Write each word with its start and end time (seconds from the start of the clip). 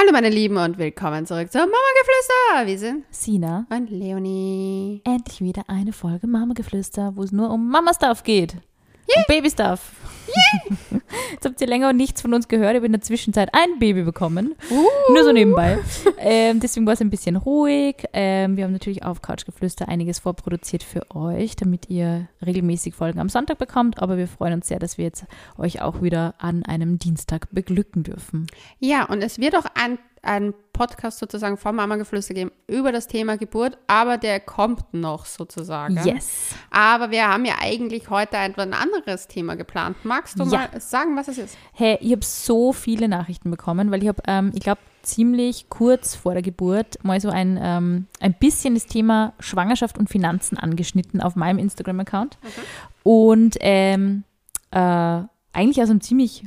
Hallo 0.00 0.12
meine 0.12 0.30
Lieben 0.30 0.56
und 0.56 0.78
willkommen 0.78 1.26
zurück 1.26 1.52
zum 1.52 1.60
Mama-Geflüster. 1.60 2.66
Wir 2.66 2.78
sind 2.78 3.04
Sina. 3.10 3.66
und 3.68 3.90
Leonie. 3.90 5.02
Endlich 5.04 5.42
wieder 5.42 5.64
eine 5.66 5.92
Folge 5.92 6.26
Mama-Geflüster, 6.26 7.16
wo 7.16 7.22
es 7.22 7.32
nur 7.32 7.50
um 7.50 7.68
Mama-Stuff 7.68 8.22
geht. 8.22 8.56
Um 9.16 9.24
Baby-Stuff. 9.28 9.92
Jetzt 11.32 11.44
habt 11.44 11.60
ihr 11.60 11.66
länger 11.66 11.92
nichts 11.92 12.22
von 12.22 12.34
uns 12.34 12.48
gehört. 12.48 12.72
Ich 12.72 12.76
habe 12.76 12.86
in 12.86 12.92
der 12.92 13.00
Zwischenzeit 13.00 13.50
ein 13.52 13.78
Baby 13.78 14.02
bekommen. 14.02 14.54
Nur 15.12 15.24
so 15.24 15.32
nebenbei. 15.32 15.78
ähm, 16.18 16.60
deswegen 16.60 16.86
war 16.86 16.94
es 16.94 17.00
ein 17.00 17.10
bisschen 17.10 17.36
ruhig. 17.36 17.96
Ähm, 18.12 18.56
wir 18.56 18.64
haben 18.64 18.72
natürlich 18.72 19.04
auf 19.04 19.22
Couchgeflüster 19.22 19.88
einiges 19.88 20.20
vorproduziert 20.20 20.82
für 20.82 21.10
euch, 21.14 21.56
damit 21.56 21.90
ihr 21.90 22.28
regelmäßig 22.44 22.94
Folgen 22.94 23.18
am 23.18 23.28
Sonntag 23.28 23.58
bekommt. 23.58 24.00
Aber 24.00 24.16
wir 24.16 24.28
freuen 24.28 24.54
uns 24.54 24.68
sehr, 24.68 24.78
dass 24.78 24.98
wir 24.98 25.04
jetzt 25.04 25.24
euch 25.58 25.82
auch 25.82 26.02
wieder 26.02 26.34
an 26.38 26.64
einem 26.64 26.98
Dienstag 26.98 27.48
beglücken 27.50 28.02
dürfen. 28.02 28.46
Ja, 28.78 29.04
und 29.04 29.22
es 29.22 29.38
wird 29.38 29.56
auch 29.56 29.66
ein, 29.74 29.98
ein 30.22 30.52
Podcast 30.72 31.18
sozusagen 31.18 31.56
vom 31.56 31.76
Mama-Geflüster 31.76 32.34
geben 32.34 32.52
über 32.66 32.92
das 32.92 33.06
Thema 33.06 33.36
Geburt, 33.36 33.78
aber 33.86 34.18
der 34.18 34.40
kommt 34.40 34.92
noch 34.94 35.26
sozusagen. 35.26 35.98
Yes. 36.04 36.54
Aber 36.70 37.10
wir 37.10 37.28
haben 37.28 37.44
ja 37.44 37.54
eigentlich 37.60 38.08
heute 38.10 38.38
ein, 38.38 38.54
ein 38.56 38.74
anderes 38.74 39.28
Thema 39.28 39.56
geplant. 39.56 39.96
Magst 40.04 40.38
du 40.38 40.44
Ja. 40.44 40.68
mal 40.72 40.80
sagen, 40.80 41.16
was 41.16 41.28
es 41.28 41.38
ist? 41.38 41.58
Hey, 41.72 41.98
ich 42.00 42.12
habe 42.12 42.24
so 42.24 42.72
viele 42.72 43.08
Nachrichten 43.08 43.50
bekommen, 43.50 43.90
weil 43.90 44.02
ich 44.02 44.08
habe, 44.08 44.22
ähm, 44.26 44.52
ich 44.54 44.60
glaube, 44.60 44.80
ziemlich 45.02 45.68
kurz 45.70 46.14
vor 46.14 46.34
der 46.34 46.42
Geburt 46.42 47.02
mal 47.02 47.20
so 47.20 47.30
ein, 47.30 47.58
ähm, 47.62 48.06
ein 48.20 48.34
bisschen 48.34 48.74
das 48.74 48.86
Thema 48.86 49.32
Schwangerschaft 49.40 49.96
und 49.98 50.10
Finanzen 50.10 50.58
angeschnitten 50.58 51.20
auf 51.22 51.36
meinem 51.36 51.58
Instagram-Account. 51.58 52.38
Und 53.02 53.56
ähm, 53.60 54.24
äh, 54.70 54.78
eigentlich 55.52 55.82
aus 55.82 55.90
einem 55.90 56.00
ziemlich 56.02 56.44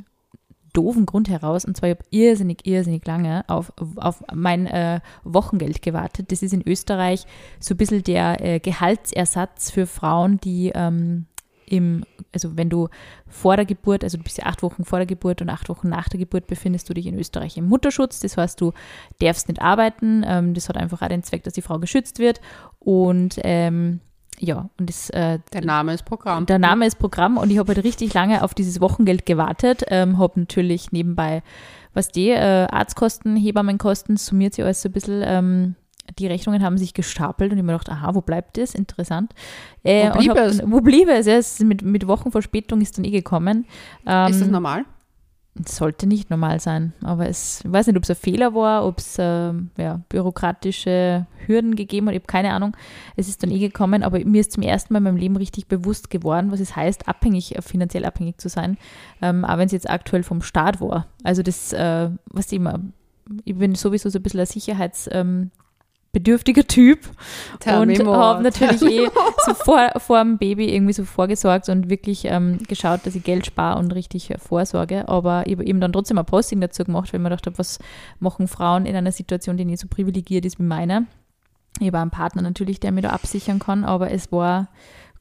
doofen 0.74 1.06
Grund 1.06 1.30
heraus. 1.30 1.64
Und 1.64 1.76
zwar, 1.76 1.88
ich 1.88 1.96
habe 1.96 2.06
irrsinnig, 2.10 2.66
irrsinnig 2.66 3.06
lange 3.06 3.44
auf, 3.48 3.72
auf 3.96 4.22
mein 4.34 4.66
äh, 4.66 5.00
Wochengeld 5.24 5.80
gewartet. 5.80 6.30
Das 6.30 6.42
ist 6.42 6.52
in 6.52 6.66
Österreich 6.66 7.24
so 7.58 7.74
ein 7.74 7.78
bisschen 7.78 8.02
der 8.02 8.44
äh, 8.44 8.60
Gehaltsersatz 8.60 9.70
für 9.70 9.86
Frauen, 9.86 10.38
die 10.40 10.72
ähm, 10.74 11.26
im, 11.66 12.04
also 12.32 12.56
wenn 12.56 12.68
du 12.68 12.88
vor 13.26 13.56
der 13.56 13.64
Geburt, 13.64 14.04
also 14.04 14.18
du 14.18 14.24
bist 14.24 14.38
ja 14.38 14.46
acht 14.46 14.62
Wochen 14.62 14.84
vor 14.84 14.98
der 14.98 15.06
Geburt 15.06 15.40
und 15.40 15.48
acht 15.48 15.68
Wochen 15.68 15.88
nach 15.88 16.08
der 16.08 16.18
Geburt 16.18 16.46
befindest 16.46 16.88
du 16.88 16.94
dich 16.94 17.06
in 17.06 17.18
Österreich 17.18 17.56
im 17.56 17.66
Mutterschutz. 17.66 18.20
Das 18.20 18.36
heißt, 18.36 18.60
du 18.60 18.72
darfst 19.20 19.48
nicht 19.48 19.62
arbeiten. 19.62 20.24
Ähm, 20.26 20.54
das 20.54 20.68
hat 20.68 20.76
einfach 20.76 21.00
auch 21.02 21.08
den 21.08 21.22
Zweck, 21.22 21.42
dass 21.44 21.54
die 21.54 21.62
Frau 21.62 21.78
geschützt 21.78 22.18
wird. 22.18 22.40
Und 22.80 23.38
ähm, 23.42 24.00
ja, 24.40 24.68
und 24.78 24.88
das, 24.88 25.10
äh, 25.10 25.38
Der 25.52 25.64
Name 25.64 25.94
ist 25.94 26.04
Programm. 26.04 26.46
der 26.46 26.58
Name 26.58 26.86
ist 26.86 26.98
Programm 26.98 27.36
und 27.36 27.50
ich 27.50 27.58
habe 27.58 27.74
halt 27.74 27.84
richtig 27.84 28.14
lange 28.14 28.42
auf 28.42 28.54
dieses 28.54 28.80
Wochengeld 28.80 29.26
gewartet. 29.26 29.84
Ähm, 29.88 30.18
habe 30.18 30.40
natürlich 30.40 30.92
nebenbei, 30.92 31.42
was 31.92 32.08
die 32.08 32.30
äh, 32.30 32.66
Arztkosten, 32.70 33.36
Hebammenkosten, 33.36 34.16
summiert 34.16 34.54
sich 34.54 34.64
alles 34.64 34.82
so 34.82 34.88
ein 34.88 34.92
bisschen. 34.92 35.22
Ähm, 35.24 35.74
die 36.18 36.26
Rechnungen 36.26 36.62
haben 36.62 36.76
sich 36.76 36.92
gestapelt 36.92 37.50
und 37.50 37.56
ich 37.56 37.62
habe 37.62 37.72
mir 37.72 37.78
gedacht, 37.78 37.88
aha, 37.88 38.14
wo 38.14 38.20
bleibt 38.20 38.58
das? 38.58 38.74
Interessant. 38.74 39.32
Äh, 39.82 40.10
Wo 40.10 40.18
blieb 40.18 40.30
hab, 40.30 40.36
es? 40.36 40.62
Wo 40.66 40.80
blieb 40.82 41.08
es? 41.08 41.26
Ja, 41.26 41.34
es 41.36 41.60
mit, 41.60 41.80
mit 41.80 42.06
Wochenverspätung 42.06 42.82
ist 42.82 42.98
dann 42.98 43.04
eh 43.06 43.10
gekommen. 43.10 43.64
Ähm, 44.06 44.30
ist 44.30 44.40
das 44.42 44.48
normal? 44.48 44.84
Sollte 45.66 46.06
nicht 46.08 46.30
normal 46.30 46.58
sein, 46.58 46.92
aber 47.02 47.28
es, 47.28 47.64
ich 47.64 47.70
weiß 47.70 47.86
nicht, 47.86 47.96
ob 47.96 48.02
es 48.02 48.10
ein 48.10 48.16
Fehler 48.16 48.54
war, 48.54 48.84
ob 48.84 48.98
es 48.98 49.16
ähm, 49.20 49.70
ja, 49.76 50.00
bürokratische 50.08 51.26
Hürden 51.46 51.76
gegeben 51.76 52.08
hat, 52.08 52.14
ich 52.14 52.20
habe 52.20 52.26
keine 52.26 52.52
Ahnung. 52.52 52.76
Es 53.14 53.28
ist 53.28 53.42
dann 53.42 53.52
eh 53.52 53.60
gekommen, 53.60 54.02
aber 54.02 54.18
mir 54.24 54.40
ist 54.40 54.52
zum 54.52 54.64
ersten 54.64 54.92
Mal 54.92 54.98
in 54.98 55.04
meinem 55.04 55.16
Leben 55.16 55.36
richtig 55.36 55.68
bewusst 55.68 56.10
geworden, 56.10 56.50
was 56.50 56.58
es 56.58 56.74
heißt, 56.74 57.06
abhängig, 57.06 57.56
äh, 57.56 57.62
finanziell 57.62 58.04
abhängig 58.04 58.38
zu 58.38 58.48
sein, 58.48 58.78
ähm, 59.22 59.44
auch 59.44 59.58
wenn 59.58 59.66
es 59.66 59.72
jetzt 59.72 59.88
aktuell 59.88 60.24
vom 60.24 60.42
Staat 60.42 60.80
war. 60.80 61.06
Also 61.22 61.42
das, 61.42 61.72
äh, 61.72 62.10
was 62.26 62.50
ich 62.50 62.58
immer, 62.58 62.80
ich 63.44 63.56
bin 63.56 63.76
sowieso 63.76 64.08
so 64.08 64.18
ein 64.18 64.22
bisschen 64.22 64.40
ein 64.40 64.46
Sicherheits... 64.46 65.08
Ähm, 65.12 65.50
bedürftiger 66.14 66.66
Typ 66.66 67.00
Tell 67.60 67.80
und 67.80 68.06
habe 68.06 68.42
natürlich 68.42 68.80
eh 68.82 69.08
so 69.44 69.52
vor, 69.52 69.90
vor 69.98 70.18
dem 70.20 70.38
Baby 70.38 70.74
irgendwie 70.74 70.94
so 70.94 71.04
vorgesorgt 71.04 71.68
und 71.68 71.90
wirklich 71.90 72.24
ähm, 72.24 72.58
geschaut, 72.66 73.00
dass 73.04 73.14
ich 73.14 73.22
Geld 73.22 73.44
spare 73.44 73.78
und 73.78 73.94
richtig 73.94 74.30
äh, 74.30 74.38
vorsorge. 74.38 75.06
Aber 75.08 75.46
ich 75.46 75.52
habe 75.52 75.66
eben 75.66 75.80
dann 75.80 75.92
trotzdem 75.92 76.16
ein 76.16 76.24
Posting 76.24 76.62
dazu 76.62 76.84
gemacht, 76.84 77.12
weil 77.12 77.20
ich 77.20 77.22
mir 77.22 77.28
gedacht 77.28 77.46
habe, 77.46 77.58
was 77.58 77.78
machen 78.20 78.48
Frauen 78.48 78.86
in 78.86 78.96
einer 78.96 79.12
Situation, 79.12 79.58
die 79.58 79.66
nicht 79.66 79.80
so 79.80 79.88
privilegiert 79.88 80.46
ist 80.46 80.58
wie 80.58 80.64
meine. 80.64 81.06
Ich 81.80 81.88
habe 81.88 81.98
einen 81.98 82.10
Partner 82.10 82.40
natürlich, 82.40 82.80
der 82.80 82.92
mir 82.92 83.02
da 83.02 83.10
absichern 83.10 83.58
kann, 83.58 83.84
aber 83.84 84.12
es 84.12 84.30
war 84.30 84.68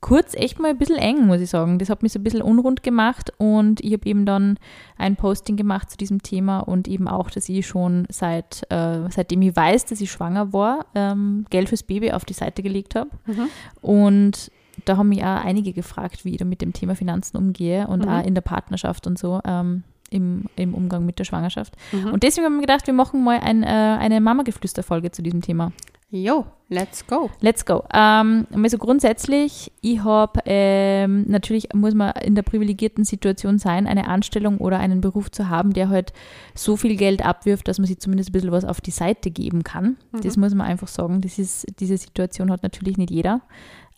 kurz 0.03 0.35
echt 0.35 0.59
mal 0.59 0.67
ein 0.71 0.77
bisschen 0.77 0.97
eng, 0.97 1.25
muss 1.25 1.39
ich 1.39 1.49
sagen. 1.49 1.79
Das 1.79 1.89
hat 1.89 2.03
mich 2.03 2.11
so 2.11 2.19
ein 2.19 2.23
bisschen 2.23 2.41
unrund 2.41 2.83
gemacht 2.83 3.31
und 3.37 3.79
ich 3.81 3.93
habe 3.93 4.05
eben 4.05 4.25
dann 4.25 4.59
ein 4.97 5.15
Posting 5.15 5.55
gemacht 5.55 5.89
zu 5.89 5.95
diesem 5.95 6.21
Thema 6.21 6.59
und 6.59 6.89
eben 6.89 7.07
auch, 7.07 7.31
dass 7.31 7.47
ich 7.47 7.65
schon 7.65 8.05
seit, 8.09 8.63
äh, 8.69 9.09
seitdem 9.09 9.41
ich 9.41 9.55
weiß, 9.55 9.85
dass 9.85 10.01
ich 10.01 10.11
schwanger 10.11 10.51
war, 10.51 10.85
ähm, 10.93 11.45
Geld 11.49 11.69
fürs 11.69 11.83
Baby 11.83 12.11
auf 12.11 12.25
die 12.25 12.33
Seite 12.33 12.61
gelegt 12.61 12.95
habe. 12.95 13.09
Mhm. 13.25 13.47
Und 13.81 14.51
da 14.83 14.97
haben 14.97 15.07
mich 15.07 15.23
auch 15.23 15.45
einige 15.45 15.71
gefragt, 15.71 16.25
wie 16.25 16.31
ich 16.31 16.37
da 16.37 16.43
mit 16.43 16.61
dem 16.61 16.73
Thema 16.73 16.95
Finanzen 16.95 17.37
umgehe 17.37 17.87
und 17.87 18.03
Mhm. 18.03 18.11
auch 18.11 18.25
in 18.25 18.35
der 18.35 18.41
Partnerschaft 18.41 19.07
und 19.07 19.17
so. 19.17 19.39
Ähm, 19.45 19.83
im, 20.09 20.45
im 20.57 20.75
Umgang 20.75 21.07
mit 21.07 21.17
der 21.17 21.23
Schwangerschaft. 21.23 21.75
Mhm. 21.91 22.11
Und 22.11 22.21
deswegen 22.21 22.45
haben 22.45 22.55
wir 22.55 22.61
gedacht, 22.61 22.85
wir 22.85 22.93
machen 22.93 23.23
mal 23.23 23.39
ein, 23.39 23.63
äh, 23.63 23.65
eine 23.65 24.21
Mama-Geflüster-Folge 24.21 25.11
zu 25.11 25.23
diesem 25.23 25.41
Thema. 25.41 25.71
Jo, 26.15 26.45
let's 26.69 27.07
go. 27.07 27.31
Let's 27.41 27.65
go. 27.65 27.83
Ähm, 27.91 28.45
also 28.51 28.77
grundsätzlich, 28.77 29.71
ich 29.81 30.03
habe 30.03 30.41
ähm, 30.45 31.25
natürlich 31.27 31.73
muss 31.73 31.95
man 31.95 32.11
in 32.23 32.35
der 32.35 32.43
privilegierten 32.43 33.03
Situation 33.03 33.57
sein, 33.57 33.87
eine 33.87 34.07
Anstellung 34.07 34.59
oder 34.59 34.77
einen 34.77 35.01
Beruf 35.01 35.31
zu 35.31 35.49
haben, 35.49 35.73
der 35.73 35.89
halt 35.89 36.13
so 36.53 36.77
viel 36.77 36.97
Geld 36.97 37.25
abwirft, 37.25 37.67
dass 37.67 37.79
man 37.79 37.87
sich 37.87 37.97
zumindest 37.97 38.29
ein 38.29 38.33
bisschen 38.33 38.51
was 38.51 38.63
auf 38.63 38.79
die 38.79 38.91
Seite 38.91 39.31
geben 39.31 39.63
kann. 39.63 39.97
Das 40.21 40.37
muss 40.37 40.53
man 40.53 40.67
einfach 40.67 40.87
sagen. 40.87 41.21
Das 41.21 41.39
ist, 41.39 41.65
diese 41.79 41.97
Situation 41.97 42.51
hat 42.51 42.61
natürlich 42.61 42.97
nicht 42.97 43.09
jeder. 43.09 43.41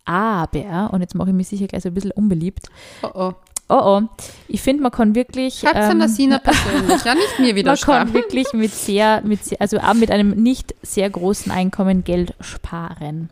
Aber, 0.05 0.93
und 0.93 1.01
jetzt 1.01 1.15
mache 1.15 1.31
ich 1.31 1.35
mich 1.35 1.49
sicher 1.49 1.67
gleich 1.67 1.83
so 1.83 1.89
ein 1.89 1.95
bisschen 1.95 2.11
unbeliebt, 2.11 2.69
Oh 3.03 3.09
oh. 3.13 3.33
Oh 3.69 3.81
oh, 3.83 4.01
ich 4.47 4.61
finde, 4.61 4.83
man 4.83 4.91
kann 4.91 5.15
wirklich. 5.15 5.59
Schreibt's 5.59 5.89
an 5.89 5.99
der 5.99 6.07
ähm, 6.07 6.13
Sina 6.13 6.39
persönlich, 6.43 7.03
ja, 7.03 7.15
nicht 7.15 7.39
mir 7.39 7.55
wieder 7.55 7.71
man 7.71 7.79
kann 7.79 8.13
wirklich 8.13 8.53
mit 8.53 8.71
sehr, 8.71 9.21
mit 9.23 9.43
sehr, 9.43 9.59
also 9.61 9.77
auch 9.79 9.93
mit 9.93 10.11
einem 10.11 10.31
nicht 10.31 10.75
sehr 10.81 11.09
großen 11.09 11.51
Einkommen 11.51 12.03
Geld 12.03 12.33
sparen. 12.39 13.29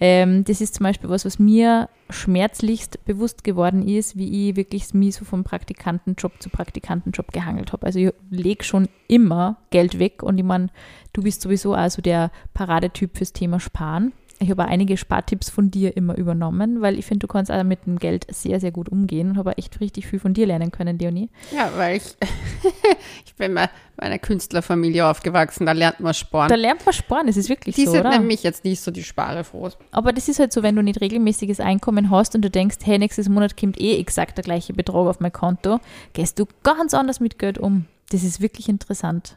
Ähm, 0.00 0.44
das 0.44 0.60
ist 0.60 0.74
zum 0.74 0.84
Beispiel 0.84 1.08
was, 1.10 1.24
was 1.24 1.38
mir 1.38 1.88
schmerzlichst 2.10 3.04
bewusst 3.04 3.44
geworden 3.44 3.86
ist, 3.86 4.16
wie 4.16 4.50
ich 4.50 4.56
wirklich 4.56 4.92
mich 4.94 5.16
so 5.16 5.24
vom 5.24 5.44
Praktikantenjob 5.44 6.42
zu 6.42 6.50
Praktikantenjob 6.50 7.32
gehangelt 7.32 7.72
habe. 7.72 7.86
Also 7.86 7.98
ich 8.00 8.12
lege 8.30 8.64
schon 8.64 8.88
immer 9.08 9.56
Geld 9.70 9.98
weg 9.98 10.22
und 10.22 10.38
ich 10.38 10.44
meine, 10.44 10.68
du 11.12 11.22
bist 11.22 11.42
sowieso 11.42 11.74
also 11.74 12.02
der 12.02 12.30
Paradetyp 12.54 13.16
fürs 13.16 13.32
Thema 13.32 13.60
Sparen. 13.60 14.12
Ich 14.42 14.50
habe 14.50 14.64
einige 14.64 14.96
Spartipps 14.96 15.50
von 15.50 15.70
dir 15.70 15.94
immer 15.98 16.16
übernommen, 16.16 16.80
weil 16.80 16.98
ich 16.98 17.04
finde, 17.04 17.26
du 17.26 17.26
kannst 17.26 17.52
auch 17.52 17.62
mit 17.62 17.84
dem 17.84 17.98
Geld 17.98 18.26
sehr, 18.34 18.58
sehr 18.58 18.70
gut 18.70 18.88
umgehen 18.88 19.30
und 19.30 19.36
habe 19.36 19.58
echt 19.58 19.80
richtig 19.80 20.06
viel 20.06 20.18
von 20.18 20.32
dir 20.32 20.46
lernen 20.46 20.70
können, 20.70 20.98
Leonie. 20.98 21.28
Ja, 21.54 21.70
weil 21.76 21.98
ich, 21.98 22.16
ich 23.26 23.34
bin 23.34 23.54
bei 23.54 23.68
meiner 24.00 24.18
Künstlerfamilie 24.18 25.06
aufgewachsen, 25.06 25.66
da 25.66 25.72
lernt 25.72 26.00
man 26.00 26.14
sparen. 26.14 26.48
Da 26.48 26.54
lernt 26.54 26.86
man 26.86 26.94
sparen, 26.94 27.26
das 27.26 27.36
ist 27.36 27.50
wirklich 27.50 27.74
Die 27.76 27.84
so, 27.84 27.92
sind 27.92 28.00
oder? 28.00 28.18
nämlich 28.18 28.42
jetzt 28.42 28.64
nicht 28.64 28.80
so 28.80 28.90
die 28.90 29.04
Sparefrohs. 29.04 29.76
Aber 29.90 30.14
das 30.14 30.26
ist 30.26 30.38
halt 30.40 30.54
so, 30.54 30.62
wenn 30.62 30.74
du 30.74 30.82
nicht 30.82 31.02
regelmäßiges 31.02 31.60
Einkommen 31.60 32.08
hast 32.08 32.34
und 32.34 32.40
du 32.40 32.48
denkst, 32.50 32.78
hey, 32.84 32.98
nächstes 32.98 33.28
Monat 33.28 33.58
kommt 33.58 33.78
eh 33.78 33.98
exakt 33.98 34.38
der 34.38 34.44
gleiche 34.44 34.72
Betrag 34.72 35.06
auf 35.06 35.20
mein 35.20 35.32
Konto, 35.34 35.80
gehst 36.14 36.38
du 36.38 36.46
ganz 36.62 36.94
anders 36.94 37.20
mit 37.20 37.38
Geld 37.38 37.58
um. 37.58 37.84
Das 38.10 38.22
ist 38.22 38.40
wirklich 38.40 38.70
interessant. 38.70 39.36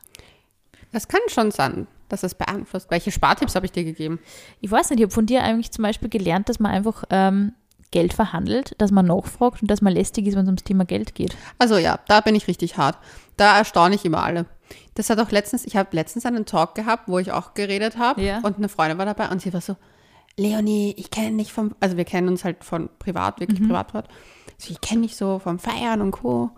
Das 0.94 1.10
kann 1.10 1.20
schon 1.28 1.52
sein, 1.52 1.88
dass 2.14 2.24
es 2.24 2.36
beeinflusst. 2.36 2.90
Welche 2.92 3.12
Spartipps 3.12 3.56
habe 3.56 3.66
ich 3.66 3.72
dir 3.72 3.84
gegeben? 3.84 4.20
Ich 4.62 4.72
weiß 4.72 4.90
nicht, 4.90 5.00
ich 5.00 5.04
habe 5.06 5.14
von 5.14 5.26
dir 5.26 5.44
eigentlich 5.44 5.72
zum 5.72 5.84
Beispiel 5.84 6.10
gelernt, 6.10 6.48
dass 6.50 6.60
man 6.60 6.72
einfach 6.72 7.04
ähm, 7.10 7.54
Geld 7.92 8.14
verhandelt, 8.14 8.74
dass 8.80 8.92
man 8.92 9.06
nachfragt 9.06 9.62
und 9.62 9.70
dass 9.70 9.82
man 9.82 9.94
lästig 9.94 10.26
ist, 10.28 10.36
wenn 10.36 10.44
es 10.44 10.48
ums 10.48 10.64
Thema 10.64 10.86
Geld 10.86 11.14
geht. 11.16 11.36
Also 11.60 11.78
ja, 11.78 12.00
da 12.08 12.22
bin 12.22 12.36
ich 12.36 12.48
richtig 12.48 12.78
hart. 12.78 12.98
Da 13.38 13.58
erstaune 13.58 13.96
ich 13.96 14.06
immer 14.06 14.24
alle. 14.24 14.46
Das 14.96 15.10
hat 15.10 15.20
auch 15.20 15.30
letztens, 15.32 15.66
ich 15.66 15.76
habe 15.76 15.90
letztens 15.92 16.26
einen 16.26 16.46
Talk 16.46 16.74
gehabt, 16.76 17.08
wo 17.08 17.20
ich 17.20 17.32
auch 17.32 17.54
geredet 17.54 17.98
habe 17.98 18.22
Ja. 18.24 18.40
und 18.42 18.58
eine 18.58 18.70
Freundin 18.70 18.98
war 18.98 19.06
dabei 19.06 19.30
und 19.30 19.42
sie 19.42 19.54
war 19.54 19.62
so, 19.62 19.76
Leonie, 20.38 20.96
ich 20.98 21.12
kenne 21.12 21.38
dich 21.38 21.54
vom, 21.54 21.76
also 21.80 21.96
wir 21.98 22.06
kennen 22.06 22.28
uns 22.28 22.44
halt 22.44 22.64
von 22.64 22.90
privat, 22.98 23.40
wirklich 23.40 23.60
Mhm. 23.60 23.68
privat. 23.68 23.92
So, 24.58 24.72
ich 24.72 24.82
kenne 24.82 25.02
dich 25.04 25.16
so 25.16 25.38
vom 25.40 25.60
Feiern 25.60 26.02
und 26.02 26.12
Co. 26.12 26.50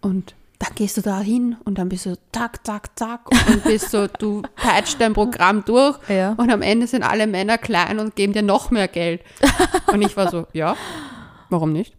Und 0.00 0.34
dann 0.58 0.74
gehst 0.74 0.96
du 0.96 1.02
da 1.02 1.20
hin 1.20 1.56
und 1.64 1.78
dann 1.78 1.88
bist 1.88 2.06
du 2.06 2.16
zack, 2.32 2.64
zack, 2.66 2.90
zack 2.98 3.30
und 3.30 3.64
bist 3.64 3.90
so, 3.90 4.06
du 4.06 4.42
peitscht 4.54 5.00
dein 5.00 5.12
Programm 5.12 5.64
durch 5.64 5.98
Ja. 6.08 6.32
und 6.36 6.50
am 6.50 6.62
Ende 6.62 6.86
sind 6.86 7.02
alle 7.02 7.26
Männer 7.26 7.58
klein 7.58 7.98
und 7.98 8.16
geben 8.16 8.32
dir 8.32 8.42
noch 8.42 8.70
mehr 8.70 8.88
Geld. 8.88 9.22
Und 9.88 10.02
ich 10.02 10.16
war 10.16 10.30
so, 10.30 10.46
ja, 10.52 10.76
warum 11.50 11.72
nicht? 11.72 11.95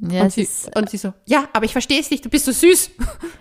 Ja, 0.00 0.22
und, 0.22 0.32
sie, 0.32 0.42
ist, 0.42 0.74
und 0.76 0.88
sie 0.90 0.96
so, 0.96 1.12
ja, 1.26 1.48
aber 1.52 1.64
ich 1.64 1.72
verstehe 1.72 1.98
es 2.00 2.08
nicht, 2.10 2.24
du 2.24 2.28
bist 2.28 2.44
so 2.44 2.52
süß. 2.52 2.90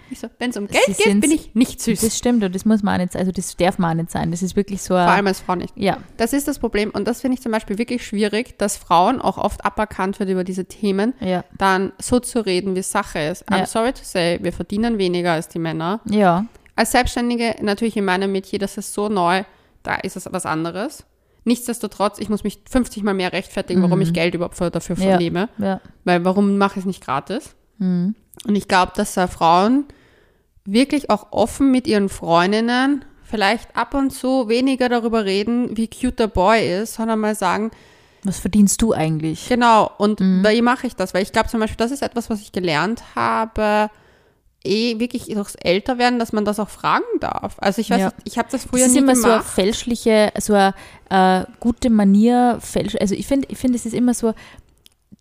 Ich 0.09 0.21
so, 0.21 0.29
wenn 0.39 0.51
es 0.51 0.57
um 0.57 0.67
Geld 0.67 0.85
geht, 0.97 1.19
bin 1.19 1.31
ich 1.31 1.53
nicht 1.53 1.81
süß. 1.81 1.99
das 1.99 2.17
stimmt 2.17 2.41
und 2.41 2.55
das 2.55 2.63
muss 2.63 2.81
man 2.81 2.95
auch 2.95 3.03
nicht, 3.03 3.15
also 3.17 3.31
das 3.33 3.57
darf 3.57 3.77
man 3.77 3.91
auch 3.91 3.95
nicht 4.03 4.09
sein. 4.09 4.31
Das 4.31 4.41
ist 4.41 4.55
wirklich 4.55 4.81
so 4.81 4.93
Vor 4.93 4.99
allem 5.01 5.27
als 5.27 5.41
Frau 5.41 5.53
nicht. 5.55 5.73
ja, 5.75 5.97
Das 6.15 6.31
ist 6.31 6.47
das 6.47 6.59
Problem 6.59 6.91
und 6.91 7.05
das 7.09 7.19
finde 7.21 7.35
ich 7.35 7.41
zum 7.41 7.51
Beispiel 7.51 7.77
wirklich 7.77 8.05
schwierig, 8.07 8.57
dass 8.57 8.77
Frauen 8.77 9.19
auch 9.21 9.37
oft 9.37 9.65
aberkannt 9.65 10.17
wird 10.19 10.29
über 10.29 10.45
diese 10.45 10.63
Themen, 10.65 11.13
ja, 11.19 11.43
dann 11.57 11.91
so 12.01 12.19
zu 12.21 12.39
reden, 12.45 12.73
wie 12.75 12.81
Sache 12.83 13.19
ist. 13.19 13.47
I'm 13.51 13.59
Ja. 13.59 13.65
sorry 13.65 13.91
to 13.91 13.99
say, 14.03 14.39
wir 14.41 14.53
verdienen 14.53 14.97
weniger 14.97 15.33
als 15.33 15.49
die 15.49 15.59
Männer. 15.59 15.99
ja, 16.05 16.45
als 16.77 16.91
Selbstständige 16.93 17.55
natürlich 17.61 17.97
in 17.97 18.05
meinem 18.05 18.31
Metier, 18.31 18.59
das 18.59 18.77
ist 18.77 18.93
so 18.93 19.09
neu, 19.09 19.43
da 19.83 19.95
ist 19.95 20.15
es 20.15 20.25
was 20.31 20.45
anderes. 20.45 21.03
Nichtsdestotrotz, 21.47 22.19
ich 22.19 22.29
muss 22.29 22.43
mich 22.43 22.59
50 22.69 23.03
Mal 23.03 23.13
mehr 23.13 23.31
rechtfertigen, 23.33 23.81
warum 23.81 24.01
ich 24.01 24.13
Geld 24.13 24.35
überhaupt 24.35 24.59
dafür 24.59 24.97
Ja. 24.97 25.17
nehme. 25.17 25.49
Ja. 25.57 25.79
Weil 26.03 26.25
warum 26.25 26.57
mache 26.57 26.73
ich 26.73 26.79
es 26.79 26.85
nicht 26.85 27.03
gratis? 27.03 27.55
Und 27.79 28.15
ich 28.45 28.67
glaube, 28.67 28.91
dass 28.95 29.13
da 29.13 29.27
Frauen 29.27 29.85
wirklich 30.65 31.09
auch 31.09 31.31
offen 31.31 31.71
mit 31.71 31.87
ihren 31.87 32.09
Freundinnen 32.09 33.05
vielleicht 33.23 33.75
ab 33.75 33.93
und 33.93 34.11
zu 34.11 34.49
weniger 34.49 34.89
darüber 34.89 35.25
reden, 35.25 35.75
wie 35.77 35.87
cute 35.89 36.19
der 36.19 36.27
Boy 36.27 36.81
ist, 36.81 36.95
sondern 36.95 37.19
mal 37.19 37.35
sagen, 37.35 37.71
Was 38.23 38.39
verdienst 38.39 38.81
du 38.81 38.93
eigentlich? 38.93 39.47
genau, 39.47 39.89
und 39.97 40.19
wie 40.19 40.61
mache 40.61 40.87
ich 40.87 40.95
das? 40.95 41.13
Weil 41.13 41.23
ich 41.23 41.31
glaube 41.31 41.47
zum 41.49 41.59
Beispiel, 41.59 41.77
das 41.77 41.91
ist 41.91 42.01
etwas, 42.01 42.29
was 42.29 42.41
ich 42.41 42.51
gelernt 42.51 43.03
habe, 43.15 43.89
eh 44.67 44.99
wirklich 44.99 45.25
durchs 45.25 45.55
Älterwerden, 45.55 46.19
dass 46.19 46.33
man 46.33 46.45
das 46.45 46.59
auch 46.59 46.69
fragen 46.69 47.05
darf. 47.19 47.55
Also 47.59 47.81
ich 47.81 47.89
weiß, 47.89 47.99
Ja. 48.01 48.13
ich 48.25 48.37
habe 48.37 48.49
das 48.51 48.63
Das 48.63 48.69
früher 48.69 48.85
ist 48.85 48.91
nie 48.93 48.99
immer 48.99 49.15
so 49.15 49.23
eine 49.27 49.33
gemacht. 49.37 49.49
fälschliche, 49.49 50.31
so 50.39 50.53
eine 50.53 50.73
äh, 51.09 51.45
gute 51.59 51.89
Manier, 51.89 52.57
fälsch, 52.61 52.95
also 52.99 53.15
ich 53.15 53.25
finde, 53.27 53.47
ich 53.49 53.57
finde, 53.57 53.77
es 53.77 53.85
ist 53.85 53.93
immer 53.93 54.13
so, 54.13 54.33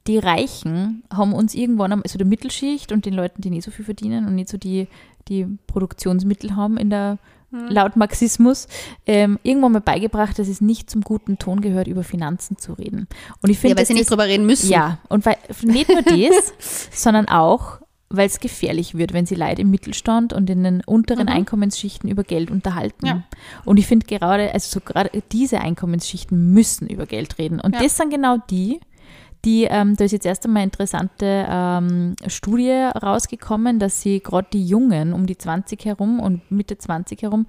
die 0.07 0.19
Reichen 0.19 1.03
haben 1.13 1.33
uns 1.33 1.55
irgendwann, 1.55 1.93
also 1.93 2.19
der 2.19 2.27
Mittelschicht 2.27 2.93
und 2.93 3.07
den 3.07 3.15
Leuten, 3.15 3.43
die 3.43 3.51
nicht 3.51 3.65
so 3.65 3.71
viel 3.71 3.85
verdienen 3.85 4.27
und 4.27 4.35
nicht 4.37 4.49
so 4.49 4.57
die, 4.59 4.87
die 5.29 5.47
Produktionsmittel 5.67 6.55
haben 6.57 6.77
in 6.77 6.91
der, 6.91 7.19
Hm. 7.53 7.69
laut 7.69 7.95
Marxismus, 7.95 8.67
ähm, 9.07 9.39
irgendwann 9.45 9.71
mal 9.71 9.81
beigebracht, 9.81 10.37
dass 10.37 10.49
es 10.49 10.61
nicht 10.61 10.91
zum 10.91 11.03
guten 11.03 11.39
Ton 11.39 11.61
gehört, 11.61 11.87
über 11.87 12.03
Finanzen 12.03 12.59
zu 12.59 12.73
reden. 12.73 13.07
Und 13.41 13.51
ich 13.51 13.57
ja, 13.59 13.61
finde, 13.61 13.77
weil 13.77 13.83
dass 13.83 13.89
sie 13.89 13.95
nicht 13.95 14.03
das- 14.03 14.09
drüber 14.09 14.25
reden 14.27 14.47
müssen. 14.47 14.69
ja, 14.69 14.99
und 15.09 15.25
weil 15.25 15.37
nicht 15.63 15.89
nur 15.89 16.03
das, 16.03 16.53
sondern 16.91 17.29
auch, 17.29 17.79
weil 18.09 18.27
es 18.27 18.41
gefährlich 18.41 18.97
wird, 18.97 19.13
wenn 19.13 19.27
sie 19.27 19.35
Leute 19.35 19.63
im 19.63 19.71
Mittelstand 19.71 20.33
und 20.33 20.49
in 20.49 20.63
den 20.63 20.83
unteren 20.85 21.29
Einkommensschichten 21.29 22.09
über 22.09 22.23
Geld 22.23 22.51
unterhalten. 22.51 23.07
Mhm. 23.07 23.07
Ja. 23.09 23.23
Und 23.65 23.79
ich 23.79 23.87
finde 23.87 24.07
gerade, 24.07 24.53
also 24.53 24.79
so 24.79 24.81
gerade 24.81 25.11
diese 25.33 25.61
Einkommensschichten 25.61 26.53
müssen 26.53 26.89
über 26.89 27.07
Geld 27.07 27.39
reden. 27.39 27.61
Und 27.61 27.75
Ja. 27.75 27.83
das 27.83 27.97
sind 27.97 28.11
genau 28.11 28.37
die, 28.51 28.81
die, 29.45 29.65
ähm, 29.65 29.97
da 29.97 30.05
ist 30.05 30.13
jetzt 30.13 30.27
erst 30.27 30.45
einmal 30.45 30.63
eine 30.63 30.69
interessante 30.69 31.47
ähm, 31.49 32.17
Studie 32.27 32.71
rausgekommen, 32.71 33.79
dass 33.79 34.01
sie 34.01 34.21
gerade 34.21 34.49
die 34.53 34.65
Jungen 34.67 35.13
um 35.13 35.27
die 35.27 35.39
20 35.39 35.85
herum 35.85 36.21
und 36.21 36.51
Mitte 36.51 36.79
20 36.79 37.23
herum 37.23 37.47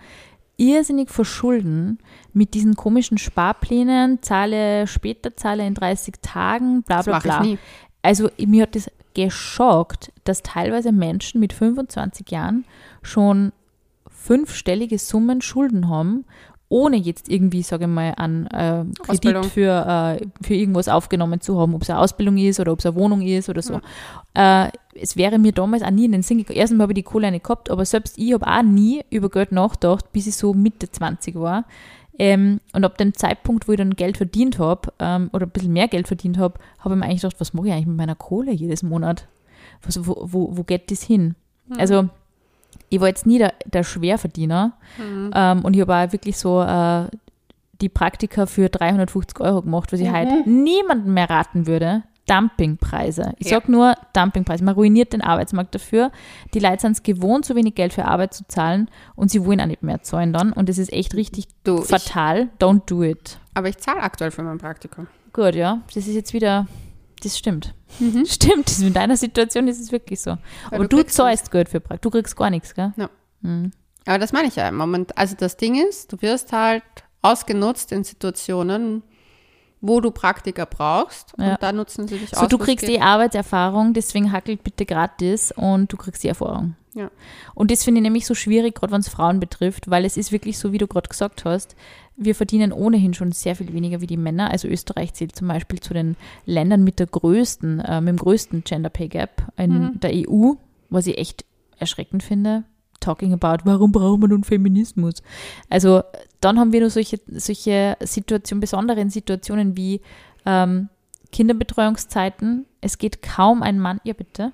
irrsinnig 0.57 1.11
verschulden 1.11 1.99
mit 2.33 2.55
diesen 2.55 2.75
komischen 2.75 3.17
Sparplänen, 3.17 4.21
zahle 4.23 4.87
später, 4.87 5.35
zahle 5.35 5.65
in 5.65 5.75
30 5.75 6.15
Tagen, 6.21 6.81
bla 6.83 7.03
bla 7.03 7.19
bla. 7.19 7.45
Also 8.01 8.29
mir 8.45 8.63
hat 8.63 8.75
das 8.75 8.89
geschockt, 9.17 10.11
dass 10.25 10.43
teilweise 10.43 10.91
Menschen 10.91 11.39
mit 11.39 11.51
25 11.51 12.29
Jahren 12.29 12.65
schon 13.01 13.51
fünfstellige 14.07 14.99
Summen 14.99 15.41
Schulden 15.41 15.89
haben, 15.89 16.25
ohne 16.69 16.97
jetzt 16.97 17.29
irgendwie, 17.29 17.63
sage 17.63 17.85
ich 17.85 17.89
mal, 17.89 18.13
an 18.17 18.45
äh, 18.47 18.83
Kredit 19.01 19.09
Ausbildung. 19.09 19.43
für, 19.45 20.19
äh, 20.19 20.27
für 20.45 20.53
irgendwas 20.53 20.87
aufgenommen 20.87 21.41
zu 21.41 21.59
haben, 21.59 21.73
ob 21.73 21.81
es 21.81 21.89
eine 21.89 21.99
Ausbildung 21.99 22.37
ist 22.37 22.59
oder 22.59 22.73
ob 22.73 22.79
es 22.79 22.85
eine 22.85 22.95
Wohnung 22.95 23.21
ist 23.21 23.49
oder 23.49 23.61
so. 23.61 23.79
Äh, 24.33 24.69
es 24.93 25.15
wäre 25.15 25.39
mir 25.39 25.51
damals 25.51 25.81
auch 25.81 25.91
nie 25.91 26.05
in 26.05 26.11
den 26.11 26.23
Sinn 26.23 26.39
gekommen. 26.39 26.59
Erstens 26.59 26.79
habe 26.79 26.91
ich 26.91 26.97
die 26.97 27.03
Kohle 27.03 27.31
nicht 27.31 27.45
gehabt, 27.45 27.71
aber 27.71 27.85
selbst 27.85 28.17
ich 28.19 28.33
habe 28.33 28.45
auch 28.45 28.61
nie 28.61 29.01
über 29.09 29.29
Geld 29.29 29.51
nachgedacht, 29.51 30.11
bis 30.11 30.27
ich 30.27 30.35
so 30.35 30.53
Mitte 30.53 30.91
20 30.91 31.35
war. 31.35 31.65
Ähm, 32.19 32.59
und 32.73 32.83
ab 32.83 32.97
dem 32.97 33.13
Zeitpunkt, 33.13 33.67
wo 33.67 33.73
ich 33.73 33.77
dann 33.77 33.95
Geld 33.95 34.17
verdient 34.17 34.57
habe, 34.59 34.91
ähm, 34.99 35.29
oder 35.33 35.45
ein 35.45 35.51
bisschen 35.51 35.73
mehr 35.73 35.87
Geld 35.87 36.07
verdient 36.07 36.37
habe, 36.37 36.59
habe 36.79 36.95
ich 36.95 36.99
mir 36.99 37.05
eigentlich 37.05 37.21
gedacht, 37.21 37.39
was 37.39 37.53
mache 37.53 37.67
ich 37.67 37.73
eigentlich 37.73 37.87
mit 37.87 37.97
meiner 37.97 38.15
Kohle 38.15 38.51
jedes 38.51 38.81
Monat? 38.83 39.27
Was, 39.83 40.07
wo, 40.07 40.17
wo, 40.21 40.57
wo 40.57 40.63
geht 40.63 40.89
das 40.89 41.03
hin? 41.03 41.35
Also, 41.77 42.09
ich 42.89 42.99
war 42.99 43.07
jetzt 43.07 43.25
nie 43.25 43.37
der, 43.37 43.53
der 43.65 43.83
Schwerverdiener 43.83 44.73
ähm, 45.35 45.65
und 45.65 45.75
ich 45.75 45.81
habe 45.81 45.95
auch 45.95 46.11
wirklich 46.11 46.37
so 46.37 46.61
äh, 46.61 47.05
die 47.81 47.89
Praktika 47.89 48.45
für 48.45 48.69
350 48.69 49.39
Euro 49.41 49.61
gemacht, 49.61 49.91
was 49.91 49.99
ich 49.99 50.07
heute 50.11 50.49
niemandem 50.49 51.13
mehr 51.13 51.29
raten 51.29 51.67
würde. 51.67 52.03
Dumpingpreise. 52.27 53.33
Ich 53.39 53.49
Ja. 53.49 53.57
sag 53.59 53.69
nur 53.69 53.95
Dumpingpreise. 54.13 54.63
Man 54.63 54.75
ruiniert 54.75 55.13
den 55.13 55.21
Arbeitsmarkt 55.21 55.73
dafür. 55.75 56.11
Die 56.53 56.59
Leute 56.59 56.81
sind 56.81 56.91
es 56.93 57.03
gewohnt, 57.03 57.45
so 57.45 57.55
wenig 57.55 57.75
Geld 57.75 57.93
für 57.93 58.05
Arbeit 58.05 58.33
zu 58.33 58.45
zahlen 58.47 58.89
und 59.15 59.31
sie 59.31 59.43
wollen 59.45 59.59
auch 59.61 59.65
nicht 59.65 59.83
mehr 59.83 60.01
zahlen 60.03 60.33
dann. 60.33 60.53
Und 60.53 60.69
das 60.69 60.77
ist 60.77 60.91
echt 60.93 61.13
richtig 61.15 61.47
Du, 61.63 61.79
ich, 61.81 61.85
fatal. 61.87 62.49
Don't 62.59 62.81
do 62.85 63.03
it. 63.03 63.39
aber 63.53 63.69
ich 63.69 63.77
zahle 63.77 64.01
aktuell 64.01 64.31
für 64.31 64.43
mein 64.43 64.57
Praktikum. 64.57 65.07
Gut, 65.33 65.55
ja. 65.55 65.81
Das 65.93 66.07
ist 66.07 66.13
jetzt 66.15 66.33
wieder, 66.33 66.67
das 67.23 67.37
stimmt. 67.37 67.73
Mhm. 67.99 68.25
Stimmt, 68.27 68.67
das 68.67 68.79
in 68.81 68.93
deiner 68.93 69.15
Situation 69.17 69.67
ist 69.67 69.79
es 69.79 69.91
wirklich 69.91 70.19
so. 70.21 70.37
Aber 70.71 70.87
du 70.87 70.97
du, 70.97 71.05
zahlst 71.05 71.51
Geld 71.51 71.69
für 71.69 71.79
Praktikum. 71.79 72.11
Du 72.11 72.17
kriegst 72.17 72.35
gar 72.35 72.49
nichts, 72.49 72.73
gell? 72.75 72.91
Ja. 72.97 73.09
Mhm. 73.41 73.71
Aber 74.05 74.19
das 74.19 74.33
meine 74.33 74.47
ich 74.49 74.55
ja 74.57 74.67
im 74.67 74.75
Moment. 74.75 75.17
Also 75.17 75.35
das 75.37 75.57
Ding 75.57 75.75
ist, 75.75 76.11
du 76.11 76.21
wirst 76.21 76.51
halt 76.51 76.83
ausgenutzt 77.21 77.91
in 77.91 78.03
Situationen, 78.03 79.03
wo 79.81 80.01
du 80.01 80.11
Praktiker 80.11 80.65
brauchst 80.65 81.33
Ja. 81.37 81.51
und 81.53 81.63
da 81.63 81.71
nutzen 81.71 82.07
sie 82.07 82.17
dich 82.17 82.29
So, 82.31 82.41
aus. 82.41 82.47
du 82.49 82.57
kriegst 82.57 82.85
geht. 82.85 82.97
eh 82.97 83.01
Arbeitserfahrung, 83.01 83.93
deswegen 83.93 84.31
hackelt 84.31 84.63
bitte 84.63 84.85
gratis 84.85 85.51
und 85.55 85.91
du 85.93 85.97
kriegst 85.97 86.23
die 86.23 86.27
Erfahrung. 86.29 86.75
Ja. 86.95 87.11
Und 87.53 87.69
das 87.69 87.83
finde 87.83 87.99
ich 87.99 88.03
nämlich 88.03 88.25
so 88.25 88.33
schwierig, 88.33 88.73
gerade 88.73 88.91
wenn 88.91 89.01
es 89.01 89.07
Frauen 89.09 89.39
betrifft, 89.39 89.87
weil 89.89 90.03
es 90.03 90.17
ist 90.17 90.31
wirklich 90.31 90.57
so, 90.57 90.71
wie 90.71 90.79
du 90.79 90.87
gerade 90.87 91.07
gesagt 91.09 91.45
hast, 91.45 91.75
wir 92.15 92.33
verdienen 92.33 92.71
ohnehin 92.73 93.13
schon 93.13 93.31
sehr 93.33 93.55
viel 93.55 93.71
weniger 93.71 94.01
wie 94.01 94.07
die 94.07 94.17
Männer. 94.17 94.49
Also 94.49 94.67
Österreich 94.67 95.13
zählt 95.13 95.35
zum 95.35 95.47
Beispiel 95.47 95.79
zu 95.79 95.93
den 95.93 96.15
Ländern 96.47 96.83
mit 96.83 96.97
der 96.97 97.05
größten, 97.05 97.79
äh, 97.81 98.01
mit 98.01 98.09
dem 98.09 98.17
größten 98.17 98.63
Gender 98.63 98.89
Pay 98.89 99.09
Gap 99.09 99.43
in 99.57 99.99
der 99.99 100.11
EU, 100.27 100.53
was 100.89 101.05
ich 101.05 101.19
echt 101.19 101.45
erschreckend 101.77 102.23
finde. 102.23 102.63
Talking 102.99 103.33
about, 103.33 103.63
warum 103.65 103.91
brauchen 103.91 104.21
wir 104.21 104.27
nun 104.27 104.43
Feminismus? 104.43 105.21
Also 105.69 106.03
dann 106.41 106.59
haben 106.59 106.73
wir 106.73 106.81
nur 106.81 106.89
solche, 106.89 107.19
solche 107.27 107.97
Situationen, 108.01 108.59
besonderen 108.59 109.09
Situationen 109.09 109.77
wie 109.77 110.01
ähm, 110.45 110.89
Kinderbetreuungszeiten. 111.31 112.65
Es 112.81 112.97
geht 112.97 113.21
kaum 113.21 113.63
ein 113.63 113.79
Mann, 113.79 113.99
ja 114.03 114.13
bitte, 114.13 114.51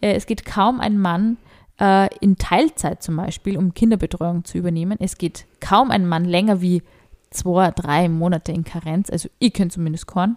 äh, 0.00 0.14
es 0.14 0.26
geht 0.26 0.44
kaum 0.44 0.80
ein 0.80 0.98
Mann 0.98 1.36
äh, 1.80 2.08
in 2.18 2.36
Teilzeit 2.36 3.02
zum 3.02 3.16
Beispiel, 3.16 3.56
um 3.56 3.74
Kinderbetreuung 3.74 4.44
zu 4.44 4.58
übernehmen. 4.58 4.98
Es 5.00 5.18
geht 5.18 5.46
kaum 5.60 5.90
ein 5.90 6.06
Mann 6.06 6.24
länger 6.24 6.60
wie 6.60 6.82
zwei, 7.30 7.70
drei 7.70 8.08
Monate 8.08 8.52
in 8.52 8.64
Karenz. 8.64 9.10
Also 9.10 9.28
ich 9.38 9.52
kenne 9.52 9.70
zumindest 9.70 10.06
keinen. 10.06 10.36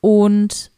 Und 0.00 0.70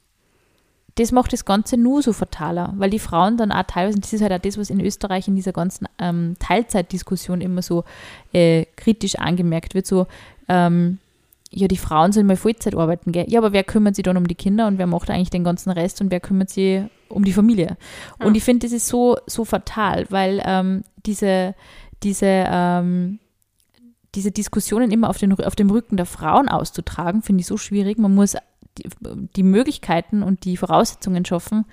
das 0.96 1.12
macht 1.12 1.32
das 1.32 1.44
Ganze 1.44 1.76
nur 1.76 2.02
so 2.02 2.12
fataler, 2.12 2.74
weil 2.76 2.90
die 2.90 2.98
Frauen 2.98 3.36
dann 3.36 3.50
auch 3.50 3.62
teilweise, 3.62 3.98
das 3.98 4.12
ist 4.12 4.20
halt 4.20 4.32
auch 4.32 4.38
das, 4.38 4.58
was 4.58 4.70
in 4.70 4.80
Österreich 4.80 5.26
in 5.26 5.36
dieser 5.36 5.52
ganzen 5.52 5.88
ähm, 5.98 6.36
Teilzeitdiskussion 6.38 7.40
immer 7.40 7.62
so 7.62 7.84
äh, 8.32 8.66
kritisch 8.76 9.16
angemerkt 9.16 9.74
wird, 9.74 9.86
so, 9.86 10.06
ähm, 10.48 10.98
ja, 11.54 11.68
die 11.68 11.76
Frauen 11.76 12.12
sollen 12.12 12.26
mal 12.26 12.36
Vollzeit 12.36 12.74
arbeiten, 12.74 13.12
gell? 13.12 13.26
Ja, 13.28 13.40
aber 13.40 13.52
wer 13.52 13.64
kümmert 13.64 13.94
sich 13.94 14.04
dann 14.04 14.16
um 14.16 14.26
die 14.26 14.34
Kinder 14.34 14.66
und 14.66 14.78
wer 14.78 14.86
macht 14.86 15.10
eigentlich 15.10 15.30
den 15.30 15.44
ganzen 15.44 15.70
Rest 15.70 16.00
und 16.00 16.10
wer 16.10 16.20
kümmert 16.20 16.48
sich 16.48 16.82
um 17.08 17.24
die 17.24 17.32
Familie? 17.32 17.76
Und 18.18 18.36
ich 18.36 18.42
finde, 18.42 18.66
das 18.66 18.72
ist 18.72 18.88
so, 18.88 19.18
so 19.26 19.44
fatal, 19.44 20.06
weil 20.08 20.42
ähm, 20.46 20.82
diese, 21.04 21.54
diese, 22.02 22.26
ähm, 22.26 23.18
diese 24.14 24.30
Diskussionen 24.30 24.90
immer 24.90 25.10
auf, 25.10 25.18
den, 25.18 25.32
auf 25.40 25.54
dem 25.54 25.70
Rücken 25.70 25.96
der 25.96 26.06
Frauen 26.06 26.48
auszutragen, 26.48 27.22
finde 27.22 27.42
ich 27.42 27.46
so 27.46 27.58
schwierig. 27.58 27.98
Man 27.98 28.14
muss 28.14 28.34
die, 28.78 28.88
die 29.36 29.42
Möglichkeiten 29.42 30.22
und 30.22 30.44
die 30.44 30.56
Voraussetzungen 30.56 31.24
schaffen, 31.24 31.64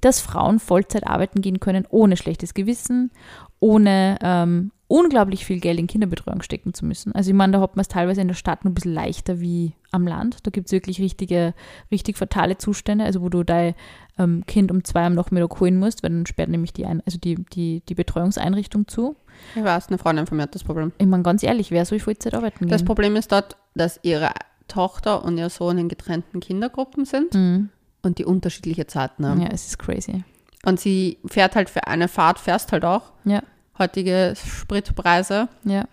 dass 0.00 0.20
Frauen 0.20 0.58
Vollzeit 0.58 1.06
arbeiten 1.06 1.40
gehen 1.40 1.60
können, 1.60 1.86
ohne 1.88 2.16
schlechtes 2.16 2.54
Gewissen, 2.54 3.12
ohne 3.60 4.18
ähm, 4.20 4.72
unglaublich 4.88 5.46
viel 5.46 5.58
Geld 5.58 5.78
in 5.78 5.86
Kinderbetreuung 5.86 6.42
stecken 6.42 6.74
zu 6.74 6.84
müssen. 6.84 7.14
Also 7.14 7.30
ich 7.30 7.36
meine, 7.36 7.52
da 7.54 7.60
hat 7.60 7.76
man 7.76 7.80
es 7.80 7.88
teilweise 7.88 8.20
in 8.20 8.28
der 8.28 8.34
Stadt 8.34 8.64
nur 8.64 8.72
ein 8.72 8.74
bisschen 8.74 8.92
leichter 8.92 9.40
wie 9.40 9.72
am 9.90 10.06
Land. 10.06 10.38
Da 10.42 10.50
gibt 10.50 10.66
es 10.66 10.72
wirklich 10.72 11.00
richtige, 11.00 11.54
richtig 11.90 12.18
fatale 12.18 12.58
Zustände, 12.58 13.04
also 13.04 13.22
wo 13.22 13.30
du 13.30 13.42
dein 13.42 13.74
ähm, 14.18 14.44
Kind 14.46 14.70
um 14.70 14.84
zwei 14.84 15.06
am 15.06 15.14
Nachmittag 15.14 15.60
holen 15.60 15.78
musst, 15.78 16.02
weil 16.02 16.10
dann 16.10 16.26
sperrt 16.26 16.50
nämlich 16.50 16.74
die, 16.74 16.84
Ein 16.84 17.00
also 17.06 17.16
die, 17.18 17.36
die, 17.36 17.82
die 17.88 17.94
Betreuungseinrichtung 17.94 18.86
zu. 18.86 19.16
Ich 19.54 19.64
weiß, 19.64 19.88
eine 19.88 19.96
Freundin 19.96 20.26
von 20.26 20.36
mir 20.36 20.42
hat 20.42 20.54
das 20.54 20.64
Problem. 20.64 20.92
Ich 20.98 21.06
meine, 21.06 21.22
ganz 21.22 21.42
ehrlich, 21.42 21.70
wer 21.70 21.86
soll 21.86 22.00
Vollzeit 22.00 22.34
arbeiten 22.34 22.68
Das 22.68 22.80
gehen? 22.80 22.86
Problem 22.86 23.16
ist 23.16 23.32
dort, 23.32 23.56
dass 23.74 23.98
ihre 24.02 24.32
Tochter 24.68 25.24
und 25.24 25.38
ihr 25.38 25.50
Sohn 25.50 25.78
in 25.78 25.88
getrennten 25.88 26.40
Kindergruppen 26.40 27.04
sind 27.04 27.34
Mhm. 27.34 27.68
und 28.02 28.18
die 28.18 28.24
unterschiedliche 28.24 28.86
Zeiten 28.86 29.26
haben. 29.26 29.40
Ja, 29.42 29.48
es 29.52 29.66
ist 29.66 29.78
crazy. 29.78 30.24
Und 30.64 30.78
sie 30.80 31.18
fährt 31.26 31.56
halt 31.56 31.68
für 31.70 31.86
eine 31.86 32.08
Fahrt, 32.08 32.38
fährst 32.38 32.72
halt 32.72 32.84
auch. 32.84 33.12
Ja, 33.24 33.42
Heutige 33.78 34.34
Spritpreise. 34.36 35.48
ja. 35.64 35.86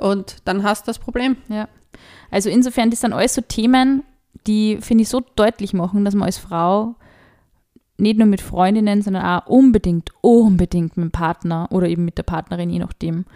Und 0.00 0.36
dann 0.44 0.62
hast 0.62 0.86
du 0.86 0.90
das 0.90 0.98
Problem. 0.98 1.36
Ja. 1.48 1.68
Also 2.30 2.48
insofern, 2.50 2.90
das 2.90 3.00
sind 3.00 3.12
alles 3.12 3.34
so 3.34 3.40
Themen, 3.40 4.02
die, 4.46 4.78
finde 4.80 5.02
ich, 5.02 5.08
so 5.08 5.20
deutlich 5.36 5.72
machen, 5.74 6.04
dass 6.04 6.14
man 6.14 6.26
als 6.26 6.38
Frau 6.38 6.94
nicht 7.98 8.18
nur 8.18 8.26
mit 8.26 8.40
Freundinnen, 8.40 9.02
sondern 9.02 9.24
auch 9.24 9.46
unbedingt, 9.46 10.10
unbedingt 10.22 10.96
mit 10.96 11.04
dem 11.04 11.10
Partner 11.10 11.68
oder 11.70 11.86
eben 11.88 12.04
mit 12.04 12.16
der 12.18 12.22
Partnerin, 12.22 12.70
je 12.70 12.78
nachdem, 12.78 13.26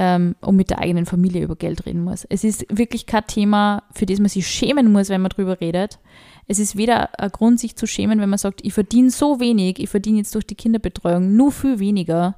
ähm, 0.00 0.36
und 0.40 0.54
mit 0.54 0.70
der 0.70 0.78
eigenen 0.78 1.06
Familie 1.06 1.42
über 1.42 1.56
Geld 1.56 1.84
reden 1.84 2.04
muss. 2.04 2.24
Es 2.30 2.44
ist 2.44 2.64
wirklich 2.70 3.04
kein 3.06 3.26
Thema, 3.26 3.82
für 3.92 4.06
das 4.06 4.20
man 4.20 4.28
sich 4.28 4.46
schämen 4.46 4.92
muss, 4.92 5.08
wenn 5.08 5.20
man 5.20 5.30
drüber 5.30 5.60
redet. 5.60 5.98
Es 6.46 6.60
ist 6.60 6.76
weder 6.76 7.18
ein 7.18 7.30
Grund, 7.30 7.58
sich 7.58 7.74
zu 7.74 7.86
schämen, 7.88 8.20
wenn 8.20 8.30
man 8.30 8.38
sagt, 8.38 8.60
ich 8.64 8.72
verdiene 8.72 9.10
so 9.10 9.40
wenig, 9.40 9.80
ich 9.80 9.90
verdiene 9.90 10.18
jetzt 10.18 10.32
durch 10.36 10.46
die 10.46 10.54
Kinderbetreuung 10.54 11.34
nur 11.34 11.50
viel 11.50 11.80
weniger, 11.80 12.36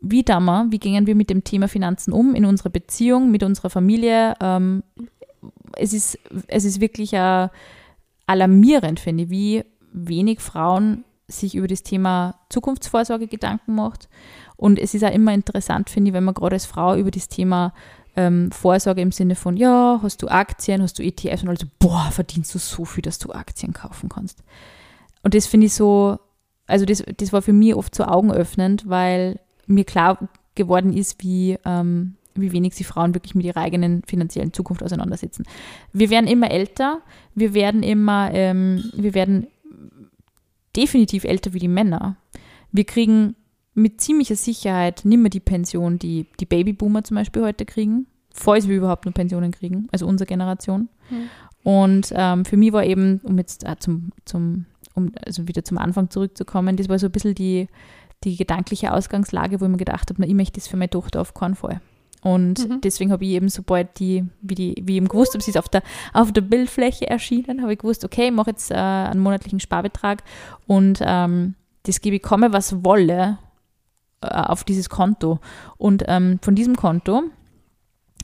wie 0.00 0.22
damals, 0.22 0.70
wie 0.70 0.78
gingen 0.78 1.08
wir 1.08 1.16
mit 1.16 1.30
dem 1.30 1.42
Thema 1.42 1.66
Finanzen 1.66 2.12
um 2.12 2.36
in 2.36 2.44
unserer 2.44 2.70
Beziehung, 2.70 3.32
mit 3.32 3.42
unserer 3.42 3.70
Familie. 3.70 4.34
Ähm, 4.40 4.84
es, 5.76 5.92
ist, 5.92 6.16
es 6.46 6.64
ist 6.64 6.80
wirklich 6.80 7.12
äh, 7.12 7.48
alarmierend, 8.28 9.00
finde 9.00 9.24
ich, 9.24 9.30
wie 9.30 9.64
wenig 9.92 10.38
Frauen 10.38 11.04
sich 11.26 11.56
über 11.56 11.66
das 11.66 11.82
Thema 11.82 12.36
Zukunftsvorsorge 12.50 13.26
Gedanken 13.26 13.74
macht. 13.74 14.08
Und 14.64 14.78
es 14.78 14.94
ist 14.94 15.04
auch 15.04 15.12
immer 15.12 15.34
interessant, 15.34 15.90
finde 15.90 16.08
ich, 16.08 16.14
wenn 16.14 16.24
man 16.24 16.32
gerade 16.32 16.54
als 16.54 16.64
Frau 16.64 16.96
über 16.96 17.10
das 17.10 17.28
Thema 17.28 17.74
ähm, 18.16 18.50
Vorsorge 18.50 19.02
im 19.02 19.12
Sinne 19.12 19.34
von, 19.34 19.58
ja, 19.58 20.00
hast 20.02 20.22
du 20.22 20.28
Aktien, 20.28 20.80
hast 20.80 20.98
du 20.98 21.02
ETFs 21.02 21.42
und 21.42 21.50
also, 21.50 21.66
boah, 21.78 22.08
verdienst 22.10 22.54
du 22.54 22.58
so 22.58 22.86
viel, 22.86 23.02
dass 23.02 23.18
du 23.18 23.30
Aktien 23.30 23.74
kaufen 23.74 24.08
kannst. 24.08 24.42
Und 25.22 25.34
das 25.34 25.44
finde 25.46 25.66
ich 25.66 25.74
so, 25.74 26.18
also 26.66 26.86
das, 26.86 27.04
das 27.14 27.30
war 27.30 27.42
für 27.42 27.52
mich 27.52 27.74
oft 27.74 27.94
so 27.94 28.04
augenöffnend, 28.04 28.88
weil 28.88 29.38
mir 29.66 29.84
klar 29.84 30.30
geworden 30.54 30.94
ist, 30.94 31.22
wie, 31.22 31.58
ähm, 31.66 32.14
wie 32.34 32.52
wenig 32.52 32.74
sich 32.74 32.86
Frauen 32.86 33.14
wirklich 33.14 33.34
mit 33.34 33.44
ihrer 33.44 33.60
eigenen 33.60 34.02
finanziellen 34.06 34.54
Zukunft 34.54 34.82
auseinandersetzen. 34.82 35.44
Wir 35.92 36.08
werden 36.08 36.26
immer 36.26 36.50
älter, 36.50 37.02
wir 37.34 37.52
werden 37.52 37.82
immer, 37.82 38.32
ähm, 38.32 38.90
wir 38.94 39.12
werden 39.12 39.46
definitiv 40.74 41.24
älter 41.24 41.52
wie 41.52 41.58
die 41.58 41.68
Männer. 41.68 42.16
Wir 42.72 42.84
kriegen 42.84 43.36
mit 43.74 44.00
ziemlicher 44.00 44.36
Sicherheit 44.36 45.04
nicht 45.04 45.18
mehr 45.18 45.30
die 45.30 45.40
Pension, 45.40 45.98
die 45.98 46.26
die 46.40 46.46
Babyboomer 46.46 47.04
zum 47.04 47.16
Beispiel 47.16 47.42
heute 47.42 47.64
kriegen, 47.64 48.06
falls 48.32 48.68
wir 48.68 48.76
überhaupt 48.76 49.04
nur 49.04 49.14
Pensionen 49.14 49.52
kriegen, 49.52 49.88
also 49.92 50.06
unsere 50.06 50.26
Generation. 50.26 50.88
Mhm. 51.10 51.30
Und 51.64 52.12
ähm, 52.14 52.44
für 52.44 52.56
mich 52.56 52.72
war 52.72 52.84
eben, 52.84 53.20
um 53.24 53.38
jetzt 53.38 53.64
äh, 53.64 53.76
zum, 53.78 54.12
zum, 54.24 54.66
um 54.94 55.12
also 55.24 55.48
wieder 55.48 55.64
zum 55.64 55.78
Anfang 55.78 56.10
zurückzukommen, 56.10 56.76
das 56.76 56.88
war 56.88 56.98
so 56.98 57.06
ein 57.06 57.12
bisschen 57.12 57.34
die, 57.34 57.68
die 58.22 58.36
gedankliche 58.36 58.92
Ausgangslage, 58.92 59.60
wo 59.60 59.64
ich 59.64 59.70
mir 59.70 59.76
gedacht 59.76 60.10
habe, 60.10 60.20
na, 60.20 60.26
ich 60.26 60.34
möchte 60.34 60.60
das 60.60 60.68
für 60.68 60.76
meine 60.76 60.90
Tochter 60.90 61.20
auf 61.20 61.34
keinen 61.34 61.54
Fall. 61.54 61.80
Und 62.22 62.68
mhm. 62.68 62.80
deswegen 62.80 63.12
habe 63.12 63.24
ich 63.24 63.32
eben, 63.32 63.48
sobald 63.48 63.98
die, 63.98 64.24
wie 64.40 64.54
die, 64.54 64.74
wie 64.82 64.92
ich 64.92 64.96
eben 64.96 65.08
gewusst 65.08 65.34
habe, 65.34 65.44
sie 65.44 65.50
ist 65.50 65.58
auf 65.58 65.68
der, 65.68 65.82
auf 66.12 66.32
der 66.32 66.40
Bildfläche 66.40 67.08
erschienen, 67.08 67.62
habe 67.62 67.74
ich 67.74 67.78
gewusst, 67.78 68.04
okay, 68.04 68.26
ich 68.26 68.32
mache 68.32 68.50
jetzt 68.50 68.70
äh, 68.70 68.74
einen 68.74 69.20
monatlichen 69.20 69.60
Sparbetrag 69.60 70.22
und 70.66 71.00
ähm, 71.02 71.54
das 71.82 72.00
gebe 72.00 72.16
ich 72.16 72.22
komme, 72.22 72.52
was 72.52 72.82
wolle, 72.82 73.38
auf 74.24 74.64
dieses 74.64 74.88
Konto. 74.88 75.38
Und 75.76 76.04
ähm, 76.06 76.38
von 76.42 76.54
diesem 76.54 76.76
Konto 76.76 77.24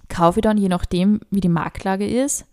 kaufe 0.08 0.40
ich 0.40 0.42
dann, 0.42 0.58
je 0.58 0.68
nachdem, 0.68 1.20
wie 1.30 1.40
die 1.40 1.48
Marktlage 1.48 2.06
ist, 2.06 2.46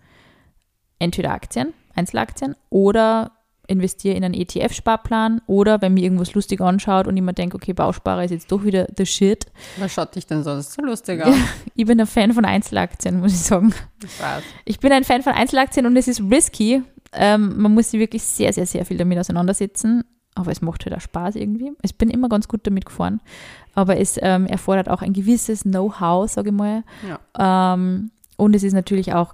entweder 1.00 1.32
Aktien, 1.32 1.74
Einzelaktien 1.96 2.56
oder 2.70 3.32
investiere 3.68 4.16
in 4.16 4.24
einen 4.24 4.34
ETF-Sparplan 4.34 5.42
oder 5.46 5.82
wenn 5.82 5.94
mir 5.94 6.04
irgendwas 6.04 6.34
lustig 6.34 6.62
anschaut 6.62 7.08
und 7.08 7.18
ich 7.18 7.24
mir 7.24 7.34
denke, 7.34 7.56
okay, 7.56 7.74
Bausparer 7.74 8.24
ist 8.24 8.32
jetzt 8.32 8.52
doch 8.52 8.64
wieder 8.64 8.88
the 8.98 9.06
shit. 9.06 9.46
Was 9.78 9.94
schaut 9.94 10.16
dich 10.16 10.26
denn 10.26 10.44
sonst 10.44 10.74
so 10.74 10.82
lustig 10.82 11.22
aus? 11.22 11.36
ich 11.76 11.86
bin 11.86 12.00
ein 12.00 12.08
Fan 12.08 12.34
von 12.34 12.46
Einzelaktien, 12.46 13.20
muss 13.20 13.34
ich 13.34 13.40
sagen. 13.40 13.74
Ich 14.04 14.20
weiß. 14.20 14.44
Ich 14.66 14.80
bin 14.80 14.92
ein 14.92 15.04
Fan 15.04 15.22
von 15.22 15.34
Einzelaktien 15.34 15.86
und 15.86 15.98
es 15.98 16.08
ist 16.08 16.22
risky. 16.22 16.82
Ähm, 17.14 17.58
man 17.58 17.74
muss 17.74 17.92
sich 17.92 18.00
wirklich 18.00 18.24
sehr, 18.24 18.54
sehr, 18.54 18.66
sehr 18.66 18.86
viel 18.86 18.98
damit 18.98 19.20
auseinandersetzen. 19.20 20.04
Aber 20.38 20.52
es 20.52 20.62
macht 20.62 20.86
halt 20.86 20.96
auch 20.96 21.02
Spaß 21.02 21.36
irgendwie. 21.36 21.72
Ich 21.82 21.98
bin 21.98 22.10
immer 22.10 22.30
ganz 22.30 22.48
gut 22.48 22.66
damit 22.66 22.86
gefahren. 22.86 23.22
Aber 23.74 23.98
es 23.98 24.20
ähm, 24.22 24.46
erfordert 24.46 24.90
auch 24.90 25.02
ein 25.02 25.14
gewisses 25.14 25.64
Know-how, 25.64 26.30
sage 26.30 26.50
ich 26.50 26.56
mal. 26.56 26.84
Ja. 27.08 27.74
Ähm, 27.74 28.12
und 28.38 28.56
es 28.56 28.64
ist 28.64 28.74
natürlich 28.74 29.14
auch 29.14 29.34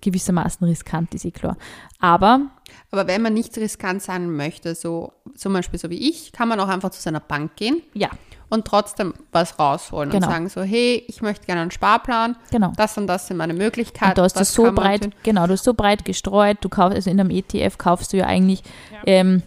gewissermaßen 0.00 0.66
riskant, 0.66 1.14
ist 1.14 1.24
eh 1.24 1.30
klar. 1.30 1.56
Aber 2.00 2.50
aber 2.90 3.06
wenn 3.06 3.22
man 3.22 3.32
nicht 3.32 3.56
riskant 3.56 4.02
sein 4.02 4.30
möchte, 4.30 4.74
so 4.74 5.12
zum 5.34 5.54
Beispiel 5.54 5.78
so 5.78 5.88
wie 5.88 6.10
ich, 6.10 6.32
kann 6.32 6.48
man 6.48 6.60
auch 6.60 6.68
einfach 6.68 6.90
zu 6.90 7.00
seiner 7.00 7.20
Bank 7.20 7.56
gehen. 7.56 7.82
Ja. 7.94 8.10
Und 8.50 8.66
trotzdem 8.66 9.14
was 9.32 9.58
rausholen 9.58 10.10
genau. 10.10 10.26
und 10.26 10.32
sagen 10.32 10.48
so, 10.50 10.60
hey, 10.60 11.02
ich 11.08 11.22
möchte 11.22 11.46
gerne 11.46 11.62
einen 11.62 11.70
Sparplan. 11.70 12.36
Genau. 12.50 12.72
Das 12.76 12.98
und 12.98 13.06
das 13.06 13.26
sind 13.26 13.38
meine 13.38 13.54
Möglichkeiten. 13.54 14.10
Und 14.10 14.18
du 14.18 14.22
hast 14.22 14.34
das 14.34 14.52
so 14.52 14.70
breit, 14.72 15.08
genau, 15.22 15.46
du 15.46 15.54
hast 15.54 15.64
so 15.64 15.72
breit 15.72 16.04
gestreut. 16.04 16.58
Du 16.60 16.68
kaufst, 16.68 16.94
also 16.94 17.08
in 17.08 17.18
einem 17.18 17.30
ETF 17.30 17.78
kaufst 17.78 18.12
du 18.12 18.18
ja 18.18 18.26
eigentlich 18.26 18.62
ja. 18.92 18.98
Ähm, 19.06 19.42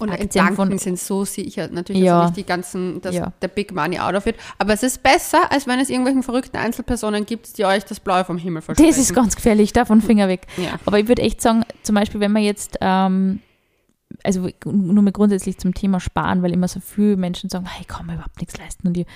und 0.00 0.10
Aktien 0.10 0.44
Banken 0.44 0.56
von, 0.56 0.78
sind 0.78 0.98
so 0.98 1.24
sicher, 1.24 1.68
natürlich 1.68 2.02
ja, 2.02 2.16
also 2.16 2.26
nicht 2.26 2.36
die 2.36 2.46
ganzen, 2.46 3.00
dass 3.00 3.14
ja. 3.14 3.32
der 3.40 3.48
Big 3.48 3.72
Money 3.72 3.98
out 3.98 4.14
of 4.14 4.26
it. 4.26 4.36
Aber 4.58 4.72
es 4.72 4.82
ist 4.82 5.02
besser, 5.02 5.52
als 5.52 5.66
wenn 5.66 5.78
es 5.78 5.88
irgendwelchen 5.88 6.24
verrückten 6.24 6.56
Einzelpersonen 6.56 7.26
gibt, 7.26 7.56
die 7.58 7.64
euch 7.64 7.84
das 7.84 8.00
Blaue 8.00 8.24
vom 8.24 8.36
Himmel 8.36 8.62
versprechen. 8.62 8.90
Das 8.90 8.98
ist 8.98 9.14
ganz 9.14 9.36
gefährlich, 9.36 9.72
davon 9.72 10.00
Finger 10.00 10.26
weg. 10.26 10.46
Ja. 10.56 10.78
Aber 10.84 10.98
ich 10.98 11.06
würde 11.06 11.22
echt 11.22 11.40
sagen, 11.40 11.64
zum 11.82 11.94
Beispiel, 11.94 12.20
wenn 12.20 12.32
man 12.32 12.42
jetzt, 12.42 12.78
ähm, 12.80 13.40
also 14.24 14.48
nur 14.64 15.02
mal 15.02 15.12
grundsätzlich 15.12 15.58
zum 15.58 15.74
Thema 15.74 16.00
Sparen, 16.00 16.42
weil 16.42 16.52
immer 16.52 16.68
so 16.68 16.80
viele 16.80 17.16
Menschen 17.16 17.48
sagen, 17.48 17.66
hey, 17.66 17.82
ich 17.82 17.88
kann 17.88 18.06
mir 18.06 18.14
überhaupt 18.14 18.40
nichts 18.40 18.56
leisten. 18.58 18.88
Und 18.88 18.96
ich 18.96 19.06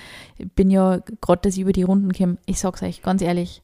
bin 0.55 0.69
ja, 0.69 0.99
gerade 1.19 1.41
dass 1.41 1.55
ich 1.55 1.61
über 1.61 1.73
die 1.73 1.83
Runden 1.83 2.13
komme, 2.13 2.37
ich 2.45 2.59
sage 2.59 2.77
es 2.77 2.83
euch 2.83 3.01
ganz 3.01 3.21
ehrlich, 3.21 3.61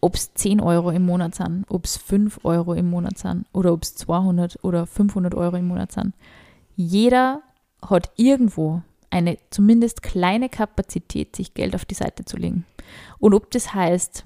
ob 0.00 0.14
es 0.14 0.32
10 0.34 0.60
Euro 0.60 0.90
im 0.90 1.04
Monat 1.04 1.34
sind, 1.34 1.64
ob 1.68 1.84
es 1.84 1.96
5 1.96 2.40
Euro 2.44 2.74
im 2.74 2.88
Monat 2.90 3.18
sind 3.18 3.46
oder 3.52 3.72
ob 3.72 3.82
es 3.82 3.94
200 3.96 4.64
oder 4.64 4.86
500 4.86 5.34
Euro 5.34 5.56
im 5.56 5.68
Monat 5.68 5.92
sind. 5.92 6.14
Jeder 6.76 7.42
hat 7.82 8.10
irgendwo 8.16 8.82
eine 9.10 9.38
zumindest 9.50 10.02
kleine 10.02 10.48
Kapazität, 10.48 11.36
sich 11.36 11.54
Geld 11.54 11.74
auf 11.74 11.84
die 11.84 11.94
Seite 11.94 12.24
zu 12.24 12.36
legen. 12.36 12.64
Und 13.18 13.34
ob 13.34 13.50
das 13.50 13.74
heißt, 13.74 14.24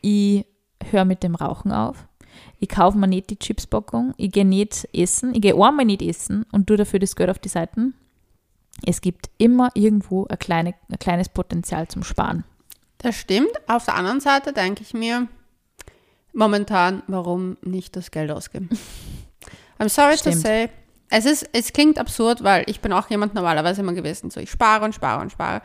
ich 0.00 0.44
höre 0.90 1.04
mit 1.04 1.22
dem 1.22 1.34
Rauchen 1.34 1.72
auf, 1.72 2.06
ich 2.58 2.68
kaufe 2.68 2.98
mir 2.98 3.06
nicht 3.06 3.30
die 3.30 3.38
Chipspackung, 3.38 4.12
ich 4.16 4.32
gehe 4.32 4.44
nicht 4.44 4.88
essen, 4.92 5.34
ich 5.34 5.40
gehe 5.40 5.54
einmal 5.54 5.84
nicht 5.84 6.02
essen 6.02 6.44
und 6.52 6.66
tue 6.66 6.76
dafür 6.76 6.98
das 6.98 7.16
Geld 7.16 7.30
auf 7.30 7.38
die 7.38 7.48
Seiten. 7.48 7.94
Es 8.84 9.00
gibt 9.00 9.30
immer 9.38 9.70
irgendwo 9.74 10.26
ein, 10.26 10.38
kleine, 10.38 10.74
ein 10.90 10.98
kleines 10.98 11.28
Potenzial 11.28 11.86
zum 11.88 12.02
Sparen. 12.02 12.44
Das 13.04 13.16
stimmt. 13.16 13.50
Auf 13.66 13.84
der 13.84 13.96
anderen 13.96 14.20
Seite 14.20 14.54
denke 14.54 14.82
ich 14.82 14.94
mir 14.94 15.28
momentan, 16.32 17.02
warum 17.06 17.58
nicht 17.60 17.96
das 17.96 18.10
Geld 18.10 18.30
ausgeben? 18.30 18.70
I'm 19.78 19.90
sorry 19.90 20.16
stimmt. 20.16 20.36
to 20.36 20.40
say. 20.40 20.70
Es, 21.10 21.26
ist, 21.26 21.46
es 21.52 21.74
klingt 21.74 21.98
absurd, 21.98 22.42
weil 22.42 22.64
ich 22.66 22.80
bin 22.80 22.94
auch 22.94 23.10
jemand 23.10 23.34
normalerweise 23.34 23.82
immer 23.82 23.92
gewesen, 23.92 24.30
so 24.30 24.40
ich 24.40 24.50
spare 24.50 24.86
und 24.86 24.94
spare 24.94 25.20
und 25.20 25.30
spare. 25.30 25.60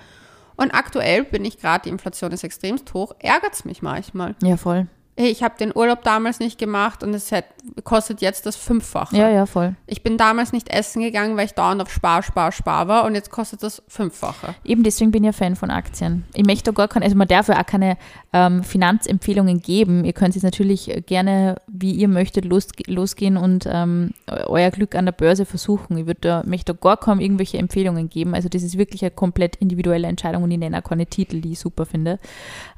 Und 0.58 0.72
aktuell 0.72 1.24
bin 1.24 1.46
ich 1.46 1.58
gerade, 1.58 1.84
die 1.84 1.90
Inflation 1.90 2.34
ist 2.34 2.44
extremst 2.44 2.94
hoch, 2.94 3.16
ärgert 3.20 3.54
es 3.54 3.64
mich 3.64 3.82
manchmal. 3.82 4.36
Ja, 4.44 4.58
voll 4.58 4.90
ich 5.28 5.44
habe 5.44 5.56
den 5.60 5.76
Urlaub 5.76 6.04
damals 6.04 6.40
nicht 6.40 6.58
gemacht 6.58 7.04
und 7.04 7.14
es 7.14 7.34
hat, 7.34 7.44
kostet 7.84 8.22
jetzt 8.22 8.46
das 8.46 8.56
Fünffache. 8.56 9.18
Ja, 9.18 9.30
ja, 9.30 9.46
voll. 9.46 9.76
Ich 9.86 10.02
bin 10.02 10.18
damals 10.18 10.54
nicht 10.54 10.70
essen 10.70 11.02
gegangen, 11.02 11.36
weil 11.36 11.46
ich 11.46 11.52
dauernd 11.54 11.82
auf 11.82 11.92
Spar, 11.92 12.24
Spar, 12.24 12.54
Spar 12.54 12.88
war 12.88 13.04
und 13.04 13.16
jetzt 13.16 13.30
kostet 13.30 13.62
das 13.62 13.84
Fünffache. 13.90 14.56
Eben 14.64 14.84
deswegen 14.84 15.12
bin 15.12 15.24
ich 15.24 15.28
ja 15.28 15.34
Fan 15.34 15.58
von 15.58 15.72
Aktien. 15.72 16.24
Ich 16.34 16.46
möchte 16.46 16.72
gar 16.72 16.88
keine, 16.88 17.04
also 17.04 17.18
man 17.18 17.28
darf 17.28 17.50
ja 17.50 17.60
auch 17.60 17.66
keine 17.66 17.98
ähm, 18.32 18.64
Finanzempfehlungen 18.64 19.60
geben. 19.60 20.06
Ihr 20.06 20.14
könnt 20.14 20.38
es 20.38 20.44
natürlich 20.44 21.04
gerne, 21.06 21.58
wie 21.68 21.92
ihr 21.92 22.08
möchtet, 22.08 22.46
los, 22.46 22.68
losgehen 22.88 23.36
und 23.36 23.68
ähm, 23.70 24.12
euer 24.46 24.72
Glück 24.72 24.96
an 24.96 25.06
der 25.06 25.12
Börse 25.12 25.46
versuchen. 25.46 25.98
Ich 25.98 26.06
würde 26.06 26.22
da, 26.22 26.44
möchte 26.46 26.74
da 26.74 26.80
gar 26.80 26.96
kaum 26.96 27.20
irgendwelche 27.20 27.58
Empfehlungen 27.58 28.10
geben. 28.10 28.36
Also 28.36 28.48
das 28.48 28.64
ist 28.64 28.78
wirklich 28.78 29.02
eine 29.02 29.12
komplett 29.12 29.58
individuelle 29.58 30.08
Entscheidung 30.08 30.44
und 30.44 30.52
ich 30.52 30.60
nenne 30.60 30.78
auch 30.78 30.84
keine 30.88 31.08
Titel, 31.08 31.42
die 31.42 31.52
ich 31.52 31.60
super 31.60 31.86
finde. 31.86 32.20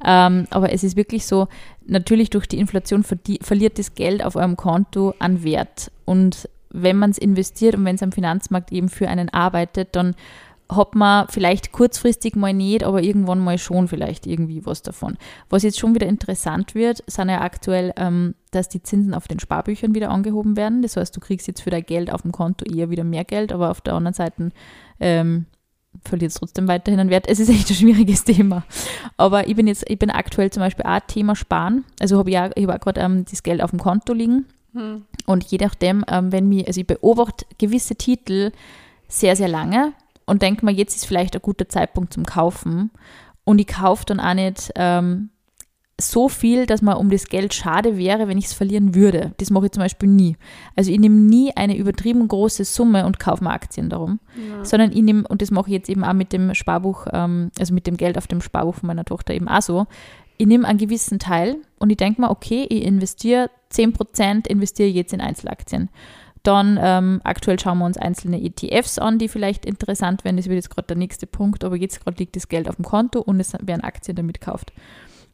Ähm, 0.03 0.47
aber 0.49 0.73
es 0.73 0.83
ist 0.83 0.95
wirklich 0.95 1.27
so, 1.27 1.47
natürlich 1.85 2.30
durch 2.33 2.47
die 2.47 2.59
Inflation 2.59 3.03
verliert 3.03 3.79
das 3.79 3.95
Geld 3.95 4.23
auf 4.23 4.35
eurem 4.35 4.57
Konto 4.57 5.13
an 5.19 5.43
Wert. 5.43 5.91
Und 6.05 6.49
wenn 6.69 6.97
man 6.97 7.11
es 7.11 7.17
investiert 7.17 7.75
und 7.75 7.85
wenn 7.85 7.95
es 7.95 8.03
am 8.03 8.11
Finanzmarkt 8.11 8.71
eben 8.71 8.89
für 8.89 9.07
einen 9.07 9.29
arbeitet, 9.29 9.95
dann 9.95 10.15
hat 10.71 10.95
man 10.95 11.27
vielleicht 11.27 11.73
kurzfristig 11.73 12.35
mal 12.35 12.53
nicht, 12.53 12.83
aber 12.83 13.03
irgendwann 13.03 13.39
mal 13.39 13.57
schon 13.57 13.89
vielleicht 13.89 14.25
irgendwie 14.25 14.65
was 14.65 14.81
davon. 14.81 15.17
Was 15.49 15.63
jetzt 15.63 15.79
schon 15.79 15.93
wieder 15.93 16.07
interessant 16.07 16.75
wird, 16.75 17.03
sind 17.07 17.29
ja 17.29 17.41
aktuell, 17.41 17.91
ähm, 17.97 18.35
dass 18.51 18.69
die 18.69 18.81
Zinsen 18.81 19.13
auf 19.13 19.27
den 19.27 19.39
Sparbüchern 19.39 19.93
wieder 19.93 20.09
angehoben 20.09 20.55
werden. 20.55 20.81
Das 20.81 20.95
heißt, 20.95 21.15
du 21.15 21.19
kriegst 21.19 21.47
jetzt 21.47 21.61
für 21.61 21.71
dein 21.71 21.85
Geld 21.85 22.11
auf 22.11 22.21
dem 22.21 22.31
Konto 22.31 22.65
eher 22.65 22.89
wieder 22.89 23.03
mehr 23.03 23.25
Geld, 23.25 23.51
aber 23.51 23.69
auf 23.69 23.81
der 23.81 23.95
anderen 23.95 24.13
Seite 24.13 24.49
ähm, 25.01 25.45
verliert 26.03 26.31
es 26.31 26.37
trotzdem 26.39 26.67
weiterhin 26.67 26.99
an 26.99 27.09
Wert. 27.09 27.27
Es 27.27 27.39
ist 27.39 27.49
echt 27.49 27.69
ein 27.69 27.75
schwieriges 27.75 28.23
Thema. 28.25 28.63
Aber 29.17 29.47
ich 29.47 29.55
bin 29.55 29.67
jetzt, 29.67 29.89
ich 29.89 29.99
bin 29.99 30.09
aktuell 30.09 30.49
zum 30.49 30.61
Beispiel 30.61 30.85
auch 30.85 30.99
Thema 31.07 31.35
Sparen. 31.35 31.85
Also 31.99 32.17
habe 32.17 32.29
ich, 32.29 32.37
auch, 32.37 32.49
ich 32.55 32.67
habe 32.67 32.79
gerade 32.79 33.01
ähm, 33.01 33.25
das 33.29 33.43
Geld 33.43 33.61
auf 33.61 33.71
dem 33.71 33.79
Konto 33.79 34.13
liegen. 34.13 34.45
Hm. 34.73 35.05
Und 35.25 35.43
je 35.45 35.57
nachdem, 35.59 36.03
ähm, 36.07 36.31
wenn 36.31 36.47
mir, 36.47 36.65
also 36.67 36.81
ich 36.81 36.87
beobachte 36.87 37.45
gewisse 37.57 37.95
Titel 37.95 38.51
sehr, 39.07 39.35
sehr 39.35 39.49
lange 39.49 39.93
und 40.25 40.41
denke 40.41 40.65
mir, 40.65 40.71
jetzt 40.71 40.95
ist 40.95 41.05
vielleicht 41.05 41.35
ein 41.35 41.41
guter 41.41 41.67
Zeitpunkt 41.67 42.13
zum 42.13 42.25
Kaufen. 42.25 42.91
Und 43.43 43.59
ich 43.59 43.67
kaufe 43.67 44.05
dann 44.05 44.19
auch 44.19 44.33
nicht 44.33 44.71
ähm, 44.75 45.29
so 46.01 46.27
viel, 46.29 46.65
dass 46.65 46.81
man 46.81 46.97
um 46.97 47.09
das 47.09 47.25
Geld 47.25 47.53
schade 47.53 47.97
wäre, 47.97 48.27
wenn 48.27 48.37
ich 48.37 48.45
es 48.45 48.53
verlieren 48.53 48.95
würde. 48.95 49.33
Das 49.37 49.49
mache 49.49 49.67
ich 49.67 49.71
zum 49.71 49.81
Beispiel 49.81 50.09
nie. 50.09 50.35
Also 50.75 50.91
ich 50.91 50.99
nehme 50.99 51.15
nie 51.15 51.55
eine 51.55 51.77
übertrieben 51.77 52.27
große 52.27 52.65
Summe 52.65 53.05
und 53.05 53.19
kaufe 53.19 53.43
mir 53.43 53.51
Aktien 53.51 53.89
darum, 53.89 54.19
ja. 54.35 54.65
sondern 54.65 54.91
ich 54.91 55.01
nehme, 55.01 55.27
und 55.27 55.41
das 55.41 55.51
mache 55.51 55.69
ich 55.69 55.73
jetzt 55.73 55.89
eben 55.89 56.03
auch 56.03 56.13
mit 56.13 56.33
dem 56.33 56.53
Sparbuch, 56.53 57.07
ähm, 57.13 57.51
also 57.57 57.73
mit 57.73 57.87
dem 57.87 57.97
Geld 57.97 58.17
auf 58.17 58.27
dem 58.27 58.41
Sparbuch 58.41 58.75
von 58.75 58.87
meiner 58.87 59.05
Tochter 59.05 59.33
eben 59.33 59.47
auch 59.47 59.61
so. 59.61 59.87
Ich 60.37 60.47
nehme 60.47 60.67
einen 60.67 60.79
gewissen 60.79 61.19
Teil 61.19 61.57
und 61.77 61.89
ich 61.91 61.97
denke 61.97 62.21
mir, 62.21 62.31
okay, 62.31 62.65
ich 62.67 62.83
investiere 62.83 63.49
10%, 63.71 64.47
investiere 64.47 64.89
jetzt 64.89 65.13
in 65.13 65.21
Einzelaktien. 65.21 65.89
Dann 66.43 66.79
ähm, 66.81 67.21
aktuell 67.23 67.59
schauen 67.59 67.77
wir 67.77 67.85
uns 67.85 67.97
einzelne 67.97 68.41
ETFs 68.41 68.97
an, 68.97 69.19
die 69.19 69.27
vielleicht 69.27 69.65
interessant 69.65 70.23
werden. 70.23 70.37
Das 70.37 70.47
wird 70.47 70.55
jetzt 70.55 70.71
gerade 70.71 70.87
der 70.87 70.97
nächste 70.97 71.27
Punkt, 71.27 71.63
aber 71.63 71.75
jetzt 71.75 72.03
gerade 72.03 72.17
liegt 72.17 72.35
das 72.35 72.47
Geld 72.47 72.67
auf 72.67 72.77
dem 72.77 72.85
Konto 72.85 73.21
und 73.21 73.39
es 73.39 73.53
werden 73.61 73.83
Aktien 73.83 74.15
damit 74.15 74.39
gekauft. 74.41 74.73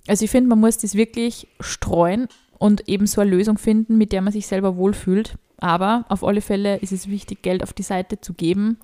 Also 0.08 0.26
ich 0.26 0.32
finde, 0.32 0.50
man 0.50 0.60
muss 0.60 0.78
das 0.78 0.96
wirklich 0.96 1.48
streuen 1.60 2.28
und 2.58 2.88
eben 2.88 3.08
so 3.08 3.22
eine 3.22 3.30
Lösung 3.32 3.58
finden, 3.58 3.98
mit 3.98 4.12
der 4.12 4.22
man 4.22 4.34
sich 4.34 4.48
selber 4.48 4.76
wohlfühlt. 4.78 5.38
Aber 5.58 6.06
auf 6.10 6.24
alle 6.24 6.42
Fälle 6.42 6.78
ist 6.78 6.92
es 6.92 7.10
wichtig, 7.10 7.42
Geld 7.42 7.64
auf 7.64 7.74
die 7.74 7.84
Seite 7.84 8.22
zu 8.22 8.34
geben. 8.34 8.78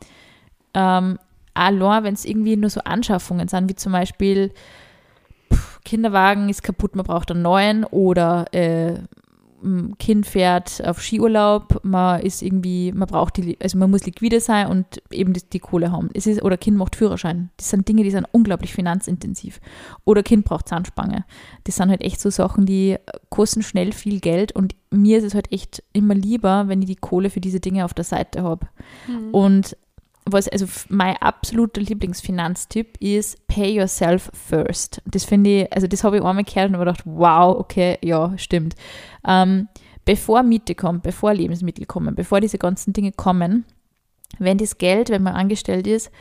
Ähm, 0.73 1.19
allein, 1.53 2.03
wenn 2.03 2.13
es 2.13 2.25
irgendwie 2.25 2.55
nur 2.55 2.69
so 2.69 2.81
Anschaffungen 2.81 3.47
sind, 3.47 3.69
wie 3.69 3.75
zum 3.75 3.91
Beispiel 3.91 4.51
pff, 5.53 5.81
Kinderwagen 5.83 6.49
ist 6.49 6.63
kaputt, 6.63 6.95
man 6.95 7.05
braucht 7.05 7.31
einen 7.31 7.43
neuen 7.43 7.83
oder 7.85 8.45
äh, 8.53 8.95
Kind 9.99 10.25
fährt 10.25 10.83
auf 10.85 11.01
Skiurlaub, 11.01 11.79
man 11.83 12.21
ist 12.21 12.41
irgendwie, 12.41 12.91
man 12.91 13.07
braucht 13.07 13.37
die, 13.37 13.57
also 13.61 13.77
man 13.77 13.89
muss 13.89 14.05
liquide 14.05 14.39
sein 14.39 14.67
und 14.67 15.01
eben 15.11 15.33
die, 15.33 15.41
die, 15.51 15.59
Kohle 15.59 15.91
haben. 15.91 16.09
Es 16.13 16.27
ist, 16.27 16.43
oder 16.43 16.57
Kind 16.57 16.77
macht 16.77 16.95
Führerschein. 16.95 17.49
Das 17.57 17.69
sind 17.69 17.87
Dinge, 17.87 18.03
die 18.03 18.11
sind 18.11 18.27
unglaublich 18.31 18.73
finanzintensiv. 18.73 19.59
Oder 20.05 20.23
Kind 20.23 20.45
braucht 20.45 20.67
Zahnspange. 20.67 21.25
Das 21.63 21.77
sind 21.77 21.89
halt 21.89 22.01
echt 22.01 22.19
so 22.19 22.29
Sachen, 22.29 22.65
die 22.65 22.97
kosten 23.29 23.61
schnell 23.61 23.91
viel 23.91 24.19
Geld 24.19 24.51
und 24.53 24.75
mir 24.91 25.17
ist 25.17 25.23
es 25.23 25.35
halt 25.35 25.51
echt 25.51 25.83
immer 25.93 26.15
lieber, 26.15 26.67
wenn 26.67 26.81
ich 26.81 26.87
die 26.87 26.95
Kohle 26.95 27.29
für 27.29 27.41
diese 27.41 27.59
Dinge 27.59 27.85
auf 27.85 27.93
der 27.93 28.05
Seite 28.05 28.43
habe. 28.43 28.67
Mhm. 29.07 29.29
Und 29.31 29.77
was, 30.25 30.47
also 30.47 30.65
mein 30.89 31.17
absoluter 31.17 31.81
Lieblingsfinanztipp 31.81 32.97
ist 33.01 33.45
Pay 33.47 33.75
Yourself 33.75 34.29
First. 34.33 35.01
Das 35.05 35.25
finde 35.25 35.63
ich, 35.63 35.73
also 35.73 35.87
das 35.87 36.03
habe 36.03 36.17
ich 36.17 36.23
einmal 36.23 36.43
gehört 36.43 36.69
und 36.69 36.75
habe 36.75 36.85
gedacht, 36.85 37.03
wow, 37.05 37.57
okay, 37.57 37.97
ja, 38.01 38.37
stimmt. 38.37 38.75
Ähm, 39.27 39.67
bevor 40.05 40.43
Miete 40.43 40.75
kommt, 40.75 41.03
bevor 41.03 41.33
Lebensmittel 41.33 41.85
kommen, 41.85 42.15
bevor 42.15 42.39
diese 42.39 42.57
ganzen 42.57 42.93
Dinge 42.93 43.11
kommen, 43.11 43.65
wenn 44.39 44.57
das 44.57 44.77
Geld, 44.77 45.09
wenn 45.09 45.23
man 45.23 45.35
angestellt 45.35 45.87
ist, 45.87 46.11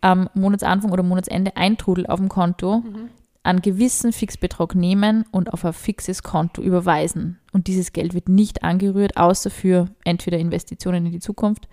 am 0.00 0.28
Monatsanfang 0.34 0.92
oder 0.92 1.02
Monatsende 1.02 1.56
eintrudelt 1.56 2.08
auf 2.08 2.20
dem 2.20 2.28
Konto, 2.28 2.78
mhm. 2.78 3.08
einen 3.42 3.62
gewissen 3.62 4.12
Fixbetrag 4.12 4.74
nehmen 4.74 5.24
und 5.32 5.52
auf 5.52 5.64
ein 5.64 5.72
fixes 5.72 6.22
Konto 6.22 6.62
überweisen. 6.62 7.38
Und 7.52 7.66
dieses 7.66 7.92
Geld 7.92 8.14
wird 8.14 8.28
nicht 8.28 8.62
angerührt, 8.62 9.16
außer 9.16 9.50
für 9.50 9.88
entweder 10.04 10.38
Investitionen 10.38 11.06
in 11.06 11.12
die 11.12 11.20
Zukunft 11.20 11.66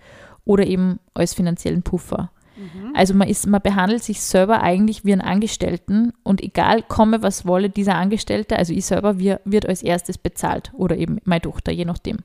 oder 0.44 0.66
eben 0.66 0.98
als 1.14 1.34
finanziellen 1.34 1.82
Puffer. 1.82 2.30
Mhm. 2.56 2.92
Also 2.94 3.14
man, 3.14 3.28
ist, 3.28 3.46
man 3.46 3.60
behandelt 3.60 4.02
sich 4.02 4.20
selber 4.20 4.62
eigentlich 4.62 5.04
wie 5.04 5.12
einen 5.12 5.20
Angestellten 5.20 6.12
und 6.22 6.42
egal 6.42 6.82
komme, 6.82 7.22
was 7.22 7.46
wolle, 7.46 7.70
dieser 7.70 7.96
Angestellte, 7.96 8.56
also 8.56 8.72
ich 8.72 8.86
selber, 8.86 9.18
wir, 9.18 9.40
wird 9.44 9.68
als 9.68 9.82
erstes 9.82 10.18
bezahlt 10.18 10.72
oder 10.74 10.96
eben 10.96 11.18
meine 11.24 11.42
Tochter, 11.42 11.72
je 11.72 11.84
nachdem. 11.84 12.18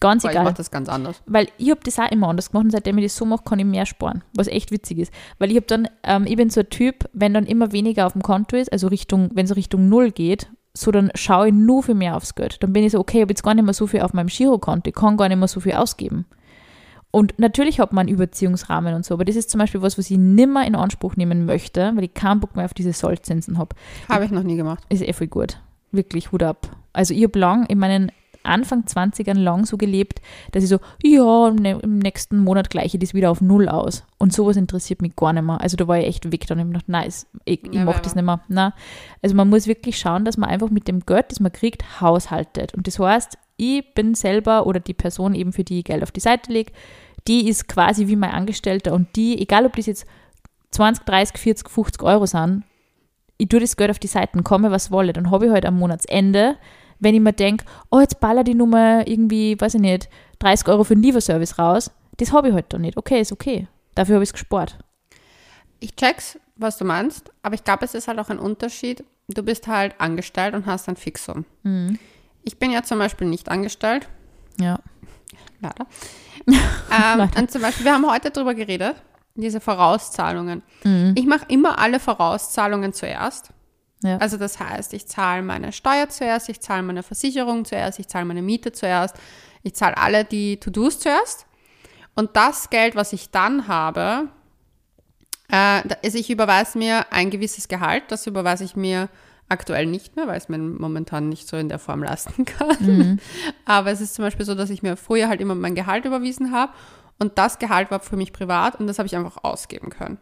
Ganz 0.00 0.24
weil 0.24 0.32
egal. 0.32 0.42
Ich 0.42 0.48
mache 0.48 0.56
das 0.56 0.70
ganz 0.70 0.88
anders. 0.88 1.22
Weil 1.26 1.48
ich 1.56 1.70
habe 1.70 1.80
das 1.84 1.98
auch 1.98 2.10
immer 2.10 2.28
anders 2.28 2.50
gemacht 2.50 2.64
und 2.64 2.70
seitdem 2.70 2.98
ich 2.98 3.04
das 3.04 3.16
so 3.16 3.24
mache, 3.24 3.44
kann 3.44 3.58
ich 3.58 3.64
mehr 3.64 3.86
sparen, 3.86 4.22
was 4.34 4.48
echt 4.48 4.70
witzig 4.70 4.98
ist. 4.98 5.12
Weil 5.38 5.50
ich 5.50 5.56
habe 5.56 5.66
dann, 5.66 5.88
ähm, 6.02 6.26
ich 6.26 6.36
bin 6.36 6.50
so 6.50 6.60
ein 6.60 6.68
Typ, 6.70 7.08
wenn 7.12 7.34
dann 7.34 7.46
immer 7.46 7.72
weniger 7.72 8.06
auf 8.06 8.12
dem 8.12 8.22
Konto 8.22 8.56
ist, 8.56 8.72
also 8.72 8.88
Richtung, 8.88 9.30
wenn 9.34 9.46
es 9.46 9.56
Richtung 9.56 9.88
Null 9.88 10.10
geht, 10.10 10.48
so 10.76 10.90
dann 10.90 11.10
schaue 11.14 11.48
ich 11.48 11.54
nur 11.54 11.82
für 11.82 11.94
mehr 11.94 12.16
aufs 12.16 12.34
Geld. 12.34 12.62
Dann 12.62 12.72
bin 12.72 12.82
ich 12.82 12.92
so, 12.92 12.98
okay, 12.98 13.18
ich 13.18 13.22
habe 13.22 13.32
jetzt 13.32 13.44
gar 13.44 13.54
nicht 13.54 13.64
mehr 13.64 13.74
so 13.74 13.86
viel 13.86 14.00
auf 14.00 14.12
meinem 14.12 14.26
Girokonto, 14.26 14.88
ich 14.88 14.94
kann 14.94 15.16
gar 15.16 15.28
nicht 15.28 15.38
mehr 15.38 15.48
so 15.48 15.60
viel 15.60 15.74
ausgeben. 15.74 16.26
Und 17.14 17.38
natürlich 17.38 17.78
hat 17.78 17.92
man 17.92 18.08
einen 18.08 18.16
Überziehungsrahmen 18.16 18.92
und 18.92 19.04
so, 19.04 19.14
aber 19.14 19.24
das 19.24 19.36
ist 19.36 19.48
zum 19.48 19.60
Beispiel 19.60 19.80
was, 19.80 19.96
was 19.96 20.10
ich 20.10 20.18
nimmer 20.18 20.66
in 20.66 20.74
Anspruch 20.74 21.14
nehmen 21.14 21.46
möchte, 21.46 21.92
weil 21.94 22.02
ich 22.02 22.14
keinen 22.14 22.40
Bock 22.40 22.56
mehr 22.56 22.64
auf 22.64 22.74
diese 22.74 22.92
Sollzinsen 22.92 23.56
habe. 23.56 23.76
Habe 24.08 24.24
ich 24.24 24.32
noch 24.32 24.42
nie 24.42 24.56
gemacht. 24.56 24.82
Ist 24.88 25.00
eh 25.00 25.12
voll 25.12 25.28
gut. 25.28 25.60
Wirklich, 25.92 26.32
Hut 26.32 26.42
ab. 26.42 26.76
Also 26.92 27.14
ich 27.14 27.22
habe 27.22 27.38
lang, 27.38 27.66
in 27.66 27.78
meinen 27.78 28.10
Anfang 28.42 28.82
20ern 28.82 29.38
lang 29.38 29.64
so 29.64 29.76
gelebt, 29.76 30.20
dass 30.50 30.64
ich 30.64 30.68
so, 30.68 30.80
ja, 31.04 31.50
im 31.50 31.98
nächsten 32.00 32.38
Monat 32.38 32.68
gleiche 32.68 32.98
das 32.98 33.14
wieder 33.14 33.30
auf 33.30 33.40
Null 33.40 33.68
aus. 33.68 34.02
Und 34.18 34.32
sowas 34.32 34.56
interessiert 34.56 35.00
mich 35.00 35.14
gar 35.14 35.32
nicht 35.32 35.44
mehr. 35.44 35.60
Also 35.60 35.76
da 35.76 35.86
war 35.86 36.00
ich 36.00 36.06
echt 36.06 36.32
weg. 36.32 36.48
Dann 36.48 36.58
ich 36.58 36.66
gedacht, 36.66 36.88
nein, 36.88 37.12
ich, 37.44 37.64
ich 37.64 37.72
ja, 37.72 37.84
mache 37.84 38.02
das 38.02 38.16
nicht 38.16 38.24
mehr. 38.24 38.40
Nein. 38.48 38.72
Also 39.22 39.36
man 39.36 39.48
muss 39.48 39.68
wirklich 39.68 39.98
schauen, 40.00 40.24
dass 40.24 40.36
man 40.36 40.50
einfach 40.50 40.70
mit 40.70 40.88
dem 40.88 41.06
Geld, 41.06 41.26
das 41.30 41.38
man 41.38 41.52
kriegt, 41.52 42.00
haushaltet. 42.00 42.74
Und 42.74 42.88
das 42.88 42.98
heißt, 42.98 43.38
ich 43.56 43.94
bin 43.94 44.14
selber 44.14 44.66
oder 44.66 44.80
die 44.80 44.94
Person 44.94 45.34
eben, 45.34 45.52
für 45.52 45.62
die 45.62 45.78
ich 45.78 45.84
Geld 45.84 46.02
auf 46.02 46.10
die 46.10 46.20
Seite 46.20 46.52
lege, 46.52 46.72
die 47.26 47.48
ist 47.48 47.68
quasi 47.68 48.06
wie 48.06 48.16
mein 48.16 48.30
Angestellter 48.30 48.92
und 48.92 49.14
die, 49.16 49.40
egal 49.40 49.66
ob 49.66 49.76
das 49.76 49.86
jetzt 49.86 50.06
20, 50.72 51.04
30, 51.04 51.38
40, 51.38 51.68
50 51.68 52.02
Euro 52.02 52.26
sind, 52.26 52.64
ich 53.38 53.48
tue 53.48 53.60
das 53.60 53.76
Geld 53.76 53.90
auf 53.90 53.98
die 53.98 54.06
Seiten, 54.06 54.44
komme 54.44 54.70
was 54.70 54.90
wolle, 54.90 55.12
dann 55.12 55.30
habe 55.30 55.46
ich 55.46 55.52
halt 55.52 55.66
am 55.66 55.78
Monatsende, 55.78 56.56
wenn 57.00 57.14
ich 57.14 57.20
mir 57.20 57.32
denke, 57.32 57.64
oh, 57.90 58.00
jetzt 58.00 58.20
baller 58.20 58.44
die 58.44 58.54
Nummer 58.54 59.06
irgendwie, 59.06 59.60
weiß 59.60 59.74
ich 59.74 59.80
nicht, 59.80 60.08
30 60.38 60.68
Euro 60.68 60.84
für 60.84 60.94
den 60.94 61.02
Lieferservice 61.02 61.58
raus, 61.58 61.90
das 62.18 62.32
habe 62.32 62.48
ich 62.48 62.54
halt 62.54 62.72
dann 62.72 62.82
nicht. 62.82 62.96
Okay, 62.96 63.20
ist 63.20 63.32
okay. 63.32 63.66
Dafür 63.94 64.16
habe 64.16 64.24
ich 64.24 64.28
es 64.28 64.34
gespart. 64.34 64.78
Ich 65.80 65.96
check's, 65.96 66.38
was 66.56 66.78
du 66.78 66.84
meinst, 66.84 67.30
aber 67.42 67.54
ich 67.54 67.64
glaube, 67.64 67.84
es 67.84 67.94
ist 67.94 68.08
halt 68.08 68.18
auch 68.18 68.30
ein 68.30 68.38
Unterschied. 68.38 69.04
Du 69.28 69.42
bist 69.42 69.66
halt 69.66 70.00
angestellt 70.00 70.54
und 70.54 70.66
hast 70.66 70.88
ein 70.88 70.96
Fixum. 70.96 71.44
Mhm. 71.62 71.98
Ich 72.44 72.58
bin 72.58 72.70
ja 72.70 72.82
zum 72.82 72.98
Beispiel 72.98 73.26
nicht 73.26 73.48
angestellt. 73.48 74.08
Ja. 74.60 74.78
Leider. 75.60 75.86
ähm, 76.46 77.30
und 77.36 77.50
zum 77.50 77.62
Beispiel, 77.62 77.84
wir 77.84 77.94
haben 77.94 78.10
heute 78.10 78.30
darüber 78.30 78.54
geredet, 78.54 78.96
diese 79.34 79.60
Vorauszahlungen. 79.60 80.62
Mhm. 80.84 81.14
Ich 81.16 81.26
mache 81.26 81.46
immer 81.48 81.78
alle 81.78 82.00
Vorauszahlungen 82.00 82.92
zuerst. 82.92 83.50
Ja. 84.02 84.18
Also 84.18 84.36
das 84.36 84.60
heißt, 84.60 84.92
ich 84.92 85.06
zahle 85.06 85.42
meine 85.42 85.72
Steuer 85.72 86.08
zuerst, 86.08 86.48
ich 86.48 86.60
zahle 86.60 86.82
meine 86.82 87.02
Versicherung 87.02 87.64
zuerst, 87.64 87.98
ich 87.98 88.08
zahle 88.08 88.26
meine 88.26 88.42
Miete 88.42 88.70
zuerst, 88.72 89.16
ich 89.62 89.74
zahle 89.74 89.96
alle 89.96 90.24
die 90.24 90.58
To-Dos 90.60 91.00
zuerst. 91.00 91.46
Und 92.14 92.36
das 92.36 92.70
Geld, 92.70 92.96
was 92.96 93.12
ich 93.12 93.30
dann 93.30 93.66
habe, 93.66 94.28
äh, 95.48 95.82
also 96.04 96.18
ich 96.18 96.30
überweise 96.30 96.78
mir 96.78 97.12
ein 97.12 97.30
gewisses 97.30 97.66
Gehalt, 97.66 98.04
das 98.08 98.26
überweise 98.26 98.64
ich 98.64 98.76
mir 98.76 99.08
Aktuell 99.48 99.86
nicht 99.86 100.16
mehr, 100.16 100.26
weil 100.26 100.38
es 100.38 100.48
mir 100.48 100.58
momentan 100.58 101.28
nicht 101.28 101.46
so 101.48 101.56
in 101.56 101.68
der 101.68 101.78
Form 101.78 102.02
leisten 102.02 102.44
kann. 102.44 102.76
Mhm. 102.80 103.18
Aber 103.64 103.90
es 103.90 104.00
ist 104.00 104.14
zum 104.14 104.24
Beispiel 104.24 104.46
so, 104.46 104.54
dass 104.54 104.70
ich 104.70 104.82
mir 104.82 104.96
früher 104.96 105.28
halt 105.28 105.40
immer 105.40 105.54
mein 105.54 105.74
Gehalt 105.74 106.04
überwiesen 106.04 106.52
habe 106.52 106.72
und 107.18 107.38
das 107.38 107.58
Gehalt 107.58 107.90
war 107.90 108.00
für 108.00 108.16
mich 108.16 108.32
privat 108.32 108.80
und 108.80 108.86
das 108.86 108.98
habe 108.98 109.06
ich 109.06 109.16
einfach 109.16 109.44
ausgeben 109.44 109.90
können. 109.90 110.18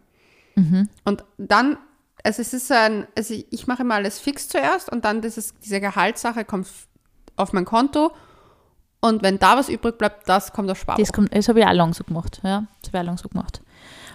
Mhm. 0.57 0.89
Und 1.05 1.25
dann, 1.39 1.79
also 2.23 2.43
es 2.43 2.53
ist 2.53 2.71
ein, 2.71 3.07
also 3.17 3.35
ich 3.51 3.67
mache 3.67 3.83
immer 3.83 3.95
alles 3.95 4.19
fix 4.19 4.49
zuerst 4.49 4.91
und 4.91 5.05
dann 5.05 5.23
dieses, 5.23 5.55
diese 5.61 5.81
Gehaltssache 5.81 6.45
kommt 6.45 6.69
auf 7.37 7.53
mein 7.53 7.65
Konto 7.65 8.13
und 9.01 9.23
wenn 9.23 9.39
da 9.39 9.57
was 9.57 9.69
übrig 9.69 9.99
bleibt, 9.99 10.29
das 10.29 10.53
kommt 10.53 10.71
auf 10.71 10.79
Sparbuch. 10.79 11.03
Das, 11.03 11.13
kommt, 11.13 11.35
das 11.35 11.49
habe 11.49 11.61
ich 11.61 11.67
auch 11.67 11.73
lang 11.73 11.93
so 11.93 12.05
gemacht, 12.05 12.41
ja. 12.45 12.67
Das 12.81 12.91
habe 12.91 12.99
ich 12.99 13.01
auch 13.01 13.07
lang 13.07 13.19
so 13.19 13.29
gemacht. 13.29 13.61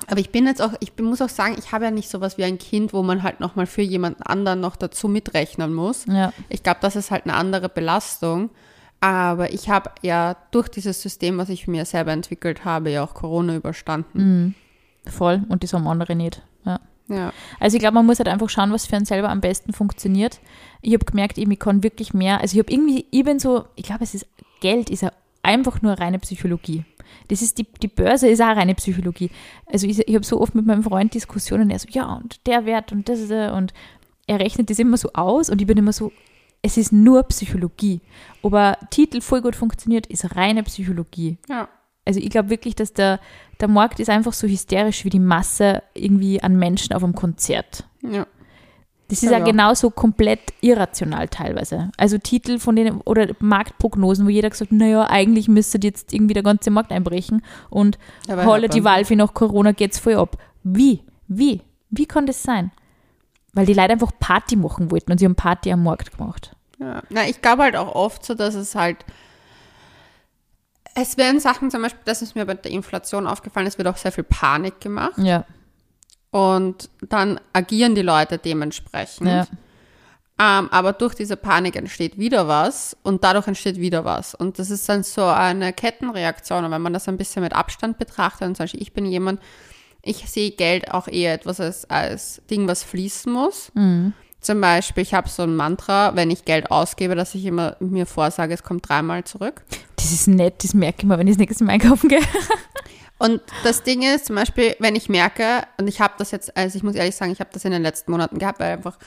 Aber 0.06 0.20
ich 0.20 0.30
bin 0.30 0.46
jetzt 0.46 0.62
auch, 0.62 0.74
ich 0.80 0.92
muss 1.00 1.22
auch 1.22 1.30
sagen, 1.30 1.56
ich 1.58 1.72
habe 1.72 1.86
ja 1.86 1.92
nicht 1.92 2.10
sowas 2.10 2.38
wie 2.38 2.44
ein 2.44 2.58
Kind, 2.60 2.94
wo 2.94 3.04
man 3.04 3.24
halt 3.24 3.40
nochmal 3.40 3.66
für 3.66 3.82
jemanden 3.82 4.22
anderen 4.24 4.60
noch 4.60 4.76
dazu 4.76 5.08
mitrechnen 5.08 5.74
muss. 5.74 6.06
Ja. 6.06 6.32
Ich 6.50 6.64
glaube, 6.64 6.80
das 6.82 6.96
ist 6.96 7.12
halt 7.12 7.26
eine 7.26 7.34
andere 7.34 7.70
Belastung. 7.70 8.50
Aber 9.00 9.54
ich 9.54 9.70
habe 9.70 9.92
ja 10.02 10.36
durch 10.52 10.70
dieses 10.70 11.02
System, 11.02 11.38
was 11.38 11.50
ich 11.50 11.68
mir 11.68 11.86
selber 11.86 12.12
entwickelt 12.12 12.66
habe, 12.66 12.90
ja 12.90 13.04
auch 13.04 13.14
Corona 13.14 13.56
überstanden. 13.56 14.20
Mhm. 15.06 15.12
Voll. 15.12 15.44
Und 15.50 15.64
das 15.64 15.74
haben 15.74 15.88
andere 15.88 16.16
nicht. 16.16 16.42
Ja. 16.66 16.80
Ja. 17.08 17.32
Also 17.60 17.78
ich 17.78 17.82
glaube, 17.82 17.96
man 17.96 18.06
muss 18.06 18.20
halt 18.20 18.28
einfach 18.28 18.50
schauen, 18.50 18.72
was 18.72 18.86
für 18.86 18.96
einen 18.96 19.06
selber 19.06 19.30
am 19.30 19.40
besten 19.40 19.72
funktioniert. 19.72 20.40
Ich 20.82 20.94
habe 20.94 21.06
gemerkt, 21.06 21.38
ich 21.38 21.60
kann 21.60 21.84
wirklich 21.84 22.14
mehr. 22.14 22.42
Also 22.42 22.56
ich 22.56 22.60
habe 22.60 22.72
irgendwie, 22.72 23.06
ich 23.12 23.24
bin 23.24 23.40
so, 23.40 23.66
ich 23.76 23.84
glaube, 23.84 24.04
es 24.04 24.14
ist 24.14 24.26
Geld 24.60 24.90
ist 24.90 25.02
ja 25.02 25.12
einfach 25.44 25.82
nur 25.82 25.94
reine 25.94 26.20
Psychologie. 26.20 26.84
Das 27.28 27.42
ist 27.42 27.58
die, 27.58 27.68
die 27.82 27.88
Börse 27.88 28.28
ist 28.28 28.42
auch 28.42 28.56
reine 28.56 28.76
Psychologie. 28.76 29.30
Also 29.66 29.88
ich, 29.88 30.00
ich 30.00 30.16
habe 30.16 30.26
so 30.26 30.40
oft 30.40 30.56
mit 30.56 30.66
meinem 30.66 30.84
Freund 30.84 31.14
Diskussionen, 31.14 31.70
er 31.70 31.80
so, 31.80 31.88
ja, 31.90 32.14
und 32.14 32.46
der 32.48 32.66
Wert 32.66 32.92
und 32.92 33.10
das 33.10 33.22
und 33.22 33.74
er 34.28 34.40
rechnet 34.40 34.70
das 34.70 34.80
immer 34.80 34.98
so 34.98 35.12
aus 35.14 35.50
und 35.50 35.62
ich 35.62 35.68
bin 35.68 35.78
immer 35.78 35.94
so, 35.94 36.12
es 36.62 36.78
ist 36.78 36.92
nur 36.92 37.24
Psychologie. 37.24 38.02
Aber 38.44 38.78
Titel 38.90 39.22
voll 39.22 39.42
gut 39.42 39.56
funktioniert, 39.56 40.08
ist 40.08 40.36
reine 40.36 40.64
Psychologie. 40.64 41.38
Ja. 41.48 41.70
Also 42.06 42.20
ich 42.20 42.30
glaube 42.30 42.50
wirklich, 42.50 42.76
dass 42.76 42.94
der, 42.94 43.20
der 43.60 43.68
Markt 43.68 44.00
ist 44.00 44.10
einfach 44.10 44.34
so 44.34 44.48
hysterisch 44.48 45.04
wie 45.04 45.10
die 45.10 45.20
Masse 45.20 45.84
irgendwie 45.94 46.42
an 46.42 46.58
Menschen 46.58 46.94
auf 46.94 47.04
einem 47.04 47.16
Konzert. 47.16 47.86
Ja. 48.02 48.26
Das 49.10 49.24
ist 49.24 49.32
ja, 49.32 49.38
ja, 49.38 49.46
genauso 49.46 49.90
komplett 49.90 50.42
irrational 50.60 51.30
teilweise. 51.30 51.92
Also 51.98 52.18
Titel 52.18 52.60
von 52.60 52.76
denen 52.76 53.00
oder 53.02 53.28
Marktprognosen, 53.40 54.26
wo 54.26 54.30
jeder 54.30 54.50
gesagt 54.50 54.72
hat, 54.72 54.78
naja, 54.78 55.08
eigentlich 55.10 55.48
müsste 55.48 55.80
jetzt 55.82 56.14
irgendwie 56.14 56.34
der 56.34 56.44
ganze 56.44 56.72
Markt 56.72 56.92
einbrechen 56.92 57.42
und 57.70 57.98
holle 58.30 58.68
die 58.68 58.84
Valve 58.84 59.16
nach 59.16 59.34
Corona 59.34 59.72
geht's 59.72 60.00
voll 60.00 60.16
ab. 60.16 60.38
Wie? 60.64 61.04
Wie? 61.28 61.62
Wie 61.90 62.06
kann 62.06 62.26
das 62.26 62.44
sein? 62.44 62.72
Weil 63.54 63.66
die 63.66 63.74
Leute 63.74 63.94
einfach 63.94 64.12
Party 64.20 64.58
machen 64.58 64.92
wollten 64.92 65.12
und 65.12 65.20
sie 65.20 65.26
haben 65.26 65.36
Party 65.36 65.72
am 65.72 65.84
Markt 65.84 66.18
gemacht. 66.18 66.56
Ja, 66.78 67.02
na, 67.10 67.28
ich 67.28 67.42
glaube 67.42 67.64
halt 67.64 67.76
auch 67.78 67.96
oft 67.96 68.26
so, 68.26 68.34
dass 68.34 68.56
es 68.56 68.76
halt 68.76 69.06
es 71.00 71.16
werden 71.16 71.40
Sachen 71.40 71.70
zum 71.70 71.84
Beispiel, 71.84 72.02
das 72.06 72.22
ist 72.24 72.36
mir 72.36 72.46
bei 72.46 72.56
der 72.56 72.72
Inflation 72.72 73.28
aufgefallen, 73.28 73.68
es 73.68 73.78
wird 73.78 73.88
auch 73.88 73.98
sehr 73.98 74.12
viel 74.12 74.24
Panik 74.24 74.82
gemacht. 74.82 75.18
Ja. 75.18 75.46
Und 76.32 76.90
dann 77.02 77.40
agieren 77.54 77.96
die 77.96 78.02
Leute 78.02 78.38
dementsprechend. 78.38 79.28
Ja. 79.28 79.48
Ähm, 80.40 80.70
aber 80.72 80.94
durch 80.94 81.16
diese 81.16 81.36
Panik 81.36 81.76
entsteht 81.76 82.20
wieder 82.20 82.48
was 82.48 82.96
und 83.02 83.24
dadurch 83.24 83.48
entsteht 83.48 83.80
wieder 83.80 84.06
was. 84.06 84.36
Und 84.36 84.60
das 84.60 84.70
ist 84.70 84.88
dann 84.88 85.02
so 85.04 85.26
eine 85.26 85.74
Kettenreaktion. 85.74 86.64
Und 86.64 86.72
wenn 86.72 86.82
man 86.82 86.94
das 86.94 87.08
ein 87.08 87.18
bisschen 87.18 87.42
mit 87.42 87.54
Abstand 87.54 87.98
betrachtet, 87.98 88.48
und 88.48 88.56
zum 88.56 88.66
Beispiel 88.66 88.82
ich 88.82 88.94
bin 88.94 89.06
jemand, 89.06 89.42
ich 90.04 90.30
sehe 90.30 90.52
Geld 90.52 90.92
auch 90.92 91.08
eher 91.08 91.34
etwas 91.34 91.60
als, 91.60 91.90
als 91.90 92.42
Ding, 92.50 92.68
was 92.68 92.84
fließen 92.84 93.32
muss. 93.32 93.72
Mhm. 93.74 94.14
Zum 94.40 94.62
Beispiel, 94.62 95.02
ich 95.02 95.16
habe 95.16 95.28
so 95.28 95.42
ein 95.44 95.56
Mantra, 95.56 96.16
wenn 96.16 96.30
ich 96.30 96.46
Geld 96.46 96.70
ausgebe, 96.70 97.16
dass 97.16 97.34
ich 97.34 97.44
immer 97.44 97.76
mir 97.80 98.06
vorsage, 98.06 98.54
es 98.54 98.64
kommt 98.64 98.88
dreimal 98.88 99.24
zurück. 99.24 99.64
Das 99.96 100.12
ist 100.12 100.28
nett, 100.28 100.64
das 100.64 100.76
merke 100.76 101.00
ich 101.00 101.06
mal, 101.06 101.18
wenn 101.18 101.28
ich 101.28 101.34
das 101.34 101.40
nächste 101.40 101.64
Mal 101.64 101.74
einkaufen 101.74 102.08
gehe. 102.08 102.22
Und 103.20 103.42
das 103.64 103.84
Ding 103.84 104.04
ist 104.04 104.28
zum 104.28 104.36
Beispiel, 104.36 104.76
wenn 104.80 104.96
ich 104.96 105.10
merke, 105.10 105.64
und 105.80 105.88
ich 105.88 106.02
habe 106.02 106.14
das 106.18 106.32
jetzt, 106.32 106.56
also 106.56 106.78
ich 106.78 106.84
muss 106.84 106.96
ehrlich 106.96 107.16
sagen, 107.16 107.32
ich 107.32 107.40
habe 107.40 107.50
das 107.52 107.66
in 107.66 107.72
den 107.72 107.82
letzten 107.82 108.12
Monaten 108.12 108.38
gehabt, 108.38 108.60
weil 108.60 108.74
einfach 108.74 108.98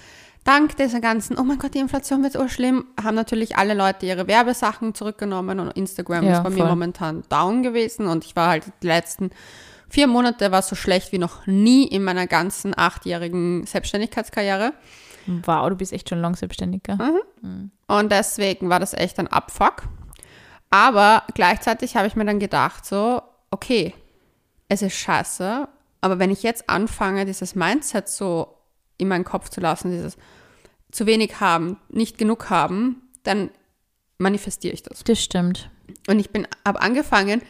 dank 0.45 0.77
dieser 0.77 1.01
ganzen, 1.01 1.39
oh 1.39 1.45
mein 1.45 1.59
Gott, 1.59 1.75
die 1.75 1.79
Inflation 1.79 2.23
wird 2.23 2.33
so 2.33 2.49
schlimm, 2.49 2.87
haben 3.03 3.15
natürlich 3.15 3.57
alle 3.57 3.75
Leute 3.75 4.07
ihre 4.07 4.27
Werbesachen 4.27 4.95
zurückgenommen 4.95 5.61
und 5.61 5.71
Instagram 5.73 6.25
Ja, 6.25 6.39
ist 6.39 6.43
bei 6.43 6.51
mir 6.51 6.59
voll. 6.59 6.69
momentan 6.69 7.23
down 7.29 7.63
gewesen 7.63 8.07
und 8.07 8.25
ich 8.25 8.35
war 8.35 8.49
halt 8.49 8.65
die 8.83 8.87
letzten 8.87 9.31
vier 9.89 10.07
Monate 10.07 10.53
war 10.53 10.63
so 10.63 10.77
schlecht 10.77 11.13
wie 11.13 11.19
noch 11.19 11.47
nie 11.47 11.85
in 11.87 12.05
meiner 12.05 12.27
ganzen 12.27 12.77
achtjährigen 12.77 13.67
Selbstständigkeitskarriere. 13.67 14.73
Wow, 15.45 15.69
du 15.69 15.77
bist 15.77 15.93
echt 15.93 16.09
schon 16.09 16.21
lang 16.21 16.35
selbstständig, 16.37 16.83
gell? 16.85 16.97
Und 17.87 18.11
deswegen 18.11 18.71
war 18.71 18.81
das 18.81 18.95
echt 18.95 19.19
ein 19.19 19.29
Abfuck. 19.29 19.83
Aber 20.71 21.25
gleichzeitig 21.35 21.97
habe 21.97 22.07
ich 22.07 22.15
mir 22.17 22.25
dann 22.25 22.39
gedacht, 22.39 22.87
so, 22.87 23.21
okay, 23.51 23.95
es 24.69 24.83
ist 24.83 24.95
scheiße, 24.95 25.69
aber 26.01 26.19
wenn 26.19 26.31
ich 26.31 26.43
jetzt 26.43 26.69
anfange, 26.71 27.27
dieses 27.27 27.55
Mindset 27.55 28.09
so 28.09 28.57
in 28.99 29.09
meinen 29.09 29.25
Kopf 29.25 29.49
zu 29.49 29.61
lassen, 29.61 29.91
dieses 29.91 30.17
zu 30.91 31.07
wenig 31.07 31.41
haben, 31.41 31.77
nicht 31.89 32.19
genug 32.19 32.51
haben, 32.51 33.03
dann 33.23 33.51
manifestiere 34.19 34.75
ich 34.75 34.83
das. 34.83 35.05
Das 35.05 35.23
stimmt. 35.23 35.71
Und 36.09 36.19
ich 36.19 36.31
bin, 36.31 36.47
habe 36.65 36.81
angefangen, 36.81 37.43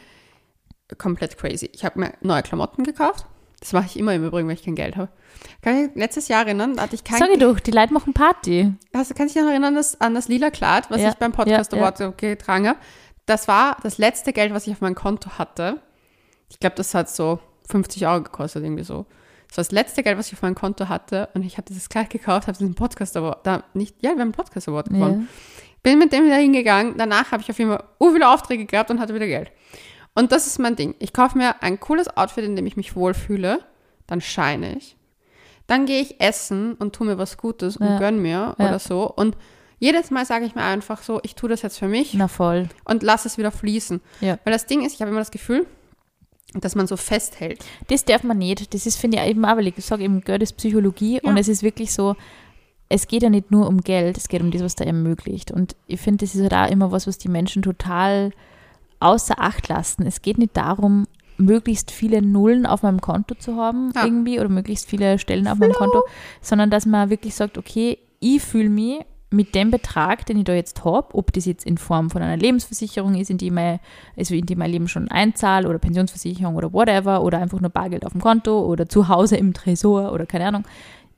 komplett 0.97 1.37
crazy. 1.37 1.69
Ich 1.73 1.85
habe 1.85 1.99
mir 1.99 2.13
neue 2.21 2.43
Klamotten 2.43 2.83
gekauft. 2.83 3.25
Das 3.59 3.73
mache 3.73 3.85
ich 3.85 3.97
immer 3.97 4.15
im 4.15 4.25
Übrigen, 4.25 4.47
wenn 4.47 4.55
ich 4.55 4.63
kein 4.63 4.75
Geld 4.75 4.95
habe. 4.97 5.09
Kann 5.61 5.85
ich 5.85 5.95
letztes 5.95 6.27
Jahr 6.27 6.45
erinnern, 6.45 6.75
da 6.75 6.83
hatte 6.83 6.95
ich 6.95 7.03
kein 7.03 7.19
Sag 7.19 7.29
ich 7.29 7.37
doch, 7.37 7.59
die 7.59 7.71
Leute 7.71 7.93
machen 7.93 8.13
Party. 8.13 8.73
Hast, 8.93 9.15
kannst 9.15 9.35
du 9.35 9.39
dich 9.39 9.43
noch 9.43 9.51
erinnern 9.51 9.75
das, 9.75 10.01
an 10.01 10.15
das 10.15 10.27
lila 10.27 10.49
Kleid, 10.49 10.89
was 10.89 10.99
Ja, 10.99 11.09
ich 11.09 11.15
beim 11.15 11.31
Podcast 11.31 11.71
ja, 11.71 11.77
Award 11.77 11.97
so 11.97 12.11
getragen 12.11 12.67
habe? 12.67 12.79
Das 13.27 13.47
war 13.47 13.77
das 13.83 13.99
letzte 13.99 14.33
Geld, 14.33 14.53
was 14.53 14.65
ich 14.65 14.73
auf 14.73 14.81
meinem 14.81 14.95
Konto 14.95 15.37
hatte. 15.37 15.79
Ich 16.51 16.59
glaube, 16.59 16.75
das 16.75 16.93
hat 16.93 17.09
so 17.09 17.39
50 17.69 18.05
Euro 18.05 18.21
gekostet, 18.23 18.63
irgendwie 18.63 18.83
so. 18.83 19.05
Das 19.47 19.57
war 19.57 19.63
das 19.63 19.71
letzte 19.71 20.03
Geld, 20.03 20.17
was 20.17 20.27
ich 20.27 20.33
auf 20.33 20.41
meinem 20.41 20.55
Konto 20.55 20.87
hatte. 20.89 21.29
Und 21.33 21.43
ich 21.43 21.57
habe 21.57 21.65
dieses 21.67 21.89
Kleid 21.89 22.09
gekauft, 22.09 22.47
habe 22.47 22.57
diesen 22.57 22.75
Podcast 22.75 23.17
Award, 23.17 23.45
da 23.45 23.63
nicht, 23.73 23.95
ja, 24.01 24.09
wir 24.09 24.11
haben 24.11 24.21
einen 24.21 24.31
Podcast 24.33 24.67
Award 24.67 24.89
gewonnen. 24.89 25.27
Bin 25.83 25.97
mit 25.97 26.13
dem 26.13 26.25
wieder 26.25 26.35
hingegangen. 26.35 26.95
Danach 26.97 27.31
habe 27.31 27.41
ich 27.41 27.49
auf 27.49 27.57
jeden 27.57 27.71
Fall 27.71 27.83
uh, 27.99 28.11
viele 28.11 28.29
Aufträge 28.29 28.65
gehabt 28.65 28.91
und 28.91 28.99
hatte 28.99 29.15
wieder 29.15 29.27
Geld. 29.27 29.51
Und 30.13 30.31
das 30.31 30.45
ist 30.45 30.59
mein 30.59 30.75
Ding. 30.75 30.93
Ich 30.99 31.11
kaufe 31.13 31.37
mir 31.37 31.61
ein 31.63 31.79
cooles 31.79 32.15
Outfit, 32.17 32.43
in 32.45 32.55
dem 32.55 32.65
ich 32.67 32.77
mich 32.77 32.95
wohlfühle. 32.95 33.59
Dann 34.07 34.21
scheine 34.21 34.77
ich. 34.77 34.95
Dann 35.67 35.85
gehe 35.85 36.01
ich 36.01 36.19
essen 36.21 36.73
und 36.75 36.93
tue 36.93 37.07
mir 37.07 37.17
was 37.17 37.37
Gutes 37.37 37.77
und 37.77 37.87
Ja. 37.87 37.97
gönn 37.99 38.21
mir 38.21 38.55
Ja. 38.57 38.65
oder 38.67 38.79
so. 38.79 39.09
Und 39.09 39.37
jedes 39.79 40.11
Mal 40.11 40.25
sage 40.25 40.45
ich 40.45 40.53
mir 40.53 40.63
einfach 40.63 41.01
so, 41.01 41.19
ich 41.23 41.33
tue 41.35 41.49
das 41.49 41.61
jetzt 41.61 41.79
für 41.79 41.87
mich 41.87 42.13
Na 42.13 42.27
voll. 42.27 42.67
und 42.85 43.03
lass 43.03 43.25
es 43.25 43.37
wieder 43.37 43.51
fließen. 43.51 44.01
Ja. 44.19 44.37
Weil 44.43 44.53
das 44.53 44.65
Ding 44.65 44.85
ist, 44.85 44.93
ich 44.93 45.01
habe 45.01 45.09
immer 45.11 45.21
das 45.21 45.31
Gefühl, 45.31 45.65
dass 46.53 46.75
man 46.75 46.87
so 46.87 46.97
festhält. 46.97 47.63
Das 47.87 48.03
darf 48.05 48.23
man 48.23 48.37
nicht. 48.37 48.73
Das 48.73 48.85
ist, 48.85 48.97
finde 48.97 49.17
ich, 49.19 49.29
eben 49.29 49.45
auch, 49.45 49.55
weil 49.57 49.67
ich 49.67 49.75
sage 49.85 50.03
eben, 50.03 50.21
Geld 50.21 50.43
ist 50.43 50.57
Psychologie 50.57 51.19
und 51.21 51.35
Ja. 51.35 51.39
es 51.41 51.47
ist 51.47 51.63
wirklich 51.63 51.93
so, 51.93 52.15
es 52.89 53.07
geht 53.07 53.23
ja 53.23 53.29
nicht 53.29 53.51
nur 53.51 53.67
um 53.67 53.79
Geld, 53.81 54.17
es 54.17 54.27
geht 54.27 54.41
um 54.41 54.51
das, 54.51 54.61
was 54.61 54.75
da 54.75 54.83
ermöglicht. 54.83 55.51
Und 55.51 55.75
ich 55.87 56.01
finde, 56.01 56.25
das 56.25 56.35
ist 56.35 56.41
halt 56.41 56.53
auch 56.53 56.69
immer 56.71 56.91
was, 56.91 57.07
was 57.07 57.17
die 57.17 57.29
Menschen 57.29 57.61
total 57.61 58.31
außer 58.99 59.35
Acht 59.39 59.69
lassen. 59.69 60.05
Es 60.05 60.21
geht 60.21 60.37
nicht 60.37 60.57
darum, 60.57 61.07
möglichst 61.37 61.89
viele 61.89 62.21
Nullen 62.21 62.65
auf 62.65 62.83
meinem 62.83 63.01
Konto 63.01 63.33
zu 63.35 63.55
haben 63.55 63.91
Ja. 63.95 64.03
irgendwie 64.05 64.39
oder 64.39 64.49
möglichst 64.49 64.87
viele 64.89 65.17
Stellen 65.19 65.47
auf 65.47 65.57
meinem 65.57 65.71
Konto, 65.73 66.03
sondern 66.41 66.69
dass 66.69 66.85
man 66.85 67.09
wirklich 67.09 67.33
sagt, 67.33 67.57
okay, 67.57 67.97
ich 68.19 68.41
fühle 68.43 68.69
mich 68.69 68.99
mit 69.31 69.55
dem 69.55 69.71
Betrag, 69.71 70.25
den 70.25 70.37
ich 70.37 70.43
da 70.43 70.53
jetzt 70.53 70.83
habe, 70.83 71.15
ob 71.15 71.31
das 71.31 71.45
jetzt 71.45 71.65
in 71.65 71.77
Form 71.77 72.09
von 72.09 72.21
einer 72.21 72.35
Lebensversicherung 72.35 73.15
ist, 73.15 73.29
in 73.29 73.37
die, 73.37 73.49
mein, 73.49 73.79
also 74.17 74.35
in 74.35 74.45
die 74.45 74.57
mein 74.57 74.69
Leben 74.69 74.89
schon 74.89 75.09
einzahle 75.09 75.69
oder 75.69 75.79
Pensionsversicherung 75.79 76.55
oder 76.55 76.73
whatever 76.73 77.23
oder 77.23 77.39
einfach 77.39 77.61
nur 77.61 77.69
Bargeld 77.69 78.05
auf 78.05 78.11
dem 78.11 78.21
Konto 78.21 78.59
oder 78.65 78.89
zu 78.89 79.07
Hause 79.07 79.37
im 79.37 79.53
Tresor 79.53 80.11
oder 80.11 80.25
keine 80.25 80.47
Ahnung. 80.47 80.65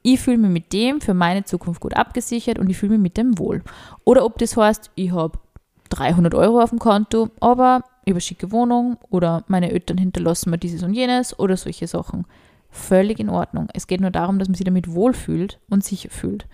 Ich 0.04 0.19
fühle 0.19 0.38
mich 0.38 0.52
mit 0.52 0.73
dem 0.73 1.02
für 1.02 1.15
meine 1.15 1.43
Zukunft 1.43 1.82
gut 1.82 1.95
abgesichert 1.95 2.60
und 2.60 2.69
ich 2.69 2.78
fühle 2.78 2.93
mich 2.93 3.02
mit 3.02 3.17
dem 3.17 3.39
wohl. 3.39 3.63
Oder 4.04 4.26
ob 4.26 4.38
das 4.38 4.56
heißt, 4.56 4.91
ich 4.93 5.12
habe 5.12 5.39
300 5.89 6.36
Euro 6.36 6.62
auf 6.62 6.69
dem 6.69 6.80
Konto, 6.80 7.30
aber 7.39 7.84
eine 8.06 8.21
schicke 8.21 8.52
Wohnung 8.52 8.97
oder 9.10 9.43
meine 9.47 9.71
Eltern 9.71 9.97
hinterlassen 9.97 10.52
mir 10.52 10.58
dieses 10.58 10.84
und 10.84 10.93
jenes 10.93 11.38
oder 11.39 11.58
solche 11.58 11.88
Sachen. 11.88 12.26
Völlig 12.75 13.19
in 13.19 13.29
Ordnung. 13.29 13.67
Es 13.73 13.86
geht 13.86 14.01
nur 14.01 14.09
darum, 14.09 14.39
dass 14.39 14.47
man 14.47 14.55
sich 14.55 14.65
damit 14.65 14.91
wohlfühlt 14.91 15.59
und 15.69 15.83
sicher 15.83 16.09
fühlt. 16.09 16.47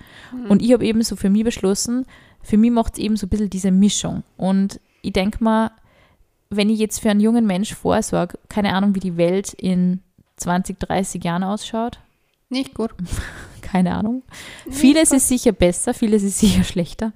Und 0.50 0.62
ich 0.62 0.74
habe 0.74 0.86
eben 0.86 1.02
so 1.02 1.16
für 1.16 1.30
mich 1.30 1.46
beschlossen, 1.46 2.06
für 2.42 2.58
mich 2.58 2.72
macht 2.72 2.94
es 2.94 3.00
eben 3.00 3.16
so 3.16 3.26
ein 3.26 3.30
bisschen 3.30 3.50
diese 3.50 3.72
Mischung. 3.72 4.24
Und 4.36 4.82
ich 5.02 5.14
denke 5.14 5.42
mal, 5.42 5.72
wenn 6.50 6.70
ich 6.70 6.78
jetzt 6.78 7.00
für 7.00 7.10
einen 7.10 7.22
jungen 7.22 7.48
Mensch 7.48 7.74
vorsorge, 7.74 8.38
keine 8.50 8.74
Ahnung, 8.74 8.96
wie 8.96 9.00
die 9.00 9.16
Welt 9.16 9.54
in 9.54 10.02
20, 10.38 10.78
30 10.80 11.24
Jahren 11.24 11.44
ausschaut, 11.44 12.00
Nicht 12.50 12.74
gut. 12.74 12.92
keine 13.62 13.96
Ahnung. 13.96 14.24
Vieles 14.70 15.12
ist 15.12 15.30
sicher 15.30 15.54
besser, 15.54 15.94
vieles 15.94 16.24
ist 16.24 16.40
sicher 16.40 16.66
schlechter. 16.66 17.14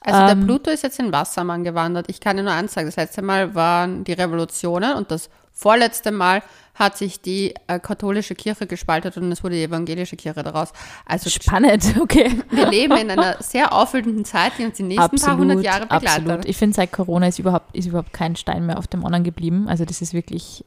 Also 0.00 0.20
Ähm, 0.20 0.40
der 0.40 0.46
Pluto 0.46 0.70
ist 0.70 0.82
jetzt 0.82 0.98
in 0.98 1.12
Wassermann 1.12 1.64
gewandert. 1.64 2.10
Ich 2.10 2.20
kann 2.20 2.36
dir 2.36 2.42
nur 2.42 2.52
eins 2.52 2.74
sagen, 2.74 2.88
das 2.88 2.96
letzte 2.96 3.22
Mal 3.22 3.54
waren 3.54 4.04
die 4.04 4.12
Revolutionen 4.12 4.94
und 4.96 5.10
das 5.10 5.30
vorletzte 5.52 6.10
Mal 6.10 6.42
hat 6.74 6.98
sich 6.98 7.20
die 7.20 7.54
äh, 7.68 7.78
katholische 7.78 8.34
Kirche 8.34 8.66
gespaltet 8.66 9.16
und 9.16 9.30
es 9.30 9.44
wurde 9.44 9.54
die 9.54 9.62
evangelische 9.62 10.16
Kirche 10.16 10.42
daraus. 10.42 10.72
Also 11.06 11.30
Spannend, 11.30 11.94
okay. 12.00 12.42
wir 12.50 12.68
leben 12.68 12.96
in 12.96 13.10
einer 13.10 13.36
sehr 13.40 13.72
aufwühlenden 13.72 14.24
Zeit, 14.24 14.52
die 14.58 14.64
uns 14.64 14.76
die 14.76 14.82
nächsten 14.82 15.16
paar 15.16 15.36
hundert 15.36 15.62
Jahre 15.62 15.86
begleitet. 15.86 16.08
absolut. 16.08 16.44
Ich 16.46 16.56
finde, 16.56 16.74
seit 16.74 16.92
Corona 16.92 17.28
ist 17.28 17.38
überhaupt, 17.38 17.74
ist 17.76 17.86
überhaupt 17.86 18.12
kein 18.12 18.34
Stein 18.36 18.66
mehr 18.66 18.78
auf 18.78 18.88
dem 18.88 19.04
anderen 19.04 19.24
geblieben. 19.24 19.68
Also 19.68 19.84
das 19.84 20.02
ist 20.02 20.14
wirklich 20.14 20.64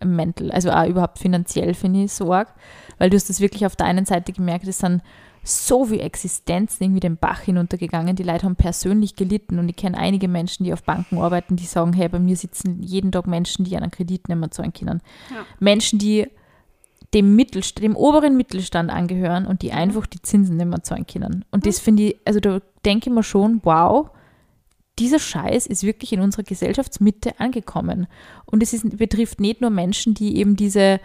äh, 0.00 0.04
mental. 0.04 0.50
Also 0.50 0.70
auch 0.70 0.86
überhaupt 0.86 1.20
finanziell 1.20 1.74
finde 1.74 2.04
ich 2.04 2.12
so 2.12 2.32
arg. 2.32 2.48
Weil 2.98 3.10
du 3.10 3.16
hast 3.16 3.28
das 3.28 3.40
wirklich 3.40 3.66
auf 3.66 3.76
der 3.76 3.86
einen 3.86 4.06
Seite 4.06 4.32
gemerkt, 4.32 4.66
es 4.66 4.78
sind 4.78 5.02
so 5.44 5.84
viele 5.84 6.02
Existenzen 6.02 6.84
irgendwie 6.84 7.00
den 7.00 7.18
Bach 7.18 7.40
hinuntergegangen. 7.40 8.16
Die 8.16 8.22
Leute 8.22 8.44
haben 8.44 8.56
persönlich 8.56 9.14
gelitten 9.14 9.58
und 9.58 9.68
ich 9.68 9.76
kenne 9.76 9.98
einige 9.98 10.26
Menschen, 10.26 10.64
die 10.64 10.72
auf 10.72 10.82
Banken 10.82 11.18
arbeiten, 11.18 11.56
die 11.56 11.66
sagen, 11.66 11.92
hey, 11.92 12.08
bei 12.08 12.18
mir 12.18 12.36
sitzen 12.36 12.82
jeden 12.82 13.12
Tag 13.12 13.26
Menschen, 13.26 13.64
die 13.64 13.76
einen 13.76 13.90
Kredit 13.90 14.28
nicht 14.28 14.38
mehr 14.38 14.50
zahlen 14.50 14.72
können. 14.72 15.02
Ja. 15.30 15.44
Menschen, 15.60 15.98
die 15.98 16.26
dem, 17.12 17.36
Mittelst 17.36 17.80
dem 17.80 17.94
oberen 17.94 18.36
Mittelstand 18.36 18.90
angehören 18.90 19.46
und 19.46 19.62
die 19.62 19.72
einfach 19.72 20.06
die 20.06 20.20
Zinsen 20.20 20.56
nicht 20.56 20.66
mehr 20.66 20.82
zahlen 20.82 21.06
können. 21.06 21.44
Und 21.50 21.66
das 21.66 21.78
finde 21.78 22.04
ich, 22.04 22.16
also 22.24 22.40
da 22.40 22.60
denke 22.84 23.10
ich 23.10 23.14
mir 23.14 23.22
schon, 23.22 23.60
wow, 23.62 24.10
dieser 24.98 25.18
Scheiß 25.18 25.66
ist 25.66 25.82
wirklich 25.82 26.12
in 26.12 26.20
unserer 26.20 26.44
Gesellschaftsmitte 26.44 27.38
angekommen. 27.38 28.06
Und 28.46 28.62
es 28.62 28.72
ist, 28.72 28.96
betrifft 28.96 29.40
nicht 29.40 29.60
nur 29.60 29.70
Menschen, 29.70 30.14
die 30.14 30.36
eben 30.36 30.56
diese, 30.56 31.00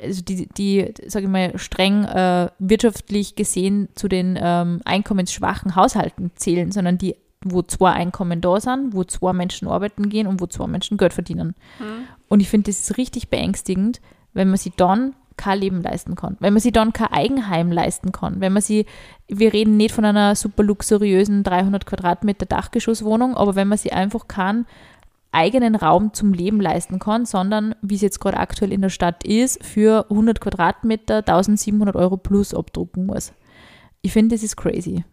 also 0.00 0.22
die, 0.22 0.48
die 0.48 0.92
sage 1.06 1.26
ich 1.26 1.30
mal, 1.30 1.58
streng 1.58 2.04
äh, 2.04 2.50
wirtschaftlich 2.58 3.34
gesehen 3.34 3.88
zu 3.94 4.08
den 4.08 4.38
ähm, 4.40 4.80
einkommensschwachen 4.84 5.76
Haushalten 5.76 6.30
zählen, 6.34 6.72
sondern 6.72 6.98
die, 6.98 7.16
wo 7.44 7.62
zwei 7.62 7.92
Einkommen 7.92 8.40
da 8.40 8.60
sind, 8.60 8.94
wo 8.94 9.04
zwei 9.04 9.32
Menschen 9.32 9.68
arbeiten 9.68 10.08
gehen 10.08 10.26
und 10.26 10.40
wo 10.40 10.46
zwei 10.46 10.66
Menschen 10.66 10.96
Geld 10.96 11.12
verdienen. 11.12 11.54
Und 12.28 12.40
ich 12.40 12.48
finde, 12.48 12.70
das 12.70 12.80
ist 12.80 12.98
richtig 12.98 13.28
beängstigend, 13.28 14.00
wenn 14.32 14.48
man 14.48 14.56
sich 14.56 14.72
dann 14.76 15.14
kein 15.36 15.58
Leben 15.58 15.82
leisten 15.82 16.14
kann, 16.14 16.36
wenn 16.40 16.54
man 16.54 16.60
sich 16.60 16.72
dann 16.72 16.94
kein 16.94 17.12
Eigenheim 17.12 17.70
leisten 17.70 18.10
kann, 18.10 18.40
wenn 18.40 18.54
man 18.54 18.62
sie, 18.62 18.86
wir 19.28 19.52
reden 19.52 19.76
nicht 19.76 19.94
von 19.94 20.04
einer 20.04 20.34
super 20.34 20.62
luxuriösen 20.62 21.42
300 21.42 21.84
Quadratmeter 21.84 22.46
Dachgeschosswohnung, 22.46 23.36
aber 23.36 23.54
wenn 23.54 23.68
man 23.68 23.76
sie 23.76 23.92
einfach 23.92 24.28
keinen 24.28 24.66
eigenen 25.36 25.74
Raum 25.74 26.14
zum 26.14 26.32
Leben 26.32 26.60
leisten 26.60 26.98
kann, 26.98 27.26
sondern 27.26 27.74
wie 27.82 27.94
es 27.94 28.00
jetzt 28.00 28.20
gerade 28.20 28.38
aktuell 28.38 28.72
in 28.72 28.80
der 28.80 28.88
Stadt 28.88 29.24
ist, 29.24 29.62
für 29.62 30.06
100 30.10 30.40
Quadratmeter 30.40 31.18
1700 31.18 31.94
Euro 31.94 32.16
plus 32.16 32.54
abdrucken 32.54 33.06
muss. 33.06 33.32
Ich 34.02 34.12
finde, 34.12 34.34
das 34.34 34.42
ist 34.42 34.56
crazy. 34.56 35.04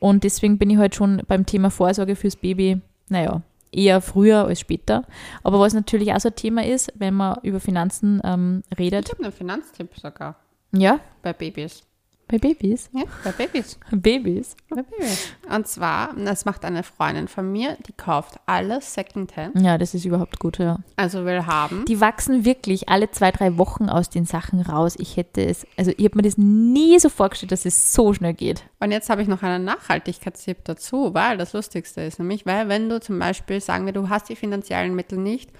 Und 0.00 0.24
deswegen 0.24 0.58
bin 0.58 0.68
ich 0.68 0.78
halt 0.78 0.94
schon 0.96 1.22
beim 1.28 1.46
Thema 1.46 1.70
Vorsorge 1.70 2.16
fürs 2.16 2.34
Baby, 2.34 2.80
naja, 3.08 3.42
eher 3.70 4.00
früher 4.00 4.46
als 4.46 4.60
später. 4.60 5.04
Aber 5.44 5.60
was 5.60 5.74
natürlich 5.74 6.12
auch 6.12 6.20
so 6.20 6.28
ein 6.28 6.34
Thema 6.36 6.64
ist, 6.64 6.92
wenn 6.96 7.14
man 7.14 7.38
über 7.42 7.60
Finanzen 7.60 8.20
ähm, 8.24 8.62
redet, 8.76 9.06
Ich 9.06 9.12
habe 9.12 9.24
einen 9.24 9.32
Finanztipp 9.32 9.96
sogar 9.96 10.36
ja, 10.72 10.98
bei 11.22 11.32
Babys. 11.32 11.84
Bei 12.28 12.38
Babys? 12.38 12.88
Ja, 12.92 13.02
bei 13.24 13.32
Babys. 13.32 13.78
Babys. 13.90 14.56
Bei 14.70 14.82
Babys. 14.82 15.34
Und 15.54 15.68
zwar, 15.68 16.14
das 16.14 16.46
macht 16.46 16.64
eine 16.64 16.82
Freundin 16.82 17.28
von 17.28 17.52
mir, 17.52 17.76
die 17.86 17.92
kauft 17.92 18.36
alles 18.46 18.94
Secondhand. 18.94 19.60
Ja, 19.60 19.76
das 19.76 19.92
ist 19.92 20.06
überhaupt 20.06 20.38
gut, 20.38 20.58
ja. 20.58 20.78
Also 20.96 21.26
will 21.26 21.44
haben. 21.46 21.84
Die 21.86 22.00
wachsen 22.00 22.44
wirklich 22.46 22.88
alle 22.88 23.10
zwei, 23.10 23.32
drei 23.32 23.58
Wochen 23.58 23.90
aus 23.90 24.08
den 24.08 24.24
Sachen 24.24 24.62
raus. 24.62 24.94
Ich 24.98 25.18
hätte 25.18 25.44
es, 25.44 25.66
also 25.76 25.92
ich 25.96 26.04
habe 26.04 26.16
mir 26.16 26.22
das 26.22 26.38
nie 26.38 26.98
so 26.98 27.10
vorgestellt, 27.10 27.52
dass 27.52 27.66
es 27.66 27.92
so 27.92 28.14
schnell 28.14 28.34
geht. 28.34 28.64
Und 28.80 28.92
jetzt 28.92 29.10
habe 29.10 29.20
ich 29.20 29.28
noch 29.28 29.42
einen 29.42 29.64
Nachhaltigkeitstipp 29.64 30.64
dazu, 30.64 31.12
weil 31.12 31.36
das 31.36 31.52
Lustigste 31.52 32.00
ist 32.00 32.18
nämlich, 32.18 32.46
weil 32.46 32.68
wenn 32.68 32.88
du 32.88 32.98
zum 32.98 33.18
Beispiel, 33.18 33.60
sagen 33.60 33.84
wir, 33.84 33.92
du 33.92 34.08
hast 34.08 34.30
die 34.30 34.36
finanziellen 34.36 34.94
Mittel 34.94 35.18
nicht, 35.18 35.50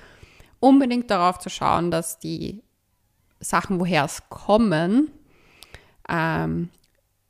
unbedingt 0.59 1.11
darauf 1.11 1.39
zu 1.39 1.51
schauen, 1.51 1.91
dass 1.91 2.19
die 2.19 2.63
Sachen, 3.41 3.81
woher 3.81 4.05
es 4.05 4.23
kommen, 4.31 5.11
ähm, 6.09 6.69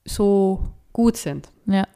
so 0.05 0.61
gut 0.93 1.17
sind. 1.17 1.49
Ja. 1.67 1.87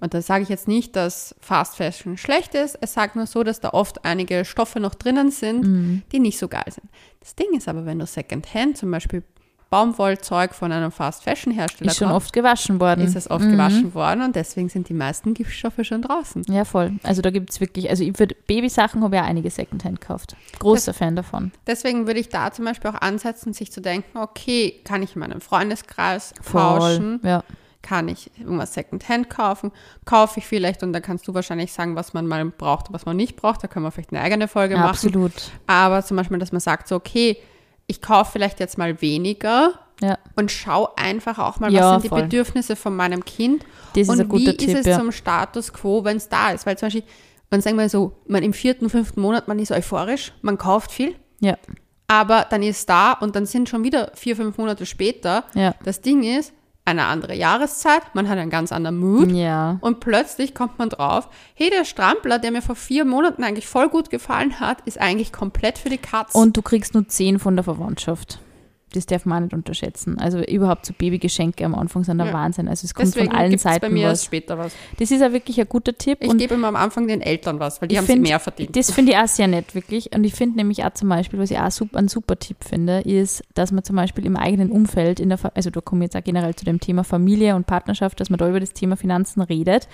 Und 0.00 0.14
da 0.14 0.22
sage 0.22 0.44
ich 0.44 0.48
jetzt 0.48 0.68
nicht, 0.68 0.94
dass 0.94 1.34
Fast 1.40 1.76
Fashion 1.76 2.16
schlecht 2.16 2.54
ist. 2.54 2.78
Es 2.80 2.92
sagt 2.94 3.16
nur 3.16 3.26
so, 3.26 3.42
dass 3.42 3.58
da 3.60 3.70
oft 3.70 4.04
einige 4.04 4.44
Stoffe 4.44 4.78
noch 4.78 4.94
drinnen 4.94 5.30
sind, 5.32 5.66
Mhm. 5.66 6.02
die 6.12 6.20
nicht 6.20 6.38
so 6.38 6.46
geil 6.46 6.64
sind. 6.70 6.88
Das 7.20 7.34
Ding 7.34 7.48
ist 7.56 7.68
aber, 7.68 7.84
wenn 7.84 7.98
du 7.98 8.06
Secondhand 8.06 8.78
zum 8.78 8.90
Beispiel 8.92 9.24
Baumwollzeug 9.70 10.54
von 10.54 10.72
einem 10.72 10.90
Fast 10.90 11.24
Fashion 11.24 11.52
Hersteller 11.52 11.90
Ist 11.90 11.98
schon 11.98 12.08
kaufst, 12.08 12.28
oft 12.28 12.32
gewaschen 12.32 12.80
worden. 12.80 13.04
ist 13.04 13.14
es 13.16 13.30
oft 13.30 13.44
Mhm. 13.44 13.52
gewaschen 13.52 13.94
worden 13.94 14.22
und 14.22 14.34
deswegen 14.36 14.68
sind 14.68 14.88
die 14.88 14.94
meisten 14.94 15.34
Giftstoffe 15.34 15.78
schon 15.82 16.02
draußen. 16.02 16.42
Ja, 16.48 16.64
voll. 16.64 16.92
Also 17.02 17.20
da 17.22 17.30
gibt 17.30 17.50
es 17.50 17.60
wirklich, 17.60 17.90
also 17.90 18.02
ich 18.02 18.16
für 18.16 18.26
Babysachen 18.26 19.02
habe 19.04 19.16
ich 19.16 19.22
auch 19.22 19.26
einige 19.26 19.50
Secondhand 19.50 20.00
gekauft. 20.00 20.36
Großer 20.58 20.94
Fan 20.94 21.16
davon. 21.16 21.52
Deswegen 21.66 22.06
würde 22.06 22.20
ich 22.20 22.28
da 22.30 22.50
zum 22.50 22.64
Beispiel 22.64 22.90
auch 22.90 23.00
ansetzen, 23.00 23.52
sich 23.52 23.70
zu 23.70 23.80
denken, 23.80 24.16
okay, 24.18 24.80
kann 24.84 25.02
ich 25.02 25.14
in 25.14 25.20
meinem 25.20 25.40
Freundeskreis 25.40 26.32
tauschen? 26.50 27.20
Ja. 27.22 27.44
Kann 27.80 28.08
ich 28.08 28.30
irgendwas 28.38 28.74
Secondhand 28.74 29.30
kaufen? 29.30 29.70
Kaufe 30.04 30.40
ich 30.40 30.46
vielleicht 30.46 30.82
und 30.82 30.92
dann 30.92 31.00
kannst 31.02 31.28
du 31.28 31.34
wahrscheinlich 31.34 31.72
sagen, 31.72 31.94
was 31.94 32.12
man 32.12 32.26
mal 32.26 32.44
braucht 32.44 32.88
und 32.88 32.94
was 32.94 33.06
man 33.06 33.16
nicht 33.16 33.36
braucht. 33.36 33.62
Da 33.62 33.68
können 33.68 33.84
wir 33.84 33.90
vielleicht 33.92 34.12
eine 34.12 34.20
eigene 34.20 34.48
Folge 34.48 34.76
machen. 34.76 34.88
Absolut. 34.88 35.32
Aber 35.66 36.02
zum 36.04 36.16
Beispiel, 36.16 36.38
dass 36.38 36.52
man 36.52 36.60
sagt, 36.60 36.88
so, 36.88 36.96
okay, 36.96 37.36
ich 37.88 38.00
kaufe 38.00 38.30
vielleicht 38.32 38.60
jetzt 38.60 38.78
mal 38.78 39.00
weniger 39.02 39.72
Ja. 40.00 40.16
und 40.36 40.52
schau 40.52 40.90
einfach 40.94 41.38
auch 41.40 41.58
mal, 41.58 41.72
Ja, 41.72 41.80
was 41.80 41.90
sind 41.94 42.04
die 42.04 42.08
voll. 42.10 42.22
Bedürfnisse 42.22 42.76
von 42.76 42.94
meinem 42.94 43.24
Kind 43.24 43.64
Das 43.94 44.02
ist 44.02 44.08
und 44.10 44.28
guter 44.28 44.52
wie 44.52 44.56
Tipp, 44.56 44.68
ist 44.68 44.78
es 44.80 44.86
ja. 44.86 44.98
zum 44.98 45.10
Status 45.10 45.72
quo, 45.72 46.04
wenn 46.04 46.18
es 46.18 46.28
da 46.28 46.50
ist. 46.52 46.64
Weil 46.66 46.78
zum 46.78 46.86
Beispiel, 46.86 47.02
man 47.50 47.60
sagen 47.62 47.76
wir 47.76 47.88
so, 47.88 48.12
man 48.28 48.42
im 48.44 48.52
vierten, 48.52 48.88
fünften 48.90 49.20
Monat, 49.20 49.48
man 49.48 49.58
ist 49.58 49.72
euphorisch, 49.72 50.32
man 50.42 50.56
kauft 50.58 50.92
viel, 50.92 51.16
Ja. 51.40 51.56
aber 52.06 52.46
dann 52.48 52.62
ist 52.62 52.88
da 52.88 53.12
und 53.14 53.34
dann 53.34 53.46
sind 53.46 53.68
schon 53.68 53.82
wieder 53.84 54.12
vier, 54.14 54.36
fünf 54.36 54.56
Monate 54.58 54.86
später. 54.86 55.44
Ja. 55.54 55.74
Das 55.82 56.00
Ding 56.00 56.22
ist, 56.22 56.52
eine 56.88 57.04
andere 57.04 57.34
Jahreszeit, 57.34 58.02
man 58.14 58.28
hat 58.28 58.38
einen 58.38 58.50
ganz 58.50 58.72
anderen 58.72 58.98
Mood. 58.98 59.30
Ja. 59.32 59.78
Und 59.80 60.00
plötzlich 60.00 60.54
kommt 60.54 60.78
man 60.78 60.88
drauf, 60.88 61.28
hey, 61.54 61.70
der 61.70 61.84
Strampler, 61.84 62.38
der 62.38 62.50
mir 62.50 62.62
vor 62.62 62.76
vier 62.76 63.04
Monaten 63.04 63.44
eigentlich 63.44 63.66
voll 63.66 63.88
gut 63.88 64.10
gefallen 64.10 64.60
hat, 64.60 64.80
ist 64.86 65.00
eigentlich 65.00 65.32
komplett 65.32 65.78
für 65.78 65.90
die 65.90 65.98
Katz. 65.98 66.34
Und 66.34 66.56
du 66.56 66.62
kriegst 66.62 66.94
nur 66.94 67.06
10 67.06 67.38
von 67.38 67.56
der 67.56 67.64
Verwandtschaft. 67.64 68.40
Das 68.94 69.06
darf 69.06 69.26
man 69.26 69.38
auch 69.38 69.42
nicht 69.44 69.54
unterschätzen. 69.54 70.18
Also 70.18 70.40
überhaupt 70.42 70.86
so 70.86 70.92
Babygeschenke 70.96 71.64
am 71.64 71.74
Anfang 71.74 72.04
sind 72.04 72.18
der 72.18 72.28
Ja. 72.28 72.32
Wahnsinn. 72.32 72.68
Also 72.68 72.84
es 72.86 72.94
kommt 72.94 73.08
Deswegen 73.08 73.26
von 73.30 73.36
allen 73.36 73.58
Seiten 73.58 73.80
bei 73.80 73.88
mir 73.90 74.08
was. 74.08 74.24
später 74.24 74.56
was. 74.58 74.72
Das 74.98 75.10
ist 75.10 75.20
ja 75.20 75.32
wirklich 75.32 75.60
ein 75.60 75.68
guter 75.68 75.96
Tipp. 75.96 76.18
Ich 76.22 76.36
gebe 76.38 76.54
immer 76.54 76.68
am 76.68 76.76
Anfang 76.76 77.06
den 77.06 77.20
Eltern 77.20 77.60
was, 77.60 77.80
weil 77.82 77.88
die 77.88 77.94
Ich 77.94 77.98
haben 77.98 78.06
find, 78.06 78.22
mehr 78.22 78.38
verdient. 78.40 78.74
Das 78.76 78.90
finde 78.90 79.12
ich 79.12 79.18
auch 79.18 79.28
sehr 79.28 79.46
nett, 79.46 79.74
wirklich. 79.74 80.14
Und 80.14 80.24
ich 80.24 80.34
finde 80.34 80.56
nämlich 80.56 80.84
auch 80.84 80.94
zum 80.94 81.08
Beispiel, 81.08 81.38
was 81.38 81.50
ich 81.50 81.58
auch 81.58 81.70
super, 81.70 81.98
einen 81.98 82.08
super 82.08 82.38
Tipp 82.38 82.58
finde, 82.64 83.00
ist, 83.00 83.42
dass 83.54 83.72
man 83.72 83.84
zum 83.84 83.96
Beispiel 83.96 84.24
im 84.24 84.36
eigenen 84.36 84.70
Umfeld, 84.70 85.20
in 85.20 85.28
der, 85.28 85.38
also 85.54 85.70
da 85.70 85.80
kommen 85.80 86.00
wir 86.00 86.06
jetzt 86.06 86.16
auch 86.16 86.24
generell 86.24 86.54
zu 86.54 86.64
dem 86.64 86.80
Thema 86.80 87.04
Familie 87.04 87.56
und 87.56 87.66
Partnerschaft, 87.66 88.20
dass 88.20 88.30
man 88.30 88.38
da 88.38 88.48
über 88.48 88.60
das 88.60 88.72
Thema 88.72 88.96
Finanzen 88.96 89.42
redet. 89.42 89.88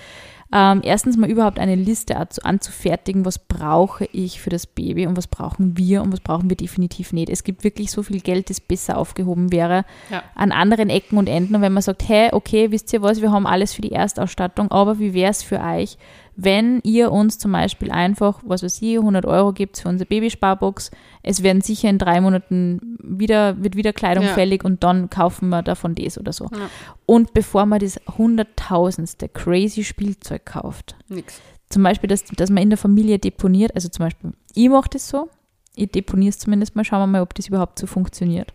Ähm, 0.53 0.83
erstens 0.85 1.17
mal 1.17 1.29
überhaupt 1.31 1.59
eine 1.59 1.75
Liste 1.75 2.17
anzu- 2.19 2.43
anzufertigen, 2.43 3.25
was 3.25 3.39
brauche 3.39 4.05
ich 4.13 4.41
für 4.41 4.51
das 4.51 4.67
Baby 4.67 5.07
und 5.07 5.17
was 5.17 5.27
brauchen 5.27 5.77
wir 5.77 6.03
und 6.03 6.13
was 6.13 6.21
brauchen 6.21 6.49
wir 6.49 6.57
definitiv 6.57 7.13
nicht. 7.13 7.29
Es 7.31 7.43
gibt 7.45 7.65
wirklich 7.65 7.91
so 7.91 8.03
viel 8.03 8.21
Geld, 8.21 8.51
das 8.51 8.61
besser 8.61 8.99
aufgehoben 8.99 9.51
wäre 9.53 9.85
Ja. 10.11 10.23
an 10.35 10.53
anderen 10.53 10.91
Ecken 10.91 11.19
und 11.19 11.29
Enden. 11.29 11.55
Und 11.57 11.63
wenn 11.63 11.73
man 11.73 11.83
sagt, 11.83 12.09
hey, 12.09 12.29
okay, 12.33 12.71
wisst 12.71 12.93
ihr 12.93 13.03
was, 13.03 13.21
wir 13.23 13.33
haben 13.33 13.47
alles 13.47 13.73
für 13.73 13.83
die 13.83 13.93
Erstausstattung, 13.93 14.71
aber 14.71 14.99
wie 14.99 15.15
wäre 15.15 15.31
es 15.31 15.43
für 15.43 15.61
euch, 15.61 15.97
wenn 16.37 16.81
ihr 16.83 17.13
uns 17.13 17.39
zum 17.39 17.53
Beispiel 17.53 17.91
einfach, 17.93 18.41
was 18.45 18.63
weiß 18.63 18.83
ich, 18.83 18.97
100 18.99 19.25
Euro 19.25 19.53
gibt 19.53 19.79
für 19.79 19.89
unsere 19.89 20.09
Babysparbox, 20.09 20.91
es 21.23 21.43
werden 21.43 21.63
sicher 21.63 21.89
in 21.89 21.99
drei 21.99 22.21
Monaten 22.21 22.97
wieder, 23.03 23.63
wird 23.63 23.77
wieder 23.77 23.93
Kleidung 23.93 24.25
Ja. 24.25 24.35
fällig 24.35 24.65
und 24.65 24.83
dann 24.83 25.11
kaufen 25.11 25.49
wir 25.51 25.63
davon 25.63 25.95
das 25.95 26.19
oder 26.19 26.33
so. 26.33 26.47
Ja. 26.53 26.69
Und 27.07 27.35
bevor 27.35 27.67
man 27.67 27.79
das 27.79 28.01
hunderttausendste 28.19 29.29
crazy 29.29 29.85
Spielzeug 29.85 30.45
kauft, 30.45 30.97
Nix. 31.09 31.41
zum 31.71 31.83
Beispiel, 31.83 32.09
dass, 32.09 32.25
dass 32.25 32.51
man 32.51 32.63
in 32.65 32.71
der 32.71 32.79
Familie 32.79 33.19
deponiert, 33.19 33.75
also 33.75 33.89
zum 33.89 34.05
Beispiel, 34.07 34.33
ich 34.55 34.69
mache 34.69 34.91
das 34.91 35.09
so, 35.09 35.29
ich 35.77 35.91
deponiere 35.91 36.31
es 36.31 36.39
zumindest 36.39 36.77
mal, 36.77 36.85
schauen 36.85 37.01
wir 37.01 37.07
mal, 37.07 37.23
ob 37.23 37.35
das 37.35 37.49
überhaupt 37.49 37.79
so 37.79 37.87
funktioniert. 37.87 38.53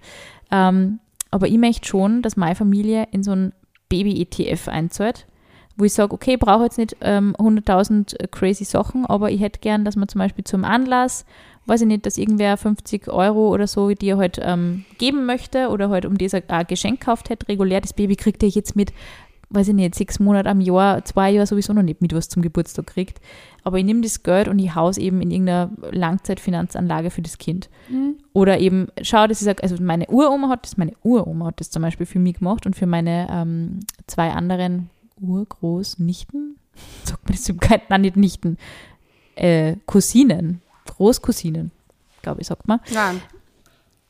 Ähm, 0.51 0.99
aber 1.31 1.47
ich 1.47 1.57
möchte 1.57 1.87
schon, 1.87 2.21
dass 2.21 2.37
meine 2.37 2.55
Familie 2.55 3.07
in 3.11 3.23
so 3.23 3.31
ein 3.31 3.53
Baby-ETF 3.89 4.67
einzahlt, 4.67 5.27
wo 5.79 5.85
ich 5.85 5.93
sage, 5.93 6.13
okay, 6.13 6.33
ich 6.33 6.39
brauche 6.39 6.63
jetzt 6.63 6.77
nicht 6.77 6.97
ähm, 7.01 7.35
100.000 7.39 8.27
crazy 8.27 8.65
Sachen, 8.65 9.05
aber 9.05 9.31
ich 9.31 9.39
hätte 9.39 9.59
gern, 9.59 9.85
dass 9.85 9.95
man 9.95 10.09
zum 10.09 10.19
Beispiel 10.19 10.43
zum 10.43 10.65
Anlass, 10.65 11.25
weiß 11.67 11.81
ich 11.81 11.87
nicht, 11.87 12.05
dass 12.05 12.17
irgendwer 12.17 12.57
50 12.57 13.07
Euro 13.07 13.49
oder 13.49 13.65
so, 13.65 13.89
die 13.89 14.09
er 14.09 14.17
halt 14.17 14.39
ähm, 14.41 14.83
geben 14.97 15.25
möchte 15.25 15.69
oder 15.69 15.89
halt 15.89 16.05
um 16.05 16.17
das 16.17 16.33
ein 16.33 16.67
Geschenk 16.67 16.99
gekauft 16.99 17.29
hätte, 17.29 17.47
regulär, 17.47 17.79
das 17.79 17.93
Baby 17.93 18.17
kriegt 18.17 18.43
er 18.43 18.49
jetzt 18.49 18.75
mit, 18.75 18.91
weiß 19.51 19.69
ich 19.69 19.73
nicht, 19.73 19.95
sechs 19.95 20.19
Monate 20.19 20.49
am 20.49 20.59
Jahr, 20.59 21.05
zwei 21.05 21.31
Jahre 21.31 21.47
sowieso 21.47 21.71
noch 21.71 21.81
nicht 21.81 22.01
mit, 22.01 22.13
was 22.13 22.27
zum 22.27 22.41
Geburtstag 22.41 22.87
kriegt. 22.87 23.21
Aber 23.63 23.77
ich 23.77 23.85
nehme 23.85 24.01
das 24.01 24.23
Geld 24.23 24.47
und 24.47 24.59
ich 24.59 24.75
haus 24.75 24.97
eben 24.97 25.21
in 25.21 25.31
irgendeiner 25.31 25.71
Langzeitfinanzanlage 25.91 27.09
für 27.09 27.21
das 27.21 27.37
Kind. 27.37 27.69
Oder 28.33 28.59
eben, 28.59 28.87
schau, 29.01 29.27
das 29.27 29.41
ist, 29.41 29.63
also 29.63 29.75
meine 29.81 30.07
Uroma 30.07 30.49
hat 30.49 30.65
das, 30.65 30.77
meine 30.77 30.93
Uroma 31.03 31.47
hat 31.47 31.59
das 31.59 31.69
zum 31.69 31.81
Beispiel 31.81 32.05
für 32.05 32.19
mich 32.19 32.39
gemacht 32.39 32.65
und 32.65 32.75
für 32.75 32.85
meine 32.85 33.27
ähm, 33.31 33.79
zwei 34.07 34.31
anderen 34.31 34.89
Urgroßnichten, 35.21 36.57
sagt 37.03 37.23
man 37.27 37.33
das 37.35 37.49
überhaupt, 37.49 37.89
nein, 37.89 38.01
nicht 38.01 38.15
Nichten, 38.15 38.57
äh, 39.35 39.75
Cousinen, 39.85 40.61
Großcousinen, 40.85 41.71
glaube 42.21 42.41
ich, 42.41 42.47
sagt 42.47 42.67
man. 42.67 42.79
Nein. 42.93 43.21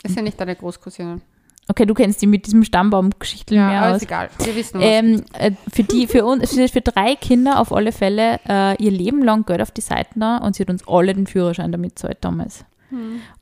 Ist 0.03 0.15
ja 0.15 0.21
nicht 0.21 0.39
deine 0.39 0.55
Großcousine. 0.55 1.21
Okay, 1.67 1.85
du 1.85 1.93
kennst 1.93 2.19
die 2.21 2.27
mit 2.27 2.47
diesem 2.47 2.63
Stammbaumgeschichten 2.63 3.55
Ja, 3.55 3.67
mehr 3.67 3.81
aber 3.81 3.89
aus. 3.91 3.97
ist 3.97 4.03
egal. 4.03 4.29
Wir 4.39 4.55
wissen 4.55 4.79
was. 4.79 4.85
Ähm, 4.87 5.23
äh, 5.33 5.51
für 5.71 5.83
die, 5.83 6.07
für 6.07 6.25
uns, 6.25 6.51
für, 6.51 6.67
für 6.67 6.81
drei 6.81 7.15
Kinder 7.15 7.59
auf 7.59 7.71
alle 7.71 7.91
Fälle 7.91 8.39
äh, 8.49 8.83
ihr 8.83 8.89
Leben 8.89 9.23
lang 9.23 9.45
Geld 9.45 9.61
auf 9.61 9.69
die 9.69 9.81
Seiten 9.81 10.19
da 10.19 10.37
und 10.37 10.55
sie 10.55 10.63
hat 10.63 10.71
uns 10.71 10.87
alle 10.87 11.13
den 11.13 11.27
Führerschein 11.27 11.71
damit 11.71 11.91
gezahlt 11.95 12.17
damals. 12.21 12.65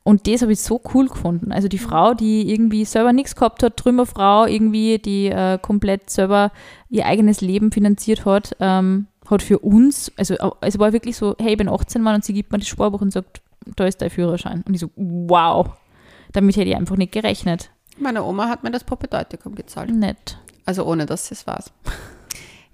Und 0.04 0.28
das 0.28 0.42
habe 0.42 0.52
ich 0.52 0.60
so 0.60 0.82
cool 0.94 1.08
gefunden. 1.08 1.52
Also 1.52 1.68
die 1.68 1.78
Frau, 1.78 2.14
die 2.14 2.52
irgendwie 2.52 2.84
selber 2.86 3.14
nichts 3.14 3.36
gehabt 3.36 3.64
hat, 3.64 3.78
Trümmerfrau, 3.78 4.46
irgendwie, 4.46 5.00
die 5.00 5.28
äh, 5.28 5.58
komplett 5.62 6.10
selber 6.10 6.52
ihr 6.90 7.06
eigenes 7.06 7.42
Leben 7.42 7.72
finanziert 7.72 8.26
hat, 8.26 8.56
ähm, 8.60 9.08
hat 9.30 9.42
für 9.42 9.60
uns, 9.60 10.12
also 10.18 10.36
es 10.62 10.80
war 10.80 10.94
wirklich 10.94 11.18
so, 11.18 11.36
hey, 11.40 11.52
ich 11.52 11.58
bin 11.58 11.70
18 11.70 12.02
Mann 12.02 12.16
und 12.16 12.26
sie 12.26 12.34
gibt 12.34 12.52
mir 12.52 12.60
das 12.60 12.68
Sparbuch 12.68 13.02
und 13.02 13.12
sagt, 13.12 13.42
da 13.76 13.86
ist 13.86 14.02
dein 14.02 14.10
Führerschein. 14.10 14.64
Und 14.68 14.74
ich 14.74 14.80
so, 14.82 14.90
wow. 14.96 15.70
Damit 16.34 16.56
hätte 16.58 16.70
ich 16.70 16.76
einfach 16.76 16.98
nicht 16.98 17.12
gerechnet. 17.14 17.70
Meine 18.00 18.24
Oma 18.24 18.48
hat 18.50 18.64
mir 18.64 18.72
das 18.72 18.84
Propedeutikum 18.84 19.56
gezahlt. 19.56 19.90
Nett. 19.94 20.38
Also 20.66 20.86
ohne, 20.86 21.06
dass 21.06 21.32
es 21.32 21.48
war. 21.48 21.64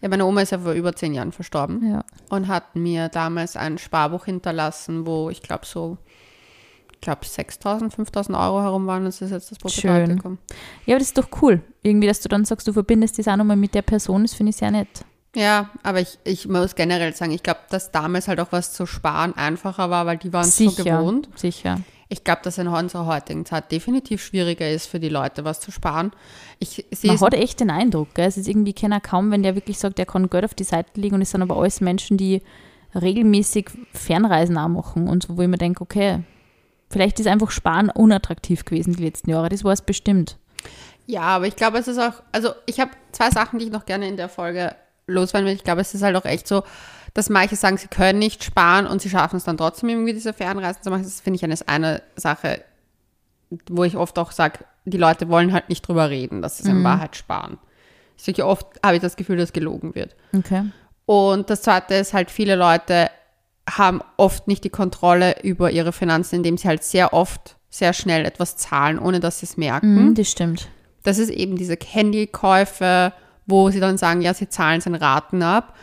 Ja, 0.01 0.09
meine 0.09 0.25
Oma 0.25 0.41
ist 0.41 0.51
ja 0.51 0.59
vor 0.59 0.73
über 0.73 0.93
zehn 0.95 1.13
Jahren 1.13 1.31
verstorben 1.31 1.89
Ja. 1.89 2.03
und 2.29 2.49
hat 2.49 2.75
mir 2.75 3.07
damals 3.07 3.55
ein 3.55 3.77
Sparbuch 3.77 4.25
hinterlassen, 4.25 5.05
wo 5.07 5.29
ich 5.29 5.41
glaube 5.41 5.65
so, 5.65 5.97
glaube 7.03 7.25
6.000, 7.25 7.93
5.000 7.93 8.39
Euro 8.39 8.61
herum 8.61 8.87
waren. 8.87 9.05
Das 9.05 9.21
ist 9.21 9.31
jetzt 9.31 9.51
das 9.51 9.59
Propedeutikum. 9.59 10.37
Ja, 10.85 10.95
aber 10.95 10.99
das 10.99 11.09
ist 11.09 11.17
doch 11.17 11.27
cool. 11.41 11.61
Irgendwie, 11.83 12.07
dass 12.07 12.21
du 12.21 12.29
dann 12.29 12.45
sagst, 12.45 12.67
du 12.67 12.73
verbindest 12.73 13.19
das 13.19 13.27
auch 13.27 13.35
nochmal 13.35 13.57
mit 13.57 13.75
der 13.75 13.81
Person, 13.81 14.23
das 14.23 14.33
finde 14.33 14.51
ich 14.51 14.55
sehr 14.55 14.71
nett. 14.71 15.05
Ja, 15.35 15.69
aber 15.81 15.99
ich, 15.99 16.17
ich 16.23 16.47
muss 16.47 16.75
generell 16.75 17.13
sagen, 17.15 17.31
ich 17.31 17.43
glaube, 17.43 17.59
dass 17.69 17.91
damals 17.91 18.27
halt 18.27 18.39
auch 18.39 18.51
was 18.51 18.73
zu 18.73 18.85
sparen 18.85 19.35
einfacher 19.35 19.89
war, 19.89 20.05
weil 20.05 20.17
die 20.17 20.31
waren 20.31 20.45
so 20.45 20.69
sicher, 20.69 20.83
gewohnt. 20.83 21.27
sicher. 21.35 21.79
Ich 22.07 22.23
glaube, 22.23 22.41
dass 22.43 22.59
in 22.59 22.67
unserer 22.67 23.07
heutigen 23.07 23.43
Zeit 23.45 23.71
definitiv 23.71 24.23
schwieriger 24.23 24.69
ist 24.69 24.85
für 24.85 24.99
die 24.99 25.09
Leute, 25.09 25.43
was 25.43 25.59
zu 25.59 25.71
sparen. 25.71 26.11
Ich 26.59 26.85
Man 27.03 27.15
es 27.15 27.21
hat 27.21 27.33
echt 27.33 27.59
den 27.59 27.71
Eindruck, 27.71 28.13
gell? 28.13 28.27
es 28.27 28.37
ist 28.37 28.47
irgendwie 28.47 28.73
keiner 28.73 29.01
kaum, 29.01 29.31
wenn 29.31 29.41
der 29.41 29.55
wirklich 29.55 29.79
sagt, 29.79 29.97
der 29.97 30.05
kann 30.05 30.29
Geld 30.29 30.45
auf 30.45 30.53
die 30.53 30.63
Seite 30.63 31.01
legen 31.01 31.15
und 31.15 31.23
es 31.23 31.31
sind 31.31 31.41
aber 31.41 31.57
alles 31.57 31.81
Menschen, 31.81 32.17
die 32.17 32.43
regelmäßig 32.93 33.71
Fernreisen 33.93 34.57
auch 34.59 34.67
machen 34.67 35.07
und 35.07 35.23
so, 35.23 35.35
wo 35.35 35.41
ich 35.41 35.47
mir 35.47 35.57
denke, 35.57 35.81
okay, 35.81 36.19
vielleicht 36.93 37.19
ist 37.19 37.27
einfach 37.27 37.51
Sparen 37.51 37.89
unattraktiv 37.89 38.63
gewesen 38.63 38.95
die 38.95 39.03
letzten 39.03 39.29
Jahre, 39.29 39.49
das 39.49 39.63
war 39.63 39.73
es 39.73 39.81
bestimmt. 39.81 40.37
Ja, 41.05 41.23
aber 41.23 41.47
ich 41.47 41.55
glaube, 41.55 41.77
es 41.79 41.87
ist 41.87 41.99
auch, 41.99 42.23
also 42.31 42.53
ich 42.65 42.79
habe 42.79 42.91
zwei 43.11 43.29
Sachen, 43.29 43.59
die 43.59 43.65
ich 43.65 43.71
noch 43.71 43.85
gerne 43.85 44.07
in 44.07 44.15
der 44.15 44.29
Folge 44.29 44.75
loswerden 45.07 45.47
will. 45.47 45.55
Ich 45.55 45.63
glaube, 45.63 45.81
es 45.81 45.93
ist 45.93 46.03
halt 46.03 46.15
auch 46.15 46.25
echt 46.25 46.47
so, 46.47 46.63
dass 47.13 47.29
manche 47.29 47.55
sagen, 47.55 47.77
sie 47.77 47.87
können 47.87 48.19
nicht 48.19 48.43
sparen 48.43 48.87
und 48.87 49.01
sie 49.01 49.09
schaffen 49.09 49.35
es 49.35 49.43
dann 49.43 49.57
trotzdem 49.57 49.89
irgendwie 49.89 50.13
diese 50.13 50.33
Fernreisen 50.33 50.81
zu 50.81 50.89
machen. 50.89 51.03
Das 51.03 51.19
finde 51.19 51.37
ich 51.37 51.43
eine, 51.43 51.55
eine 51.67 52.01
Sache, 52.15 52.63
wo 53.69 53.83
ich 53.83 53.97
oft 53.97 54.17
auch 54.17 54.31
sage, 54.31 54.59
die 54.85 54.97
Leute 54.97 55.29
wollen 55.29 55.51
halt 55.51 55.69
nicht 55.69 55.85
drüber 55.87 56.09
reden, 56.09 56.41
dass 56.41 56.57
sie 56.57 56.63
es 56.63 56.69
in 56.69 56.83
Wahrheit 56.83 57.15
sparen. 57.15 57.57
Sicher 58.15 58.47
oft 58.47 58.65
habe 58.83 58.95
ich 58.95 59.01
das 59.01 59.15
Gefühl, 59.15 59.37
dass 59.37 59.53
gelogen 59.53 59.95
wird. 59.95 60.15
Okay. 60.35 60.65
Und 61.05 61.49
das 61.49 61.61
zweite 61.61 61.95
ist 61.95 62.13
halt, 62.13 62.31
viele 62.31 62.55
Leute 62.55 63.09
haben 63.69 64.01
oft 64.17 64.47
nicht 64.47 64.63
die 64.63 64.69
Kontrolle 64.69 65.41
über 65.43 65.71
ihre 65.71 65.93
Finanzen, 65.93 66.35
indem 66.35 66.57
sie 66.57 66.67
halt 66.67 66.83
sehr 66.83 67.13
oft 67.13 67.57
sehr 67.69 67.93
schnell 67.93 68.25
etwas 68.25 68.55
zahlen, 68.55 68.99
ohne 68.99 69.19
dass 69.19 69.39
sie 69.39 69.45
es 69.45 69.57
merken. 69.57 69.95
Mhm, 69.95 70.15
das 70.15 70.29
stimmt. 70.29 70.69
Das 71.03 71.17
ist 71.17 71.29
eben 71.29 71.55
diese 71.55 71.75
Handykäufe, 71.75 73.13
wo 73.47 73.69
sie 73.71 73.79
dann 73.79 73.97
sagen, 73.97 74.21
ja, 74.21 74.33
sie 74.33 74.47
zahlen 74.47 74.77
es 74.77 74.85
in 74.85 74.95
Raten 74.95 75.41
ab. 75.41 75.75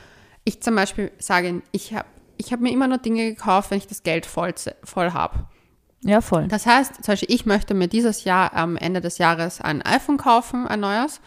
Ich 0.44 0.62
zum 0.62 0.76
Beispiel 0.76 1.10
sage, 1.18 1.62
ich 1.72 1.94
habe 1.94 2.06
ich 2.36 2.52
hab 2.52 2.60
mir 2.60 2.72
immer 2.72 2.88
nur 2.88 2.98
Dinge 2.98 3.28
gekauft, 3.28 3.70
wenn 3.70 3.78
ich 3.78 3.86
das 3.86 4.02
Geld 4.02 4.24
voll, 4.24 4.54
voll 4.82 5.12
habe. 5.12 5.46
Ja, 6.02 6.22
voll. 6.22 6.48
Das 6.48 6.64
heißt, 6.64 6.94
zum 6.96 7.12
Beispiel, 7.12 7.34
ich 7.34 7.44
möchte 7.44 7.74
mir 7.74 7.88
dieses 7.88 8.24
Jahr 8.24 8.54
am 8.54 8.76
Ende 8.76 9.02
des 9.02 9.18
Jahres 9.18 9.60
ein 9.60 9.82
iPhone 9.82 10.16
kaufen, 10.16 10.66
ein 10.66 10.80
neues, 10.80 11.20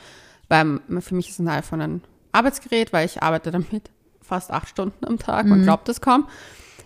weil 0.48 0.80
für 1.00 1.14
mich 1.14 1.30
ist 1.30 1.40
ein 1.40 1.48
iPhone 1.50 1.82
ein 1.82 2.02
Arbeitsgerät, 2.32 2.92
weil 2.92 3.06
ich 3.06 3.22
arbeite 3.22 3.52
damit 3.52 3.92
fast 4.24 4.52
acht 4.52 4.70
Stunden 4.70 5.06
am 5.06 5.20
Tag, 5.20 5.46
man 5.46 5.64
glaubt 5.64 5.90
es 5.90 6.02
kaum. 6.02 6.28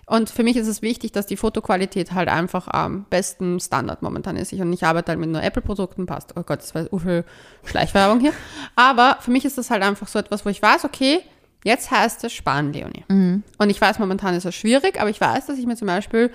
Und 0.09 0.29
für 0.29 0.43
mich 0.43 0.55
ist 0.55 0.67
es 0.67 0.81
wichtig, 0.81 1.11
dass 1.11 1.25
die 1.25 1.35
Fotoqualität 1.35 2.13
halt 2.13 2.29
einfach 2.29 2.69
am 2.69 3.03
besten 3.09 3.59
Standard 3.59 4.01
momentan 4.01 4.37
ist. 4.37 4.53
Und 4.53 4.71
ich 4.71 4.85
arbeite 4.85 5.09
halt 5.09 5.19
mit 5.19 5.29
nur 5.29 5.43
Apple-Produkten, 5.43 6.05
passt. 6.05 6.33
Oh 6.37 6.43
Gott, 6.43 6.59
das 6.59 6.73
war 6.73 6.85
so 6.85 6.97
viel 6.97 7.25
Schleichwerbung 7.65 8.21
hier. 8.21 8.31
Aber 8.77 9.17
für 9.19 9.31
mich 9.31 9.43
ist 9.43 9.57
das 9.57 9.69
halt 9.69 9.83
einfach 9.83 10.07
so 10.07 10.17
etwas, 10.17 10.45
wo 10.45 10.49
ich 10.49 10.61
weiß, 10.61 10.85
okay, 10.85 11.19
jetzt 11.65 11.91
heißt 11.91 12.23
es 12.23 12.31
sparen, 12.31 12.71
Leonie. 12.71 13.03
Mhm. 13.09 13.43
Und 13.57 13.69
ich 13.69 13.81
weiß, 13.81 13.99
momentan 13.99 14.33
ist 14.33 14.45
es 14.45 14.55
schwierig, 14.55 14.97
aber 15.01 15.09
ich 15.09 15.19
weiß, 15.19 15.47
dass 15.47 15.59
ich 15.59 15.65
mir 15.65 15.75
zum 15.75 15.87
Beispiel 15.87 16.31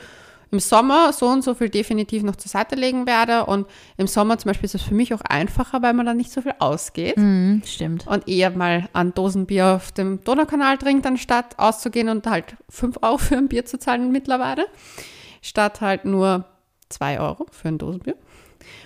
im 0.53 0.61
Sommer 0.61 1.15
so 1.15 1.27
und 1.29 1.43
so 1.43 1.55
viel 1.55 1.71
definitiv 1.71 2.23
noch 2.23 2.37
zur 2.37 2.51
Seite 2.51 2.77
legen 2.77 3.07
werde. 3.07 3.47
Und 3.47 3.67
im 3.97 4.07
Sommer 4.07 4.39
zum 4.39 4.51
Beispiel 4.51 4.67
ist 4.67 4.75
es 4.75 4.83
für 4.83 4.95
mich 4.95 5.13
auch 5.15 5.23
einfacher, 5.23 5.81
weil 5.81 5.95
man 5.95 6.05
dann 6.05 6.19
nicht 6.19 6.31
so 6.31 6.43
viel 6.43 6.55
ausgeht. 6.59 7.17
Mhm, 7.17 7.63
stimmt. 7.65 8.07
Und 8.07 8.29
eher 8.29 8.51
mal 8.51 8.89
ein 8.93 9.15
Dosenbier 9.15 9.69
auf 9.69 9.93
dem 9.93 10.23
Donaukanal 10.23 10.77
trinkt, 10.77 11.07
anstatt 11.07 11.59
auszugehen 11.59 12.11
und 12.11 12.27
halt 12.27 12.57
5 12.69 12.99
Euro 13.01 13.17
für 13.17 13.39
ein 13.39 13.49
Bier 13.49 13.65
zu 13.65 13.79
zahlen 13.79 14.13
mittlerweile. 14.13 14.67
Statt 15.41 15.81
halt 15.81 16.05
nur 16.05 16.45
2 16.91 17.19
Euro 17.19 17.47
für 17.51 17.69
ein 17.69 17.79
Dosenbier. 17.79 18.17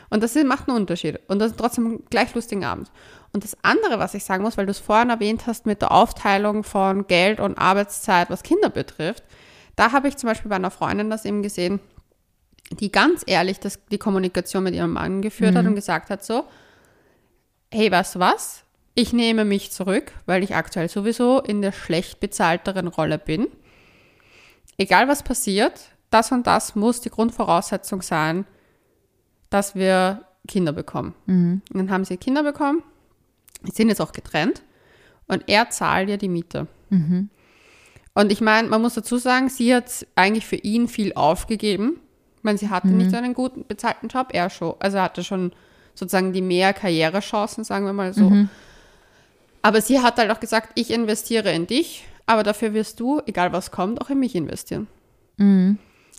Und 0.08 0.22
das 0.22 0.36
macht 0.36 0.68
einen 0.68 0.78
Unterschied. 0.78 1.18
Und 1.26 1.40
das 1.40 1.50
ist 1.50 1.58
trotzdem 1.58 2.04
gleich 2.10 2.32
lustigen 2.32 2.64
Abend. 2.64 2.92
Und 3.32 3.42
das 3.42 3.56
andere, 3.62 3.98
was 3.98 4.14
ich 4.14 4.24
sagen 4.24 4.44
muss, 4.44 4.56
weil 4.56 4.66
du 4.66 4.70
es 4.70 4.78
vorhin 4.78 5.10
erwähnt 5.10 5.48
hast 5.48 5.66
mit 5.66 5.82
der 5.82 5.90
Aufteilung 5.90 6.62
von 6.62 7.08
Geld 7.08 7.40
und 7.40 7.58
Arbeitszeit, 7.58 8.30
was 8.30 8.44
Kinder 8.44 8.70
betrifft, 8.70 9.24
da 9.76 9.92
habe 9.92 10.08
ich 10.08 10.16
zum 10.16 10.28
Beispiel 10.28 10.48
bei 10.48 10.56
einer 10.56 10.70
Freundin 10.70 11.10
das 11.10 11.24
eben 11.24 11.42
gesehen, 11.42 11.80
die 12.80 12.90
ganz 12.90 13.22
ehrlich 13.26 13.60
das, 13.60 13.78
die 13.90 13.98
Kommunikation 13.98 14.64
mit 14.64 14.74
ihrem 14.74 14.92
Mann 14.92 15.22
geführt 15.22 15.52
Mhm. 15.54 15.58
hat 15.58 15.66
und 15.66 15.74
gesagt 15.74 16.10
hat 16.10 16.24
so, 16.24 16.44
hey, 17.72 17.90
weißt 17.90 18.16
du 18.16 18.18
was? 18.18 18.64
Ich 18.94 19.12
nehme 19.12 19.44
mich 19.44 19.70
zurück, 19.72 20.12
weil 20.24 20.42
ich 20.42 20.54
aktuell 20.54 20.88
sowieso 20.88 21.40
in 21.40 21.60
der 21.62 21.72
schlecht 21.72 22.18
bezahlteren 22.18 22.88
Rolle 22.88 23.18
bin. 23.18 23.46
Egal 24.78 25.06
was 25.08 25.22
passiert, 25.22 25.80
das 26.10 26.32
und 26.32 26.46
das 26.46 26.74
muss 26.74 27.00
die 27.00 27.10
Grundvoraussetzung 27.10 28.02
sein, 28.02 28.46
dass 29.50 29.74
wir 29.74 30.22
Kinder 30.48 30.72
bekommen. 30.72 31.14
Mhm. 31.26 31.62
Und 31.72 31.78
dann 31.78 31.90
haben 31.90 32.04
sie 32.04 32.16
Kinder 32.16 32.42
bekommen, 32.42 32.82
sind 33.72 33.88
jetzt 33.88 34.00
auch 34.00 34.12
getrennt 34.12 34.62
und 35.28 35.44
er 35.46 35.70
zahlt 35.70 36.08
ihr 36.08 36.18
die 36.18 36.28
Miete. 36.28 36.66
Mhm. 36.90 37.30
Und 38.16 38.32
ich 38.32 38.40
meine, 38.40 38.66
man 38.68 38.80
muss 38.80 38.94
dazu 38.94 39.18
sagen, 39.18 39.50
sie 39.50 39.74
hat 39.74 40.06
eigentlich 40.14 40.46
für 40.46 40.56
ihn 40.56 40.88
viel 40.88 41.12
aufgegeben. 41.12 42.00
Ich 42.38 42.44
meine, 42.44 42.56
sie 42.56 42.70
hatte 42.70 42.88
nicht 42.88 43.10
so 43.10 43.16
einen 43.18 43.34
guten 43.34 43.66
bezahlten 43.66 44.08
Job, 44.08 44.28
er 44.32 44.48
schon. 44.48 44.74
Also 44.78 44.96
er 44.96 45.02
hatte 45.02 45.22
schon 45.22 45.52
sozusagen 45.94 46.32
die 46.32 46.40
mehr 46.40 46.72
Karrierechancen, 46.72 47.62
sagen 47.62 47.84
wir 47.84 47.92
mal 47.92 48.14
so. 48.14 48.32
Aber 49.60 49.82
sie 49.82 50.00
hat 50.00 50.16
halt 50.16 50.30
auch 50.30 50.40
gesagt, 50.40 50.70
ich 50.76 50.90
investiere 50.90 51.52
in 51.52 51.66
dich, 51.66 52.06
aber 52.24 52.42
dafür 52.42 52.72
wirst 52.72 53.00
du, 53.00 53.20
egal 53.26 53.52
was 53.52 53.70
kommt, 53.70 54.00
auch 54.00 54.08
in 54.08 54.18
mich 54.18 54.34
investieren. 54.34 54.86
Mhm. 55.36 55.78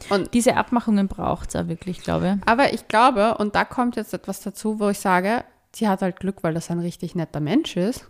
Und 0.09 0.35
Diese 0.35 0.55
Abmachungen 0.55 1.07
braucht 1.07 1.49
es 1.49 1.55
auch 1.55 1.67
wirklich, 1.67 2.03
glaube 2.03 2.27
Aber 2.45 2.73
ich 2.73 2.87
glaube, 2.87 3.39
und 3.39 3.55
da 3.55 3.65
kommt 3.65 3.95
jetzt 3.95 4.13
etwas 4.13 4.41
dazu, 4.41 4.79
wo 4.79 4.89
ich 4.89 4.99
sage, 4.99 5.43
sie 5.73 5.87
hat 5.87 6.03
halt 6.03 6.19
Glück, 6.19 6.43
weil 6.43 6.53
das 6.53 6.69
ein 6.69 6.77
richtig 6.77 7.15
netter 7.15 7.39
Mensch 7.39 7.75
ist. 7.75 8.07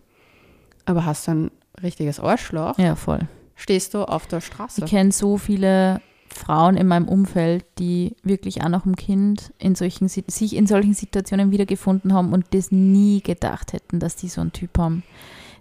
Aber 0.84 1.06
hast 1.06 1.28
du 1.28 1.32
ein 1.32 1.52
richtiges 1.82 2.20
Arschloch, 2.20 2.78
ich. 2.78 2.84
Ja, 2.84 2.96
voll. 2.96 3.30
Stehst 3.58 3.94
du 3.94 4.04
auf 4.04 4.26
der 4.28 4.40
Straße. 4.40 4.86
Ich 4.86 4.90
kenne 4.90 5.12
so 5.12 5.38
viele 5.38 6.00
Frauen 6.34 6.78
in 6.78 6.88
meinem 6.88 7.08
Umfeld, 7.08 7.66
die 7.80 8.16
wirklich 8.24 8.64
auch 8.64 8.70
noch 8.70 8.86
ein 8.86 8.96
Kind 8.96 9.52
in 9.60 9.76
solchen, 9.76 10.08
Si- 10.08 10.24
sich 10.28 10.56
in 10.56 10.68
solchen 10.68 10.94
Situationen 10.94 11.52
wiedergefunden 11.52 12.14
haben 12.14 12.32
und 12.32 12.46
das 12.52 12.72
nie 12.72 13.22
gedacht 13.22 13.74
hätten, 13.74 14.00
dass 14.00 14.16
die 14.16 14.30
so 14.30 14.40
einen 14.42 14.54
Typ 14.54 14.78
haben, 14.78 15.04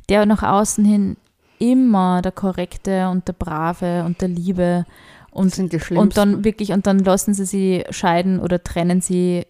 der 0.09 0.27
nach 0.27 0.43
außen 0.43 0.85
hin 0.85 1.17
immer 1.59 2.21
der 2.23 2.33
Korrekte 2.33 3.09
und 3.09 3.27
der 3.27 3.33
Brave 3.33 4.05
und 4.05 4.21
der 4.21 4.29
Liebe 4.29 4.85
und, 5.31 5.47
das 5.51 5.57
sind 5.57 5.73
die 5.73 5.81
schlimmsten. 5.81 6.03
und 6.03 6.17
dann 6.17 6.45
wirklich, 6.45 6.73
und 6.73 6.87
dann 6.87 6.99
lassen 6.99 7.33
sie 7.33 7.47
sie 7.47 7.85
scheiden 7.91 8.39
oder 8.41 8.63
trennen 8.63 9.01
sie, 9.01 9.47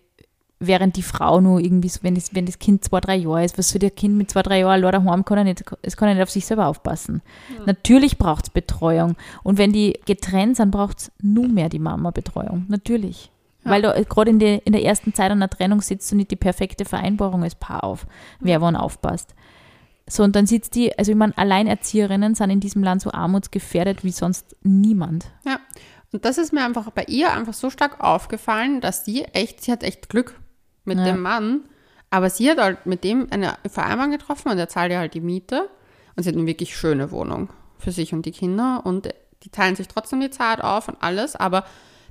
während 0.59 0.97
die 0.97 1.03
Frau 1.03 1.41
nur 1.41 1.61
irgendwie 1.61 1.89
so, 1.89 2.01
wenn 2.03 2.15
das, 2.15 2.35
wenn 2.35 2.47
das 2.47 2.59
Kind 2.59 2.83
zwei, 2.85 3.01
drei 3.01 3.17
Jahre 3.17 3.45
ist, 3.45 3.59
was 3.59 3.71
soll 3.71 3.79
der 3.79 3.91
Kind 3.91 4.17
mit 4.17 4.31
zwei, 4.31 4.43
drei 4.43 4.61
Jahren 4.61 4.83
allein 4.85 5.05
daheim, 5.05 5.25
kann 5.25 5.39
er 5.39 5.45
nicht, 5.45 5.63
es 5.83 5.97
kann 5.97 6.09
er 6.09 6.15
nicht 6.15 6.23
auf 6.23 6.31
sich 6.31 6.47
selber 6.47 6.67
aufpassen. 6.67 7.21
Natürlich 7.67 8.17
braucht 8.19 8.47
es 8.47 8.51
Betreuung. 8.51 9.17
Und 9.43 9.59
wenn 9.59 9.73
die 9.73 9.99
getrennt 10.07 10.57
sind, 10.57 10.71
braucht 10.71 10.99
es 10.99 11.13
nur 11.21 11.49
mehr 11.49 11.69
die 11.69 11.79
Mama-Betreuung. 11.79 12.65
Natürlich. 12.69 13.31
Ja. 13.65 13.71
Weil 13.73 13.83
du 13.83 14.05
gerade 14.09 14.31
in, 14.31 14.39
der- 14.39 14.67
in 14.67 14.73
der 14.73 14.83
ersten 14.85 15.13
Zeit 15.13 15.31
einer 15.31 15.51
Trennung 15.51 15.83
sitzt 15.83 16.11
du 16.11 16.17
nicht 16.17 16.31
die 16.31 16.37
perfekte 16.37 16.85
Vereinbarung 16.85 17.43
als 17.43 17.55
Paar 17.55 17.85
auf, 17.85 18.07
wer 18.41 18.61
wann 18.63 18.77
aufpasst. 18.77 19.35
So, 20.09 20.23
und 20.23 20.37
dann 20.37 20.47
sitzt 20.47 20.75
die, 20.77 20.97
also 20.97 21.11
ich 21.11 21.19
meine, 21.19 21.37
Alleinerzieherinnen 21.37 22.35
sind 22.37 22.49
in 22.51 22.61
diesem 22.61 22.83
Land 22.85 23.03
so 23.03 23.11
armutsgefährdet 23.11 24.05
wie 24.05 24.13
sonst 24.13 24.55
niemand. 24.63 25.27
Ja. 25.45 25.59
Und 26.13 26.25
das 26.25 26.39
ist 26.39 26.53
mir 26.53 26.65
einfach 26.65 26.89
bei 26.93 27.03
ihr 27.09 27.33
einfach 27.33 27.53
so 27.53 27.69
stark 27.69 28.01
aufgefallen, 28.01 28.81
dass 28.81 29.05
sie 29.05 29.25
echt, 29.25 29.63
sie 29.65 29.73
hat 29.73 29.83
echt 29.83 30.09
Glück 30.09 30.41
mit 30.87 30.99
Ja. 30.99 31.05
dem 31.05 31.21
Mann. 31.21 31.63
Aber 32.11 32.31
sie 32.31 32.51
hat 32.51 32.59
halt 32.59 32.87
mit 32.87 33.05
dem 33.05 33.27
eine 33.31 33.57
Vereinbarung 33.69 34.13
getroffen 34.13 34.51
und 34.51 34.59
er 34.59 34.69
zahlt 34.69 34.91
ihr 34.93 34.99
halt 34.99 35.15
die 35.15 35.21
Miete. 35.21 35.69
Und 36.17 36.23
sie 36.23 36.29
hat 36.31 36.37
eine 36.37 36.47
wirklich 36.47 36.77
schöne 36.77 37.11
Wohnung 37.11 37.51
für 37.79 37.93
sich 37.93 38.13
und 38.15 38.25
die 38.25 38.33
Kinder. 38.33 38.81
Und 38.85 39.09
die 39.43 39.51
teilen 39.51 39.77
sich 39.77 39.89
trotzdem 39.89 40.21
die 40.21 40.31
Zeit 40.31 40.61
auf 40.63 40.89
und 40.89 40.97
alles. 41.03 41.37
Aber 41.37 41.65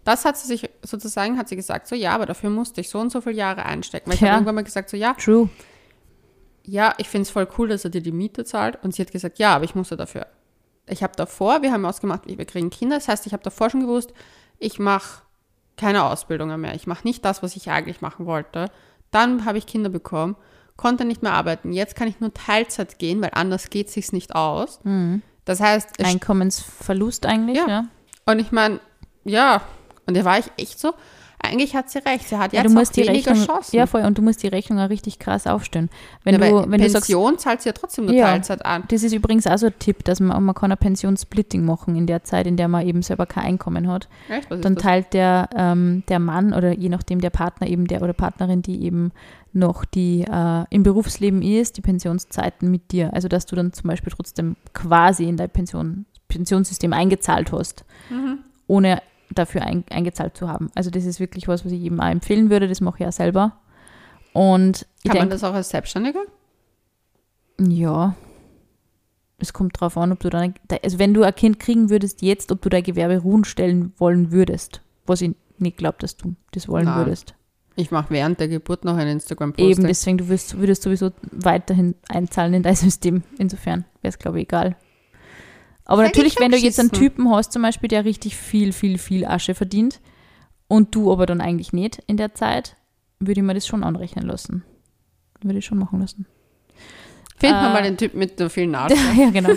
das 0.03 0.25
hat 0.25 0.38
sie 0.38 0.47
sich 0.47 0.69
sozusagen, 0.83 1.38
hat 1.39 1.49
sie 1.49 1.55
gesagt, 1.55 1.88
so 1.88 1.95
ja, 1.95 2.11
aber 2.13 2.25
dafür 2.27 2.49
musste 2.51 2.81
ich 2.81 2.89
so 2.89 2.99
und 2.99 3.11
so 3.11 3.21
viele 3.21 3.35
Jahre 3.35 3.65
einstecken. 3.65 4.07
Weil 4.09 4.15
ich 4.15 4.21
Ja. 4.21 4.27
habe 4.27 4.38
irgendwann 4.38 4.55
mal 4.55 4.63
gesagt, 4.63 4.89
so 4.89 4.97
ja, 4.97 5.13
True. 5.15 5.49
ja, 6.63 6.93
ich 6.97 7.09
finde 7.09 7.23
es 7.23 7.29
voll 7.31 7.47
cool, 7.57 7.67
dass 7.69 7.83
er 7.83 7.89
dir 7.89 8.01
die 8.01 8.11
Miete 8.11 8.45
zahlt. 8.45 8.77
Und 8.83 8.93
sie 8.93 9.01
hat 9.01 9.11
gesagt, 9.11 9.39
ja, 9.39 9.55
aber 9.55 9.65
ich 9.65 9.75
musste 9.75 9.95
dafür. 9.97 10.27
Ich 10.88 11.01
habe 11.01 11.13
davor, 11.15 11.61
wir 11.63 11.71
haben 11.71 11.85
ausgemacht, 11.85 12.23
wir 12.27 12.45
kriegen 12.45 12.69
Kinder. 12.69 12.97
Das 12.97 13.07
heißt, 13.07 13.25
ich 13.25 13.33
habe 13.33 13.41
davor 13.43 13.69
schon 13.71 13.81
gewusst, 13.81 14.13
ich 14.59 14.77
mache 14.77 15.23
keine 15.77 16.03
Ausbildungen 16.05 16.59
mehr. 16.61 16.75
Ich 16.75 16.88
mache 16.88 17.05
nicht 17.07 17.23
das, 17.25 17.43
was 17.43 17.55
ich 17.55 17.69
eigentlich 17.71 18.01
machen 18.01 18.25
wollte. 18.25 18.69
Dann 19.11 19.45
habe 19.45 19.57
ich 19.57 19.65
Kinder 19.65 19.89
bekommen, 19.89 20.35
konnte 20.77 21.05
nicht 21.05 21.21
mehr 21.23 21.33
arbeiten. 21.33 21.71
Jetzt 21.73 21.95
kann 21.95 22.07
ich 22.07 22.19
nur 22.19 22.33
Teilzeit 22.33 22.99
gehen, 22.99 23.21
weil 23.21 23.31
anders 23.33 23.69
geht 23.69 23.88
es 23.88 23.93
sich 23.93 24.11
nicht 24.11 24.35
aus. 24.35 24.79
Das 25.45 25.59
heißt, 25.59 26.03
Einkommensverlust 26.03 27.25
eigentlich, 27.25 27.57
Ja. 27.57 27.67
ja. 27.67 27.85
und 28.25 28.39
ich 28.39 28.51
meine, 28.51 28.79
ja, 29.23 29.61
und 30.05 30.15
da 30.17 30.25
war 30.25 30.38
ich 30.39 30.51
echt 30.57 30.79
so, 30.79 30.93
eigentlich 31.39 31.76
hat 31.76 31.89
sie 31.89 32.00
recht. 32.00 32.28
Sie 32.28 32.38
hat 32.38 32.54
Ja, 32.54 32.62
jetzt 32.63 32.71
du 32.71 32.78
musst 32.78 32.91
auch 32.91 32.95
die 32.95 33.02
Rechnung, 33.04 33.36
Chancen. 33.45 33.76
ja 33.76 33.86
voll, 33.86 34.02
und 34.02 34.17
du 34.17 34.21
musst 34.21 34.41
die 34.41 34.48
Rechnung 34.48 34.80
auch 34.80 34.89
richtig 34.89 35.19
krass 35.19 35.45
aufstellen. 35.48 35.89
Wenn 36.24 36.39
ja, 36.41 36.50
du, 36.50 36.71
wenn 36.71 36.82
du 36.82 36.89
sagst, 36.89 37.08
Pension 37.08 37.38
zahlt 37.38 37.62
sie 37.62 37.69
ja 37.69 37.74
trotzdem 37.74 38.06
nur 38.06 38.13
Ja. 38.15 38.26
Teilzeit 38.28 38.65
an. 38.65 38.84
das 38.88 39.04
ist 39.04 39.13
übrigens 39.13 39.45
auch 39.48 39.58
so 39.58 39.67
ein 39.67 39.74
Tipp, 39.80 40.04
dass 40.06 40.19
man, 40.19 40.43
man 40.43 40.56
kann 40.56 40.71
ein 40.71 40.78
Pensionssplitting 40.78 41.63
machen 41.65 41.95
in 41.95 42.08
der 42.08 42.24
Zeit, 42.24 42.48
in 42.48 42.58
der 42.58 42.67
man 42.67 42.86
eben 42.88 43.02
selber 43.02 43.26
kein 43.26 43.43
Einkommen 43.45 43.88
hat. 43.88 44.08
Echt? 44.30 44.50
Was 44.50 44.62
Dann 44.62 44.76
teilt 44.76 45.13
der, 45.13 45.50
ähm, 45.56 46.04
der 46.10 46.19
Mann 46.19 46.54
oder 46.54 46.71
je 46.74 46.89
nachdem 46.89 47.21
der 47.21 47.30
Partner 47.30 47.67
eben 47.67 47.86
der 47.88 48.02
oder 48.02 48.13
Partnerin, 48.13 48.62
die 48.62 48.84
eben 48.84 49.12
noch 49.54 49.86
die 49.86 50.21
äh, 50.30 50.65
im 50.69 50.84
Berufsleben 50.84 51.41
ist, 51.41 51.78
die 51.78 51.82
Pensionszeiten 51.82 52.69
mit 52.71 52.91
dir. 52.91 53.13
Also 53.13 53.28
dass 53.28 53.45
du 53.45 53.56
dann 53.56 53.71
zum 53.71 53.88
Beispiel 53.89 54.12
trotzdem 54.13 54.56
quasi 54.74 55.26
in 55.30 55.38
dein 55.38 55.50
Pension, 55.50 56.06
Pensionssystem 56.28 56.91
eingezahlt 56.91 57.52
hast, 57.52 57.86
Mhm. 58.10 58.39
ohne 58.67 59.02
dafür 59.31 59.63
ein, 59.63 59.83
eingezahlt 59.89 60.38
zu 60.38 60.47
haben. 60.47 60.69
Also 60.75 60.89
das 60.89 61.05
ist 61.05 61.19
wirklich 61.19 61.47
was, 61.47 61.65
was 61.65 61.71
ich 61.71 61.81
jedem 61.81 61.99
auch 61.99 62.09
empfehlen 62.09 62.49
würde. 62.49 62.67
Das 62.67 62.81
mache 62.81 62.97
ich 62.99 63.05
ja 63.05 63.11
selber. 63.11 63.57
Und 64.33 64.85
ich 65.03 65.09
Kann 65.09 65.19
man 65.19 65.29
denke, 65.29 65.35
das 65.35 65.43
auch 65.43 65.53
als 65.53 65.69
Selbstständiger? 65.69 66.21
ja, 67.57 68.15
es 69.38 69.53
kommt 69.53 69.79
drauf 69.79 69.97
an, 69.97 70.11
ob 70.11 70.19
du 70.19 70.29
dann, 70.29 70.53
also 70.83 70.99
wenn 70.99 71.13
du 71.13 71.23
ein 71.23 71.35
Kind 71.35 71.59
kriegen 71.59 71.89
würdest 71.89 72.21
jetzt, 72.21 72.51
ob 72.51 72.61
du 72.61 72.69
dein 72.69 72.83
Gewerbe 72.83 73.17
ruhen 73.17 73.43
stellen 73.43 73.93
wollen 73.97 74.31
würdest, 74.31 74.81
was 75.05 75.21
ich 75.21 75.35
nicht 75.58 75.77
glaube, 75.77 75.97
dass 76.00 76.17
du 76.17 76.35
das 76.52 76.67
wollen 76.67 76.85
Nein. 76.85 76.97
würdest. 76.97 77.35
Ich 77.77 77.91
mache 77.91 78.12
während 78.12 78.39
der 78.39 78.47
Geburt 78.47 78.85
noch 78.85 78.95
ein 78.95 79.08
Instagram-Posting. 79.08 79.69
Eben, 79.69 79.87
deswegen, 79.87 80.17
du 80.17 80.29
würdest, 80.29 80.58
würdest 80.58 80.83
sowieso 80.83 81.12
weiterhin 81.31 81.95
einzahlen 82.08 82.54
in 82.54 82.63
dein 82.63 82.75
System. 82.75 83.23
Insofern 83.37 83.83
wäre 84.02 84.10
es, 84.10 84.19
glaube 84.19 84.39
ich, 84.39 84.43
egal. 84.43 84.77
Aber 85.86 86.02
eigentlich 86.02 86.15
natürlich, 86.15 86.40
wenn 86.40 86.52
du 86.52 86.58
jetzt 86.58 86.79
einen. 86.79 86.92
Typen 86.92 87.29
hast, 87.31 87.52
zum 87.54 87.62
Beispiel, 87.62 87.88
der 87.88 88.06
richtig 88.06 88.36
viel, 88.36 88.73
viel, 88.73 88.98
viel 88.98 89.25
Asche 89.25 89.54
verdient 89.56 90.02
und 90.67 90.96
du 90.96 91.12
aber 91.12 91.25
dann 91.25 91.42
eigentlich 91.42 91.73
nicht 91.73 92.00
in 92.08 92.17
der 92.17 92.33
Zeit, 92.33 92.75
würde 93.19 93.40
ich 93.42 93.46
mir 93.46 93.54
das 93.54 93.67
schon 93.67 93.83
anrechnen 93.83 94.25
lassen. 94.25 94.63
Würde 95.42 95.60
ich 95.60 95.65
schon 95.65 95.77
machen 95.77 96.00
lassen. 96.00 96.25
Finde 97.38 97.56
Finden 97.56 97.62
wir 97.63 97.69
Äh, 97.69 97.73
mal 97.73 97.83
den 97.83 97.98
Typ 97.98 98.13
mit 98.15 98.40
der 98.40 98.50
vielen 98.50 98.71
Nase. 98.71 98.96
ja, 99.17 99.29
genau. 99.29 99.50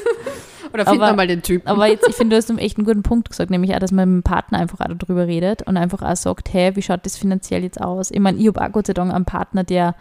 Oder 0.74 0.84
finden 0.84 1.00
aber- 1.02 1.12
wir 1.12 1.16
mal 1.16 1.26
den 1.26 1.40
Typen. 1.42 1.66
Aber 1.66 1.86
jetzt, 1.86 2.06
ich 2.06 2.14
finde, 2.14 2.34
du 2.34 2.36
hast 2.38 2.50
einen 2.50 2.58
echt 2.58 2.76
einen 2.76 2.84
guten 2.84 3.02
Punkt 3.02 3.30
gesagt, 3.30 3.50
nämlich 3.50 3.74
auch, 3.74 3.78
dass 3.78 3.90
man 3.92 4.08
mit 4.16 4.24
dem 4.24 4.30
Partner 4.30 4.58
einfach 4.58 4.80
auch 4.80 4.94
darüber 4.98 5.26
redet 5.26 5.62
und 5.62 5.76
einfach 5.78 6.02
auch 6.02 6.16
sagt, 6.16 6.52
hey, 6.52 6.76
wie 6.76 6.82
schaut 6.82 7.06
das 7.06 7.16
finanziell 7.16 7.62
jetzt 7.62 7.80
aus? 7.80 8.10
Ich 8.10 8.20
meine, 8.20 8.36
ich 8.38 8.46
habe 8.48 8.60
auch 8.60 8.70
Gott 8.72 8.86
sei 8.88 8.92
Dank 8.92 9.14
einen 9.14 9.24
Partner, 9.24 9.64
der 9.64 9.94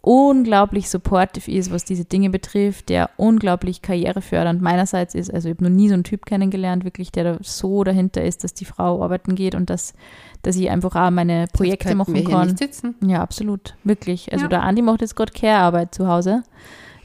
unglaublich 0.00 0.88
supportive 0.88 1.50
ist, 1.50 1.70
was 1.72 1.84
diese 1.84 2.04
Dinge 2.04 2.30
betrifft, 2.30 2.88
der 2.88 3.10
unglaublich 3.16 3.82
karrierefördernd 3.82 4.62
meinerseits 4.62 5.14
ist. 5.14 5.32
Also 5.32 5.48
ich 5.48 5.54
habe 5.56 5.64
noch 5.64 5.70
nie 5.70 5.88
so 5.88 5.94
einen 5.94 6.04
Typ 6.04 6.24
kennengelernt, 6.24 6.84
wirklich, 6.84 7.10
der 7.12 7.24
da 7.24 7.38
so 7.42 7.84
dahinter 7.84 8.22
ist, 8.22 8.44
dass 8.44 8.54
die 8.54 8.64
Frau 8.64 9.02
arbeiten 9.02 9.34
geht 9.34 9.54
und 9.54 9.70
dass, 9.70 9.94
dass 10.42 10.56
ich 10.56 10.70
einfach 10.70 10.94
auch 10.94 11.10
meine 11.10 11.46
Projekte 11.52 11.94
machen 11.94 12.14
wir 12.14 12.22
hier 12.22 12.30
kann. 12.30 12.46
nicht 12.46 12.58
sitzen. 12.58 12.94
Ja, 13.04 13.20
absolut. 13.20 13.74
Wirklich. 13.84 14.32
Also 14.32 14.44
Ja. 14.44 14.48
der 14.48 14.62
Andi 14.62 14.82
macht 14.82 15.00
jetzt 15.00 15.16
gerade 15.16 15.32
Care-Arbeit 15.32 15.94
zu 15.94 16.06
Hause, 16.08 16.42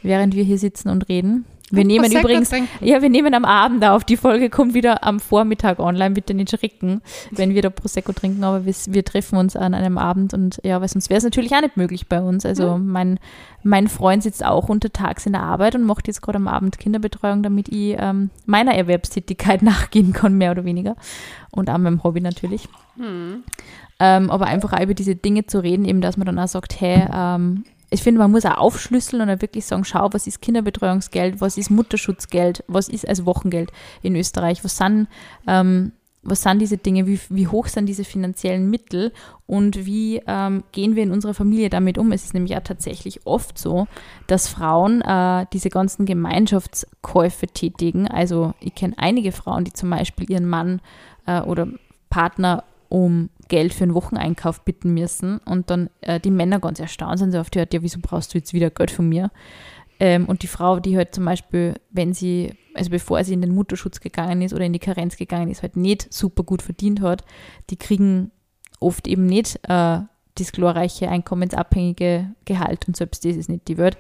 während 0.02 0.36
wir 0.36 0.44
hier 0.44 0.60
sitzen 0.60 0.90
und 0.90 1.10
reden. 1.10 1.46
Wir 1.76 1.86
nehmen 1.86 2.04
Prosecco 2.04 2.28
übrigens, 2.28 2.50
trinken. 2.50 2.86
ja, 2.86 3.02
wir 3.02 3.10
nehmen 3.10 3.34
am 3.34 3.46
Abend 3.46 3.84
auf. 3.84 4.04
Die 4.04 4.16
Folge 4.16 4.52
kommt 4.52 4.76
wieder 4.76 5.04
am 5.04 5.20
Vormittag 5.20 5.80
online, 5.80 6.12
bitte 6.12 6.36
nicht 6.36 6.52
schrecken, 6.52 7.02
wenn 7.32 7.56
wir 7.56 7.64
da 7.64 7.72
Prosecco 7.72 8.14
trinken, 8.14 8.44
aber 8.44 8.66
wir, 8.66 8.76
wir 8.90 9.04
treffen 9.04 9.38
uns 9.38 9.56
an 9.56 9.74
einem 9.74 9.98
Abend 9.98 10.36
und 10.36 10.62
ja, 10.64 10.80
weil 10.82 10.88
sonst 10.88 11.10
wäre 11.10 11.18
es 11.18 11.24
natürlich 11.24 11.52
auch 11.54 11.62
nicht 11.62 11.76
möglich 11.76 12.08
bei 12.08 12.22
uns. 12.22 12.46
Also 12.46 12.78
mein, 12.78 13.20
mein 13.64 13.88
Freund 13.88 14.22
sitzt 14.22 14.46
auch 14.46 14.70
untertags 14.70 15.26
in 15.26 15.34
der 15.34 15.42
Arbeit 15.42 15.74
und 15.74 15.84
macht 15.84 16.08
jetzt 16.08 16.22
gerade 16.22 16.36
am 16.36 16.48
Abend 16.48 16.78
Kinderbetreuung, 16.78 17.42
damit 17.42 17.70
ich 17.70 17.96
ähm, 17.98 18.30
meiner 18.46 18.76
Erwerbstätigkeit 18.76 19.62
nachgehen 19.64 20.14
kann, 20.14 20.38
mehr 20.38 20.52
oder 20.52 20.66
weniger. 20.66 20.96
Und 21.50 21.72
auch 21.72 21.78
meinem 21.80 22.04
Hobby 22.04 22.22
natürlich. 22.22 22.68
Ähm, 24.00 24.30
aber 24.30 24.46
einfach 24.46 24.74
auch 24.74 24.82
über 24.82 24.94
diese 24.94 25.16
Dinge 25.16 25.46
zu 25.46 25.64
reden, 25.64 25.86
eben, 25.86 26.02
dass 26.02 26.18
man 26.18 26.26
dann 26.26 26.38
auch 26.40 26.48
sagt, 26.48 26.80
hey, 26.80 27.08
ähm, 27.12 27.64
ich 27.94 28.02
finde, 28.02 28.20
man 28.20 28.32
muss 28.32 28.46
auch 28.46 28.58
aufschlüsseln 28.58 29.22
und 29.22 29.30
auch 29.30 29.42
wirklich 29.42 29.66
sagen, 29.66 29.86
schau, 29.86 30.10
was 30.12 30.26
ist 30.26 30.42
Kinderbetreuungsgeld, 30.42 31.42
was 31.42 31.58
ist 31.58 31.70
Mutterschutzgeld, 31.70 32.64
was 32.68 32.90
ist 32.90 33.08
also 33.08 33.26
Wochengeld 33.26 33.72
in 34.02 34.16
Österreich, 34.16 34.64
was 34.64 34.78
sind, 34.78 35.08
ähm, 35.48 35.92
was 36.24 36.42
sind 36.42 36.60
diese 36.60 36.78
Dinge, 36.78 37.06
wie, 37.06 37.20
wie 37.30 37.48
hoch 37.48 37.68
sind 37.68 37.86
diese 37.86 38.04
finanziellen 38.04 38.70
Mittel 38.70 39.12
und 39.46 39.86
wie 39.86 40.22
ähm, 40.26 40.64
gehen 40.72 40.96
wir 40.96 41.04
in 41.04 41.12
unserer 41.12 41.34
Familie 41.34 41.70
damit 41.70 41.98
um? 41.98 42.12
Es 42.12 42.24
ist 42.24 42.34
nämlich 42.34 42.58
auch 42.58 42.64
tatsächlich 42.64 43.28
oft 43.28 43.60
so, 43.60 43.88
dass 44.26 44.48
Frauen 44.48 45.02
äh, 45.02 45.46
diese 45.54 45.70
ganzen 45.70 46.06
Gemeinschaftskäufe 46.06 47.48
tätigen. 47.48 48.08
Also 48.08 48.54
ich 48.60 48.74
kenne 48.74 48.96
einige 48.98 49.32
Frauen, 49.32 49.66
die 49.66 49.74
zum 49.74 49.90
Beispiel 49.90 50.32
ihren 50.32 50.48
Mann 50.48 50.82
äh, 51.28 51.42
oder 51.42 51.68
Partner 52.10 52.64
um 52.90 53.30
Geld 53.48 53.74
für 53.74 53.84
einen 53.84 53.94
Wocheneinkauf 53.94 54.62
bitten 54.62 54.94
müssen 54.94 55.40
und 55.40 55.70
dann 55.70 55.90
äh, 56.02 56.20
die 56.20 56.32
Männer 56.32 56.60
ganz 56.60 56.80
erstaunt 56.80 57.20
sind, 57.20 57.32
so 57.32 57.42
die 57.42 57.60
Art, 57.60 57.74
ja, 57.74 57.82
wieso 57.82 58.00
brauchst 58.02 58.34
du 58.34 58.38
jetzt 58.38 58.54
wieder 58.54 58.70
Geld 58.70 58.92
von 58.92 59.08
mir? 59.10 59.32
Ähm, 60.00 60.26
und 60.26 60.44
die 60.44 60.48
Frau, 60.48 60.80
die 60.80 60.98
halt 60.98 61.14
zum 61.14 61.26
Beispiel, 61.26 61.76
wenn 61.92 62.14
sie, 62.14 62.54
also 62.74 62.90
bevor 62.90 63.24
sie 63.24 63.34
in 63.34 63.42
den 63.42 63.54
Mutterschutz 63.54 64.00
gegangen 64.00 64.42
ist 64.42 64.54
oder 64.54 64.66
in 64.66 64.74
die 64.74 64.80
Karenz 64.80 65.18
gegangen 65.18 65.50
ist, 65.50 65.62
halt 65.62 65.78
nicht 65.78 66.12
super 66.14 66.44
gut 66.44 66.62
verdient 66.62 67.02
hat, 67.02 67.24
die 67.70 67.78
kriegen 67.78 68.32
oft 68.80 69.08
eben 69.08 69.26
nicht 69.26 69.60
äh, 69.68 70.00
das 70.36 70.52
glorreiche 70.52 71.10
einkommensabhängige 71.10 72.34
Gehalt 72.46 72.88
und 72.88 72.98
selbst 72.98 73.24
das 73.24 73.36
ist 73.36 73.50
nicht 73.50 73.68
die 73.68 73.78
Welt. 73.78 73.98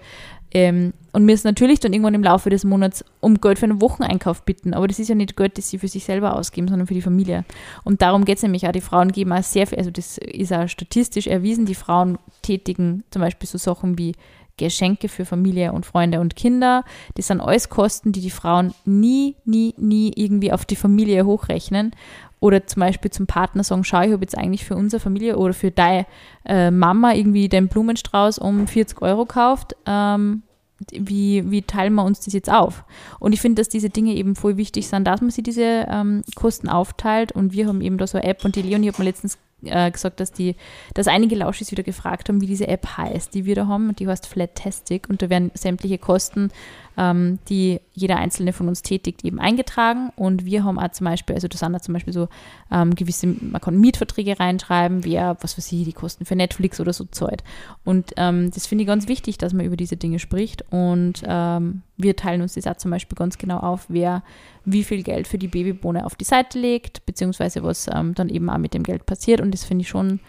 Ähm, 0.52 0.94
und 1.14 1.26
müssen 1.26 1.48
natürlich 1.48 1.80
dann 1.80 1.94
irgendwann 1.94 2.16
im 2.16 2.24
Laufe 2.24 2.50
des 2.50 2.66
Monats 2.66 3.06
um 3.22 3.40
Geld 3.40 3.60
für 3.60 3.66
einen 3.66 3.82
Wocheneinkauf 3.82 4.44
bitten. 4.44 4.74
Aber 4.74 4.88
das 4.88 5.00
ist 5.00 5.08
ja 5.08 5.16
nicht 5.16 5.38
Geld, 5.38 5.58
das 5.58 5.70
sie 5.70 5.78
für 5.78 5.88
sich 5.88 6.04
selber 6.04 6.36
ausgeben, 6.36 6.68
sondern 6.68 6.88
für 6.88 6.96
die 6.96 7.02
Familie. 7.02 7.46
Und 7.84 8.02
darum 8.02 8.26
geht 8.26 8.38
es 8.38 8.44
nämlich 8.44 8.68
auch. 8.68 8.72
Die 8.72 8.82
Frauen 8.82 9.12
geben 9.12 9.32
auch 9.32 9.44
sehr 9.44 9.68
viel, 9.68 9.78
also 9.78 9.92
das 9.92 10.18
ist 10.18 10.52
auch 10.52 10.68
statistisch 10.68 11.28
erwiesen, 11.28 11.66
die 11.66 11.76
Frauen 11.76 12.18
tätigen 12.42 13.04
zum 13.12 13.22
Beispiel 13.22 13.48
so 13.48 13.58
Sachen 13.58 13.98
wie 13.98 14.14
Geschenke 14.58 15.08
für 15.08 15.26
Familie 15.26 15.72
und 15.72 15.86
Freunde 15.86 16.20
und 16.20 16.36
Kinder. 16.36 16.84
Das 17.16 17.28
sind 17.28 17.42
alles 17.42 17.70
Kosten, 17.70 18.12
die 18.12 18.22
die 18.22 18.30
Frauen 18.30 18.74
nie, 18.86 19.36
nie, 19.46 19.74
nie 19.78 20.12
irgendwie 20.16 20.52
auf 20.52 20.66
die 20.66 20.76
Familie 20.76 21.26
hochrechnen. 21.26 21.92
Oder 22.40 22.68
zum 22.68 22.82
Beispiel 22.82 23.10
zum 23.10 23.26
Partner 23.26 23.64
sagen, 23.64 23.84
schau, 23.84 24.02
ich 24.02 24.12
habe 24.12 24.22
jetzt 24.22 24.38
eigentlich 24.38 24.66
für 24.66 24.76
unsere 24.76 25.00
Familie 25.00 25.38
oder 25.38 25.54
für 25.54 25.72
deine 25.72 26.06
äh, 26.46 26.72
Mama 26.72 27.14
irgendwie 27.14 27.48
den 27.48 27.68
Blumenstrauß 27.68 28.38
um 28.38 28.68
40 28.68 29.02
Euro 29.02 29.26
gekauft. 29.26 29.76
Ähm, 29.86 30.44
wie, 30.92 31.50
wie 31.50 31.62
teilen 31.62 31.94
wir 31.94 32.04
uns 32.04 32.22
das 32.22 32.34
jetzt 32.34 32.52
auf? 32.52 32.84
Und 33.20 33.34
ich 33.34 33.42
finde, 33.42 33.62
dass 33.62 33.70
diese 33.70 33.90
Dinge 33.90 34.14
eben 34.14 34.36
voll 34.36 34.58
wichtig 34.58 34.88
sind, 34.88 35.06
dass 35.06 35.22
man 35.22 35.32
sich 35.32 35.44
diese 35.44 35.88
ähm, 35.90 36.24
Kosten 36.36 36.70
aufteilt. 36.70 37.32
Und 37.32 37.54
wir 37.54 37.68
haben 37.68 37.82
eben 37.82 37.98
da 37.98 38.08
so 38.08 38.18
eine 38.18 38.28
App 38.28 38.46
und 38.46 38.56
die 38.56 38.62
Leonie 38.62 38.90
hat 38.90 39.00
mir 39.00 39.06
letztens 39.06 39.38
äh, 39.66 39.92
gesagt, 39.92 40.20
dass 40.20 40.32
die, 40.32 40.56
dass 40.94 41.08
einige 41.08 41.36
Lauschis 41.36 41.72
wieder 41.72 41.84
gefragt 41.84 42.30
haben, 42.30 42.42
wie 42.42 42.48
diese 42.48 42.68
App 42.68 42.98
heißt, 42.98 43.34
die 43.34 43.46
wir 43.46 43.56
da 43.56 43.68
haben. 43.68 43.96
Die 43.96 44.08
heißt 44.08 44.28
Flatastic 44.28 45.10
und 45.10 45.22
da 45.22 45.30
werden 45.30 45.52
sämtliche 45.54 45.98
Kosten, 45.98 46.52
ähm, 46.98 47.40
die 47.50 47.80
jeder 47.94 48.18
einzelne 48.18 48.54
von 48.54 48.68
uns 48.68 48.82
tätigt, 48.82 49.24
eben 49.24 49.40
eingetragen. 49.40 50.12
Und 50.16 50.46
wir 50.46 50.64
haben 50.64 50.80
auch 50.80 50.92
zum 50.92 51.06
Beispiel, 51.06 51.36
also 51.36 51.48
da 51.48 51.58
sind 51.58 51.74
da 51.74 51.80
zum 51.80 51.94
Beispiel 51.94 52.14
so 52.14 52.28
ähm, 52.72 52.96
gewisse, 52.96 53.28
man 53.28 53.62
kann 53.62 53.80
Mietverträge 53.80 54.40
reinschreiben, 54.40 55.04
wer, 55.04 55.38
was 55.42 55.58
weiß 55.58 55.72
ich, 55.72 55.86
die 55.86 55.94
Kosten 55.94 56.26
für 56.26 56.36
Netflix 56.36 56.80
oder 56.80 56.94
so 56.94 57.06
zahlt. 57.06 57.44
Und 57.84 58.12
ähm, 58.18 58.52
das 58.52 58.68
finde 58.68 58.84
ich 58.84 58.88
ganz 58.88 59.08
wichtig, 59.08 59.38
dass 59.38 59.54
man 59.54 59.66
über 59.66 59.78
diese 59.78 59.98
Dinge 59.98 60.20
spricht. 60.20 60.64
Und 60.72 61.24
ähm, 61.26 61.82
wir 61.98 62.16
teilen 62.16 62.42
uns 62.42 62.54
das 62.54 62.68
auch 62.68 62.78
zum 62.78 62.92
Beispiel 62.92 63.16
ganz 63.16 63.38
genau 63.38 63.58
auf, 63.58 63.86
wer 63.90 64.24
wie 64.66 64.84
viel 64.84 65.04
Geld 65.04 65.28
für 65.28 65.38
die 65.38 65.48
Babybohne 65.48 66.06
auf 66.06 66.16
die 66.16 66.26
Seite 66.26 66.60
legt, 66.60 67.06
beziehungsweise 67.06 67.64
was 67.64 67.88
ähm, 67.94 68.14
dann 68.16 68.30
eben 68.30 68.50
auch 68.50 68.58
mit 68.58 68.74
dem 68.74 68.84
Geld 68.84 69.06
passiert. 69.06 69.42
Und 69.42 69.52
das 69.52 69.64
finde 69.64 69.82
ich 69.82 69.90
schon 69.90 70.20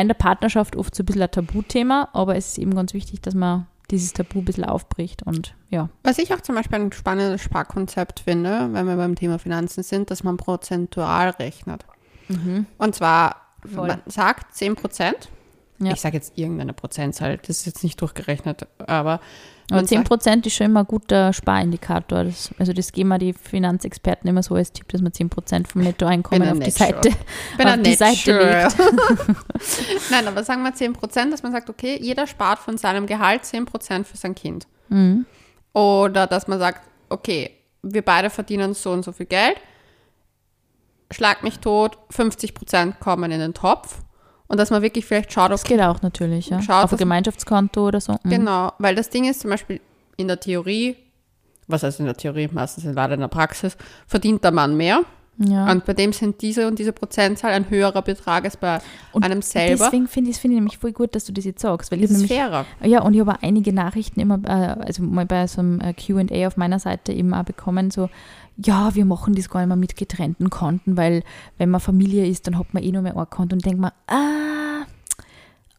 in 0.00 0.08
der 0.08 0.14
Partnerschaft 0.14 0.74
oft 0.76 0.94
so 0.94 1.02
ein 1.02 1.06
bisschen 1.06 1.22
ein 1.22 1.30
Tabuthema, 1.30 2.08
aber 2.14 2.36
es 2.36 2.48
ist 2.48 2.58
eben 2.58 2.74
ganz 2.74 2.94
wichtig, 2.94 3.20
dass 3.20 3.34
man 3.34 3.66
dieses 3.92 4.12
Tabu 4.12 4.40
ein 4.40 4.44
bisschen 4.44 4.64
aufbricht 4.64 5.22
und 5.22 5.54
ja. 5.70 5.88
Was 6.02 6.18
ich 6.18 6.34
auch 6.34 6.40
zum 6.40 6.56
Beispiel 6.56 6.80
ein 6.80 6.92
spannendes 6.92 7.42
Sparkonzept 7.42 8.20
finde, 8.20 8.70
wenn 8.72 8.86
wir 8.86 8.96
beim 8.96 9.14
Thema 9.14 9.38
Finanzen 9.38 9.84
sind, 9.84 10.10
dass 10.10 10.24
man 10.24 10.36
prozentual 10.36 11.30
rechnet. 11.30 11.84
Und 12.78 12.94
zwar, 12.94 13.36
Voll. 13.72 13.88
man 13.88 14.02
sagt 14.06 14.54
10 14.54 14.74
Prozent. 14.74 15.28
Ja. 15.78 15.92
Ich 15.92 16.00
sage 16.00 16.16
jetzt 16.16 16.38
irgendeine 16.38 16.72
Prozentzahl, 16.72 17.36
das 17.38 17.58
ist 17.58 17.66
jetzt 17.66 17.82
nicht 17.82 18.00
durchgerechnet, 18.00 18.66
aber 18.78 19.20
Aber 19.70 19.80
man 19.80 19.86
10 19.86 19.98
sagt, 19.98 20.08
Prozent 20.08 20.46
ist 20.46 20.54
schon 20.54 20.66
immer 20.66 20.80
ein 20.80 20.86
guter 20.86 21.32
Sparindikator. 21.32 22.24
Das, 22.24 22.50
also 22.58 22.72
das 22.72 22.92
geben 22.92 23.18
die 23.18 23.32
Finanzexperten 23.32 24.28
immer 24.28 24.42
so 24.42 24.54
als 24.54 24.72
Tipp, 24.72 24.88
dass 24.88 25.00
man 25.00 25.12
10 25.12 25.30
Prozent 25.30 25.68
vom 25.68 25.82
Nettoeinkommen 25.82 26.48
auf 26.48 26.58
die 26.58 26.70
Seite, 26.70 27.10
bin 27.56 27.68
auf 27.68 27.82
die 27.82 27.94
Seite 27.94 28.16
sure. 28.16 28.62
legt. 28.62 28.76
Nein, 30.10 30.28
aber 30.28 30.44
sagen 30.44 30.62
wir 30.62 30.74
10 30.74 30.92
Prozent, 30.92 31.32
dass 31.32 31.42
man 31.42 31.52
sagt, 31.52 31.70
okay, 31.70 31.98
jeder 32.00 32.26
spart 32.26 32.58
von 32.58 32.76
seinem 32.76 33.06
Gehalt 33.06 33.44
10 33.44 33.64
Prozent 33.64 34.06
für 34.06 34.16
sein 34.16 34.34
Kind. 34.34 34.66
Mhm. 34.88 35.26
Oder 35.72 36.26
dass 36.26 36.48
man 36.48 36.58
sagt, 36.58 36.82
okay, 37.08 37.50
wir 37.82 38.02
beide 38.02 38.30
verdienen 38.30 38.74
so 38.74 38.92
und 38.92 39.04
so 39.04 39.12
viel 39.12 39.26
Geld, 39.26 39.56
schlag 41.10 41.42
mich 41.42 41.58
tot, 41.58 41.98
50 42.10 42.54
Prozent 42.54 43.00
kommen 43.00 43.30
in 43.30 43.40
den 43.40 43.54
Topf. 43.54 43.98
Und 44.52 44.58
dass 44.58 44.68
man 44.68 44.82
wirklich 44.82 45.06
vielleicht 45.06 45.32
schaut, 45.32 45.50
Das 45.50 45.62
okay, 45.62 45.76
geht 45.76 45.82
auch 45.82 46.02
natürlich, 46.02 46.50
ja. 46.50 46.60
Schaut, 46.60 46.84
auf 46.84 46.92
ein 46.92 46.98
Gemeinschaftskonto 46.98 47.88
oder 47.88 48.02
so. 48.02 48.18
Mhm. 48.22 48.28
genau, 48.28 48.72
weil 48.78 48.94
das 48.94 49.08
Ding 49.08 49.24
ist 49.24 49.40
zum 49.40 49.48
Beispiel 49.48 49.80
in 50.18 50.28
der 50.28 50.38
Theorie, 50.40 50.94
was 51.68 51.82
heißt 51.82 52.00
in 52.00 52.04
der 52.04 52.18
Theorie, 52.18 52.50
meistens 52.52 52.84
in 52.84 52.94
der 52.94 53.28
Praxis, 53.28 53.78
verdient 54.06 54.44
der 54.44 54.50
Mann 54.50 54.76
mehr. 54.76 55.04
Ja. 55.38 55.70
Und 55.70 55.84
bei 55.86 55.94
dem 55.94 56.12
sind 56.12 56.42
diese 56.42 56.68
und 56.68 56.78
diese 56.78 56.92
Prozentzahl 56.92 57.52
ein 57.52 57.70
höherer 57.70 58.02
Betrag 58.02 58.44
als 58.44 58.56
bei 58.56 58.80
Und 59.12 59.24
einem 59.24 59.42
selber. 59.42 59.84
Deswegen 59.84 60.06
finde 60.06 60.30
ich 60.30 60.36
es 60.36 60.40
find 60.40 60.52
ich 60.52 60.56
nämlich 60.56 60.78
voll 60.78 60.92
gut, 60.92 61.14
dass 61.14 61.24
du 61.24 61.32
das 61.32 61.44
jetzt 61.44 61.62
sagst. 61.62 61.90
Weil 61.90 61.98
ich 61.98 62.04
ist 62.04 62.12
nämlich, 62.12 62.30
fairer. 62.30 62.66
Ja, 62.82 63.02
und 63.02 63.14
ich 63.14 63.20
habe 63.20 63.32
auch 63.32 63.42
einige 63.42 63.72
Nachrichten 63.72 64.20
immer, 64.20 64.38
äh, 64.44 64.80
also 64.84 65.02
mal 65.02 65.26
bei 65.26 65.46
so 65.46 65.60
einem 65.60 65.80
äh, 65.80 65.94
QA 65.94 66.46
auf 66.46 66.56
meiner 66.56 66.78
Seite 66.78 67.12
eben 67.12 67.32
auch 67.34 67.44
bekommen, 67.44 67.90
so, 67.90 68.10
ja, 68.58 68.94
wir 68.94 69.06
machen 69.06 69.34
das 69.34 69.48
gar 69.48 69.60
nicht 69.60 69.68
mehr 69.68 69.76
mit 69.76 69.96
getrennten 69.96 70.50
Konten, 70.50 70.96
weil 70.96 71.22
wenn 71.56 71.70
man 71.70 71.80
Familie 71.80 72.26
ist, 72.26 72.46
dann 72.46 72.58
hat 72.58 72.74
man 72.74 72.82
eh 72.82 72.92
nur 72.92 73.02
mehr 73.02 73.16
ein 73.16 73.30
Konto 73.30 73.54
und 73.54 73.64
denkt 73.64 73.80
man, 73.80 73.92
ah, 74.08 74.71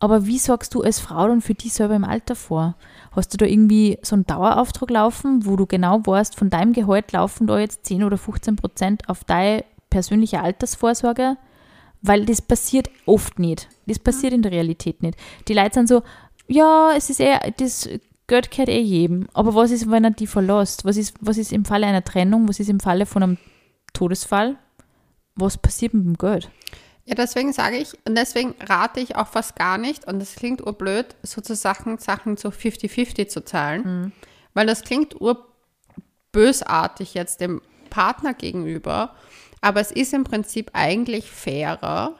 aber 0.03 0.25
wie 0.25 0.37
sorgst 0.37 0.75
du 0.75 0.81
als 0.81 0.99
Frau 0.99 1.29
dann 1.29 1.39
für 1.39 1.53
dich 1.53 1.71
selber 1.71 1.95
im 1.95 2.03
Alter 2.03 2.35
vor? 2.35 2.75
Hast 3.13 3.33
du 3.33 3.37
da 3.37 3.45
irgendwie 3.45 3.99
so 4.01 4.15
einen 4.15 4.25
Dauerauftrag 4.25 4.89
laufen, 4.89 5.45
wo 5.45 5.55
du 5.55 5.65
genau 5.65 6.01
weißt, 6.05 6.35
von 6.35 6.49
deinem 6.49 6.73
Gehalt 6.73 7.13
laufen 7.13 7.47
da 7.47 7.57
jetzt 7.57 7.85
10 7.85 8.03
oder 8.03 8.17
15 8.17 8.57
Prozent 8.57 9.07
auf 9.07 9.23
deine 9.23 9.63
persönliche 9.89 10.41
Altersvorsorge? 10.41 11.37
Weil 12.01 12.25
das 12.25 12.41
passiert 12.41 12.89
oft 13.05 13.39
nicht. 13.39 13.69
Das 13.87 13.97
passiert 13.97 14.33
in 14.33 14.41
der 14.41 14.51
Realität 14.51 15.01
nicht. 15.01 15.17
Die 15.47 15.53
Leute 15.53 15.75
sind 15.75 15.87
so, 15.87 16.01
ja, 16.49 16.91
es 16.97 17.09
ist 17.09 17.21
eher, 17.21 17.39
das 17.55 17.87
Geld 18.27 18.51
gehört 18.51 18.67
eh 18.67 18.81
jedem. 18.81 19.29
Aber 19.31 19.55
was 19.55 19.71
ist, 19.71 19.89
wenn 19.89 20.03
er 20.03 20.11
die 20.11 20.27
verlässt? 20.27 20.83
Was 20.83 20.97
ist, 20.97 21.15
was 21.21 21.37
ist 21.37 21.53
im 21.53 21.63
Falle 21.63 21.87
einer 21.87 22.03
Trennung? 22.03 22.49
Was 22.49 22.59
ist 22.59 22.69
im 22.69 22.81
Falle 22.81 23.05
von 23.05 23.23
einem 23.23 23.37
Todesfall? 23.93 24.57
Was 25.35 25.57
passiert 25.57 25.93
mit 25.93 26.03
dem 26.03 26.17
Geld? 26.17 26.51
Ja, 27.05 27.15
deswegen 27.15 27.51
sage 27.51 27.75
ich, 27.77 27.93
und 28.07 28.15
deswegen 28.15 28.55
rate 28.61 29.01
ich 29.01 29.15
auch 29.17 29.27
fast 29.27 29.55
gar 29.57 29.77
nicht, 29.77 30.07
und 30.07 30.19
das 30.19 30.35
klingt 30.35 30.65
urblöd, 30.65 31.15
sozusagen 31.21 31.97
Sachen 31.97 32.37
so 32.37 32.47
50-50 32.49 33.27
zu 33.27 33.43
zahlen, 33.43 34.13
weil 34.53 34.65
das 34.67 34.83
klingt 34.83 35.15
urbösartig 36.31 37.13
jetzt 37.13 37.41
dem 37.41 37.61
Partner 37.89 38.33
gegenüber, 38.33 39.15
aber 39.59 39.81
es 39.81 39.91
ist 39.91 40.13
im 40.13 40.23
Prinzip 40.23 40.71
eigentlich 40.73 41.29
fairer, 41.29 42.15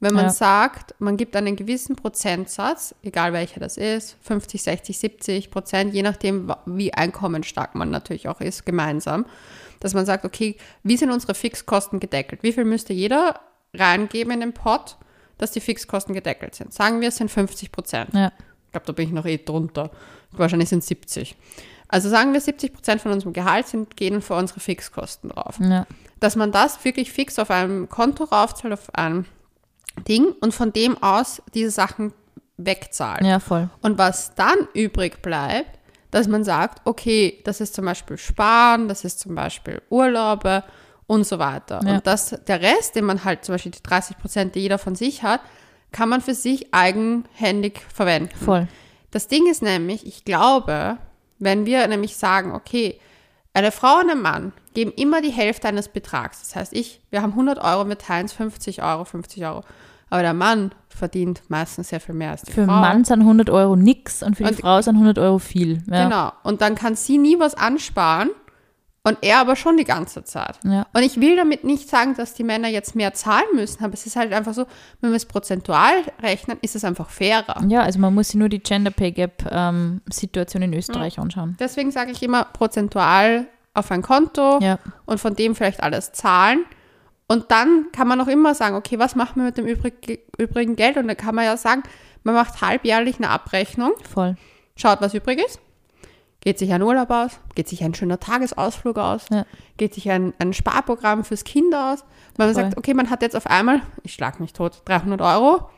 Wenn 0.00 0.14
man 0.14 0.26
Ja. 0.26 0.30
sagt, 0.30 0.94
man 1.00 1.16
gibt 1.16 1.34
einen 1.34 1.56
gewissen 1.56 1.96
Prozentsatz, 1.96 2.94
egal 3.02 3.32
welcher 3.32 3.58
das 3.58 3.76
ist, 3.76 4.16
50, 4.22 4.62
60, 4.62 4.96
70 4.96 5.50
Prozent, 5.50 5.92
je 5.92 6.02
nachdem, 6.02 6.54
wie 6.66 6.94
einkommensstark 6.94 7.74
man 7.74 7.90
natürlich 7.90 8.28
auch 8.28 8.40
ist, 8.40 8.64
gemeinsam, 8.64 9.26
dass 9.80 9.94
man 9.94 10.06
sagt, 10.06 10.24
okay, 10.24 10.56
wie 10.84 10.96
sind 10.96 11.10
unsere 11.10 11.34
Fixkosten 11.34 11.98
gedeckelt? 11.98 12.44
Wie 12.44 12.52
viel 12.52 12.64
müsste 12.64 12.92
jeder 12.92 13.40
reingeben 13.74 14.32
in 14.32 14.40
den 14.40 14.52
Pot, 14.52 14.96
dass 15.38 15.50
die 15.52 15.60
Fixkosten 15.60 16.14
gedeckelt 16.14 16.54
sind? 16.54 16.72
Sagen 16.72 17.00
wir, 17.00 17.08
es 17.08 17.16
sind 17.16 17.30
50 17.30 17.70
Prozent. 17.72 18.10
Ja. 18.14 18.32
Ich 18.66 18.72
glaube, 18.72 18.86
da 18.86 18.92
bin 18.92 19.06
ich 19.08 19.12
noch 19.14 19.24
eh 19.26 19.38
drunter. 19.38 19.90
Wahrscheinlich 20.32 20.68
sind 20.68 20.80
es 20.80 20.86
70. 20.88 21.36
Also 21.88 22.08
sagen 22.10 22.32
wir, 22.34 22.40
70 22.40 22.74
Prozent 22.74 23.00
von 23.00 23.12
unserem 23.12 23.32
Gehalt 23.32 23.66
sind, 23.66 23.96
gehen 23.96 24.20
für 24.20 24.34
unsere 24.34 24.60
Fixkosten 24.60 25.30
drauf 25.30 25.56
Ja. 25.58 25.86
dass 26.20 26.36
man 26.36 26.52
das 26.52 26.84
wirklich 26.84 27.10
fix 27.12 27.38
auf 27.38 27.50
einem 27.50 27.88
Konto 27.88 28.24
raufzahlt, 28.24 28.74
auf 28.74 28.94
ein 28.94 29.24
Ding 30.06 30.32
und 30.40 30.52
von 30.52 30.72
dem 30.72 31.02
aus 31.02 31.40
diese 31.54 31.70
Sachen 31.70 32.12
wegzahlt. 32.58 33.22
ja, 33.22 33.38
voll. 33.40 33.70
Und 33.82 33.96
was 33.98 34.34
dann 34.34 34.56
übrig 34.74 35.22
bleibt, 35.22 35.78
dass 36.10 36.26
man 36.28 36.44
sagt, 36.44 36.80
okay, 36.84 37.40
das 37.44 37.60
ist 37.60 37.74
zum 37.74 37.84
Beispiel 37.84 38.18
Sparen, 38.18 38.88
das 38.88 39.04
ist 39.04 39.20
zum 39.20 39.34
Beispiel 39.34 39.80
Urlaube 39.90 40.64
und 41.08 41.24
so 41.26 41.40
weiter. 41.40 41.80
Ja. 41.84 41.96
Und 41.96 42.06
das, 42.06 42.36
der 42.46 42.60
Rest, 42.60 42.94
den 42.94 43.04
man 43.04 43.24
halt 43.24 43.44
zum 43.44 43.54
Beispiel 43.54 43.72
die 43.72 43.82
30 43.82 44.16
Prozent, 44.18 44.54
die 44.54 44.60
jeder 44.60 44.78
von 44.78 44.94
sich 44.94 45.24
hat, 45.24 45.40
kann 45.90 46.08
man 46.08 46.20
für 46.20 46.34
sich 46.34 46.72
eigenhändig 46.72 47.80
verwenden. 47.92 48.36
Voll. 48.36 48.68
Das 49.10 49.26
Ding 49.26 49.48
ist 49.50 49.62
nämlich, 49.62 50.06
ich 50.06 50.24
glaube, 50.24 50.98
wenn 51.38 51.66
wir 51.66 51.86
nämlich 51.88 52.16
sagen, 52.16 52.52
okay, 52.52 53.00
eine 53.54 53.72
Frau 53.72 53.98
und 54.00 54.10
ein 54.10 54.20
Mann 54.20 54.52
geben 54.74 54.92
immer 54.96 55.20
die 55.22 55.30
Hälfte 55.30 55.66
eines 55.66 55.88
Betrags. 55.88 56.40
Das 56.42 56.54
heißt, 56.56 56.72
ich, 56.74 57.00
wir 57.10 57.22
haben 57.22 57.32
100 57.32 57.58
Euro, 57.58 57.88
wir 57.88 57.98
teilen 57.98 58.26
es 58.26 58.32
50 58.34 58.82
Euro, 58.82 59.04
50 59.04 59.44
Euro. 59.46 59.62
Aber 60.10 60.22
der 60.22 60.34
Mann 60.34 60.72
verdient 60.88 61.42
meistens 61.48 61.88
sehr 61.88 62.00
viel 62.00 62.14
mehr 62.14 62.32
als 62.32 62.42
die 62.42 62.52
Für 62.52 62.64
Frau. 62.66 62.72
einen 62.72 62.80
Mann 62.82 63.04
sind 63.04 63.20
100 63.20 63.50
Euro 63.50 63.76
nix 63.76 64.22
und 64.22 64.36
für 64.36 64.44
die 64.44 64.50
Und- 64.50 64.60
Frau 64.60 64.80
sind 64.82 64.96
100 64.96 65.18
Euro 65.18 65.38
viel. 65.38 65.82
Ja. 65.90 66.04
Genau. 66.04 66.32
Und 66.42 66.60
dann 66.60 66.74
kann 66.74 66.94
sie 66.96 67.16
nie 67.18 67.38
was 67.38 67.54
ansparen 67.54 68.30
und 69.04 69.18
er 69.22 69.38
aber 69.38 69.56
schon 69.56 69.76
die 69.76 69.84
ganze 69.84 70.24
Zeit. 70.24 70.58
Ja. 70.64 70.86
Und 70.92 71.02
ich 71.02 71.20
will 71.20 71.36
damit 71.36 71.64
nicht 71.64 71.88
sagen, 71.88 72.14
dass 72.14 72.34
die 72.34 72.44
Männer 72.44 72.68
jetzt 72.68 72.94
mehr 72.94 73.14
zahlen 73.14 73.46
müssen, 73.54 73.82
aber 73.84 73.94
es 73.94 74.06
ist 74.06 74.16
halt 74.16 74.32
einfach 74.32 74.54
so, 74.54 74.66
wenn 75.00 75.10
wir 75.10 75.16
es 75.16 75.26
prozentual 75.26 75.94
rechnen, 76.20 76.58
ist 76.62 76.76
es 76.76 76.84
einfach 76.84 77.08
fairer. 77.08 77.62
Ja, 77.68 77.82
also 77.82 77.98
man 77.98 78.14
muss 78.14 78.28
sich 78.28 78.36
nur 78.36 78.48
die 78.48 78.58
Gender 78.58 78.90
Pay 78.90 79.12
Gap 79.12 79.48
ähm, 79.50 80.02
Situation 80.10 80.62
in 80.62 80.74
Österreich 80.74 81.18
anschauen. 81.18 81.56
Deswegen 81.58 81.90
sage 81.90 82.10
ich 82.10 82.22
immer 82.22 82.44
prozentual 82.44 83.46
auf 83.74 83.90
ein 83.90 84.02
Konto 84.02 84.58
Ja, 84.60 84.78
und 85.06 85.18
von 85.18 85.34
dem 85.34 85.54
vielleicht 85.54 85.82
alles 85.82 86.12
zahlen. 86.12 86.64
Und 87.28 87.50
dann 87.50 87.86
kann 87.92 88.08
man 88.08 88.20
auch 88.20 88.28
immer 88.28 88.54
sagen, 88.54 88.74
okay, 88.74 88.98
was 88.98 89.14
machen 89.14 89.36
wir 89.36 89.44
mit 89.44 89.58
dem 89.58 89.66
übrig, 89.66 90.20
übrigen 90.38 90.76
Geld? 90.76 90.96
Und 90.96 91.08
dann 91.08 91.16
kann 91.16 91.34
man 91.34 91.44
ja 91.44 91.56
sagen, 91.56 91.82
man 92.24 92.34
macht 92.34 92.60
halbjährlich 92.60 93.16
eine 93.16 93.28
Abrechnung, 93.30 93.92
voll. 94.12 94.36
schaut, 94.76 95.00
was 95.00 95.14
übrig 95.14 95.38
ist, 95.38 95.60
geht 96.40 96.58
sich 96.58 96.72
ein 96.72 96.82
Urlaub 96.82 97.10
aus, 97.10 97.32
geht 97.54 97.68
sich 97.68 97.82
ein 97.82 97.94
schöner 97.94 98.20
Tagesausflug 98.20 98.96
aus, 98.98 99.26
Ja. 99.30 99.44
geht 99.76 99.94
sich 99.94 100.10
ein, 100.10 100.32
ein 100.38 100.52
Sparprogramm 100.52 101.24
fürs 101.24 101.44
Kind 101.44 101.74
aus. 101.74 102.04
Wenn 102.36 102.46
man 102.46 102.54
Voll. 102.54 102.64
sagt, 102.64 102.76
okay, 102.78 102.94
man 102.94 103.10
hat 103.10 103.22
jetzt 103.22 103.36
auf 103.36 103.46
einmal, 103.46 103.82
ich 104.04 104.14
schlag 104.14 104.38
mich 104.40 104.52
tot, 104.52 104.82
300 104.84 105.20
Euro, 105.20 105.68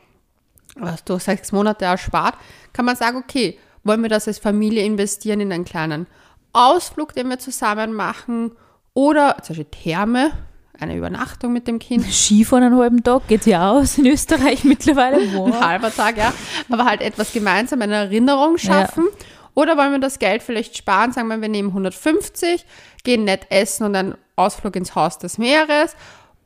was 0.75 1.03
durch 1.03 1.23
sechs 1.23 1.51
Monate 1.51 1.85
erspart, 1.85 2.35
kann 2.73 2.85
man 2.85 2.95
sagen, 2.95 3.17
okay, 3.17 3.57
wollen 3.83 4.01
wir 4.03 4.09
das 4.09 4.27
als 4.27 4.37
Familie 4.37 4.85
investieren 4.85 5.41
in 5.41 5.51
einen 5.51 5.65
kleinen 5.65 6.05
Ausflug, 6.53 7.13
den 7.13 7.29
wir 7.29 7.39
zusammen 7.39 7.93
machen 7.93 8.51
oder 8.93 9.37
zum 9.41 9.55
Beispiel 9.55 9.65
Therme, 9.71 10.31
eine 10.79 10.95
Übernachtung 10.95 11.53
mit 11.53 11.67
dem 11.67 11.79
Kind. 11.79 12.05
Skifahren 12.11 12.63
einen 12.65 12.77
halben 12.77 13.03
Tag 13.03 13.27
geht 13.27 13.45
ja 13.45 13.71
aus 13.71 13.97
in 13.97 14.05
Österreich 14.05 14.63
mittlerweile. 14.63 15.17
ein 15.21 15.33
Wow. 15.35 15.59
halber 15.61 15.93
Tag, 15.93 16.17
ja. 16.17 16.33
Aber 16.69 16.85
halt 16.85 17.01
etwas 17.01 17.33
gemeinsam, 17.33 17.81
eine 17.81 17.95
Erinnerung 17.95 18.57
schaffen. 18.57 19.05
Oder 19.53 19.77
wollen 19.77 19.91
wir 19.91 19.99
das 19.99 20.19
Geld 20.19 20.43
vielleicht 20.43 20.77
sparen, 20.77 21.11
sagen 21.11 21.27
wir, 21.27 21.41
wir 21.41 21.49
nehmen 21.49 21.69
150, 21.69 22.65
gehen 23.03 23.23
nett 23.25 23.47
essen 23.49 23.85
und 23.85 23.95
einen 23.95 24.15
Ausflug 24.35 24.75
ins 24.75 24.95
Haus 24.95 25.17
des 25.17 25.37
Meeres 25.37 25.95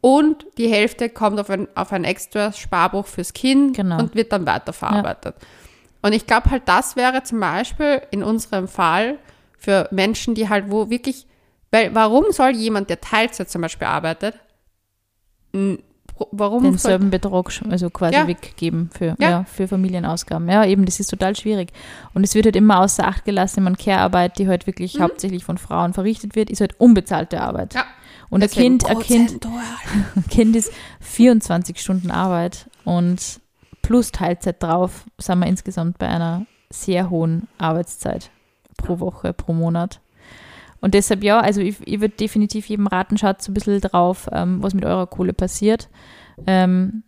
und 0.02 0.46
die 0.58 0.68
Hälfte 0.68 1.10
kommt 1.10 1.40
auf 1.40 1.50
ein, 1.50 1.68
auf 1.76 1.92
ein 1.92 2.04
extra 2.04 2.52
Sparbuch 2.52 3.08
fürs 3.08 3.34
Kind 3.34 3.76
Genau. 3.76 4.00
und 4.00 4.16
wird 4.16 4.32
dann 4.32 4.46
weiterverarbeitet. 4.46 5.36
Und 6.02 6.14
ich 6.14 6.28
glaube 6.28 6.52
halt, 6.52 6.64
das 6.68 6.96
wäre 6.96 7.24
zum 7.24 7.40
Beispiel 7.40 8.02
in 8.12 8.22
unserem 8.24 8.68
Fall 8.68 9.18
für 9.58 9.88
Menschen, 9.92 10.36
die 10.36 10.48
halt 10.50 10.70
wo 10.70 10.90
wirklich, 10.90 11.26
weil 11.72 11.96
warum 11.96 12.26
soll 12.32 12.52
jemand, 12.52 12.90
der 12.92 13.02
Teilzeit 13.02 13.50
zum 13.50 13.62
Beispiel 13.64 13.88
arbeitet, 13.88 14.36
warum 16.32 16.64
denselben 16.64 17.10
Betrag 17.10 17.52
also 17.70 17.90
quasi 17.90 18.16
Ja. 18.16 18.28
weggeben 18.28 18.90
für, 18.94 19.16
Ja. 19.20 19.30
ja. 19.30 19.44
für 19.46 19.68
Familienausgaben. 19.68 20.48
Ja, 20.50 20.66
eben, 20.66 20.86
das 20.86 21.00
ist 21.00 21.08
total 21.10 21.36
schwierig. 21.36 21.72
Und 22.14 22.24
es 22.24 22.36
wird 22.36 22.46
halt 22.46 22.56
immer 22.56 22.80
außer 22.80 23.06
Acht 23.08 23.26
gelassen, 23.26 23.64
man 23.64 23.78
Care-Arbeit, 23.78 24.40
die 24.40 24.48
halt 24.48 24.66
wirklich 24.68 25.00
hauptsächlich 25.00 25.44
von 25.44 25.58
Frauen 25.58 25.94
verrichtet 25.94 26.36
wird, 26.36 26.50
ist 26.50 26.62
halt 26.62 26.80
unbezahlte 26.80 27.42
Arbeit. 27.42 27.74
Mhm. 27.74 27.80
Ja. 27.80 27.86
Und 28.30 28.44
ein 28.44 28.50
Kind, 28.50 28.86
ein 28.90 29.00
kind, 29.00 29.48
Kind 30.30 30.56
ist 30.56 30.72
24 31.02 31.80
Stunden 31.80 32.12
Arbeit 32.12 32.70
und 32.84 33.40
plus 33.82 34.12
Teilzeit 34.12 34.62
drauf 34.64 35.06
sind 35.20 35.40
wir 35.40 35.48
insgesamt 35.48 36.00
bei 36.00 36.08
einer 36.08 36.46
sehr 36.72 37.10
hohen 37.12 37.48
Arbeitszeit 37.60 38.32
pro 38.78 39.00
Woche, 39.00 39.32
pro 39.34 39.54
Monat. 39.54 40.00
Und 40.82 40.94
deshalb 40.94 41.24
ja, 41.24 41.40
also 41.40 41.62
ich, 41.62 41.78
ich 41.86 42.00
würde 42.00 42.16
definitiv 42.16 42.68
jedem 42.68 42.88
raten, 42.88 43.18
schaut 43.18 43.42
so 43.42 43.52
ein 43.52 43.54
bisschen 43.54 43.82
drauf, 43.82 44.30
ähm, 44.32 44.62
was 44.62 44.74
mit 44.74 44.86
eurer 44.86 45.08
Kohle 45.08 45.34
passiert. 45.34 45.90
Ähm, 46.46 47.04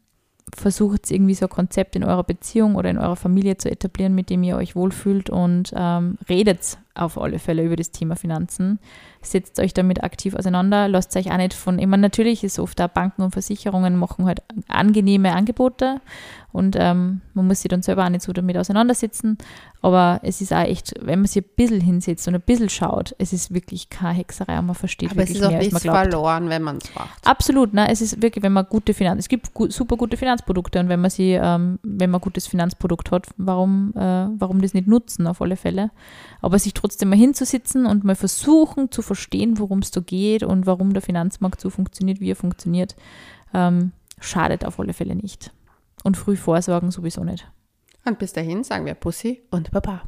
versucht 0.55 1.11
irgendwie 1.11 1.33
so 1.33 1.45
ein 1.45 1.49
Konzept 1.49 1.95
in 1.95 2.03
eurer 2.03 2.23
Beziehung 2.23 2.75
oder 2.75 2.89
in 2.89 2.97
eurer 2.97 3.17
Familie 3.17 3.57
zu 3.57 3.69
etablieren, 3.69 4.15
mit 4.15 4.29
dem 4.29 4.43
ihr 4.43 4.55
euch 4.55 4.75
wohlfühlt 4.75 5.29
und 5.29 5.73
ähm, 5.75 6.17
redet 6.29 6.77
auf 6.95 7.17
alle 7.17 7.37
Fälle 7.37 7.63
über 7.63 7.75
das 7.75 7.91
Thema 7.91 8.15
Finanzen. 8.15 8.79
Setzt 9.21 9.59
euch 9.59 9.73
damit 9.73 10.03
aktiv 10.03 10.35
auseinander, 10.35 10.87
lasst 10.87 11.15
euch 11.17 11.31
auch 11.31 11.37
nicht 11.37 11.53
von, 11.53 11.79
ich 11.79 11.87
meine, 11.87 12.01
natürlich 12.01 12.43
ist 12.43 12.59
oft 12.59 12.81
auch 12.81 12.87
Banken 12.87 13.23
und 13.23 13.31
Versicherungen 13.31 13.97
machen 13.97 14.25
halt 14.25 14.41
angenehme 14.67 15.33
Angebote 15.33 15.99
und 16.57 16.75
ähm, 16.79 17.21
man 17.35 17.45
muss 17.45 17.61
sich 17.61 17.69
dann 17.69 17.83
selber 17.83 18.03
auch 18.03 18.09
nicht 18.09 18.23
so 18.23 18.33
damit 18.33 18.57
auseinandersetzen, 18.57 19.37
aber 19.83 20.19
es 20.23 20.41
ist 20.41 20.51
auch 20.51 20.63
echt, 20.63 20.95
wenn 20.99 21.19
man 21.19 21.27
sich 21.27 21.43
ein 21.43 21.49
bisschen 21.55 21.81
hinsetzt 21.81 22.27
und 22.27 22.33
ein 22.33 22.41
bisschen 22.41 22.69
schaut, 22.69 23.13
es 23.19 23.31
ist 23.31 23.53
wirklich 23.53 23.89
keine 23.89 24.17
Hexerei 24.17 24.57
und 24.57 24.65
man 24.65 24.75
versteht 24.75 25.11
Aber 25.11 25.21
es 25.21 25.29
wirklich 25.29 25.39
ist 25.39 25.45
auch 25.45 25.51
mehr, 25.51 25.59
nichts 25.59 25.83
verloren, 25.83 26.49
wenn 26.49 26.63
man 26.63 26.77
es 26.77 26.95
macht. 26.95 27.27
Absolut, 27.27 27.75
ne? 27.75 27.87
Es 27.91 28.01
ist 28.01 28.23
wirklich, 28.23 28.43
wenn 28.43 28.53
man 28.53 28.65
gute 28.67 28.95
Finanz, 28.95 29.19
es 29.19 29.29
gibt 29.29 29.53
gu 29.53 29.69
super 29.69 29.97
gute 29.97 30.17
Finanzprodukte 30.17 30.79
und 30.79 30.89
wenn 30.89 30.99
man 30.99 31.11
sie, 31.11 31.33
ähm, 31.33 31.77
wenn 31.83 32.09
man 32.09 32.19
ein 32.19 32.23
gutes 32.23 32.47
Finanzprodukt 32.47 33.11
hat, 33.11 33.27
warum, 33.37 33.93
äh, 33.95 33.99
warum 34.39 34.59
das 34.59 34.73
nicht 34.73 34.87
nutzen 34.87 35.27
auf 35.27 35.43
alle 35.43 35.57
Fälle? 35.57 35.91
Aber 36.41 36.57
sich 36.57 36.73
trotzdem 36.73 37.09
mal 37.09 37.19
hinzusitzen 37.19 37.85
und 37.85 38.03
mal 38.03 38.15
versuchen 38.15 38.89
zu 38.91 39.03
verstehen, 39.03 39.59
worum 39.59 39.79
es 39.79 39.91
da 39.91 40.01
geht 40.01 40.41
und 40.41 40.65
warum 40.65 40.93
der 40.93 41.03
Finanzmarkt 41.03 41.61
so 41.61 41.69
funktioniert, 41.69 42.19
wie 42.19 42.31
er 42.31 42.35
funktioniert, 42.35 42.95
ähm, 43.53 43.91
schadet 44.19 44.65
auf 44.65 44.79
alle 44.79 44.93
Fälle 44.93 45.15
nicht. 45.15 45.51
Und 46.07 46.15
früh 46.15 46.37
vorsorgen 46.37 46.89
sowieso 46.89 47.25
nicht. 47.25 47.51
Und 48.05 48.17
bis 48.17 48.31
dahin 48.31 48.63
sagen 48.63 48.85
wir 48.85 48.93
Pussy 48.93 49.43
und 49.51 49.71
Baba. 49.71 50.03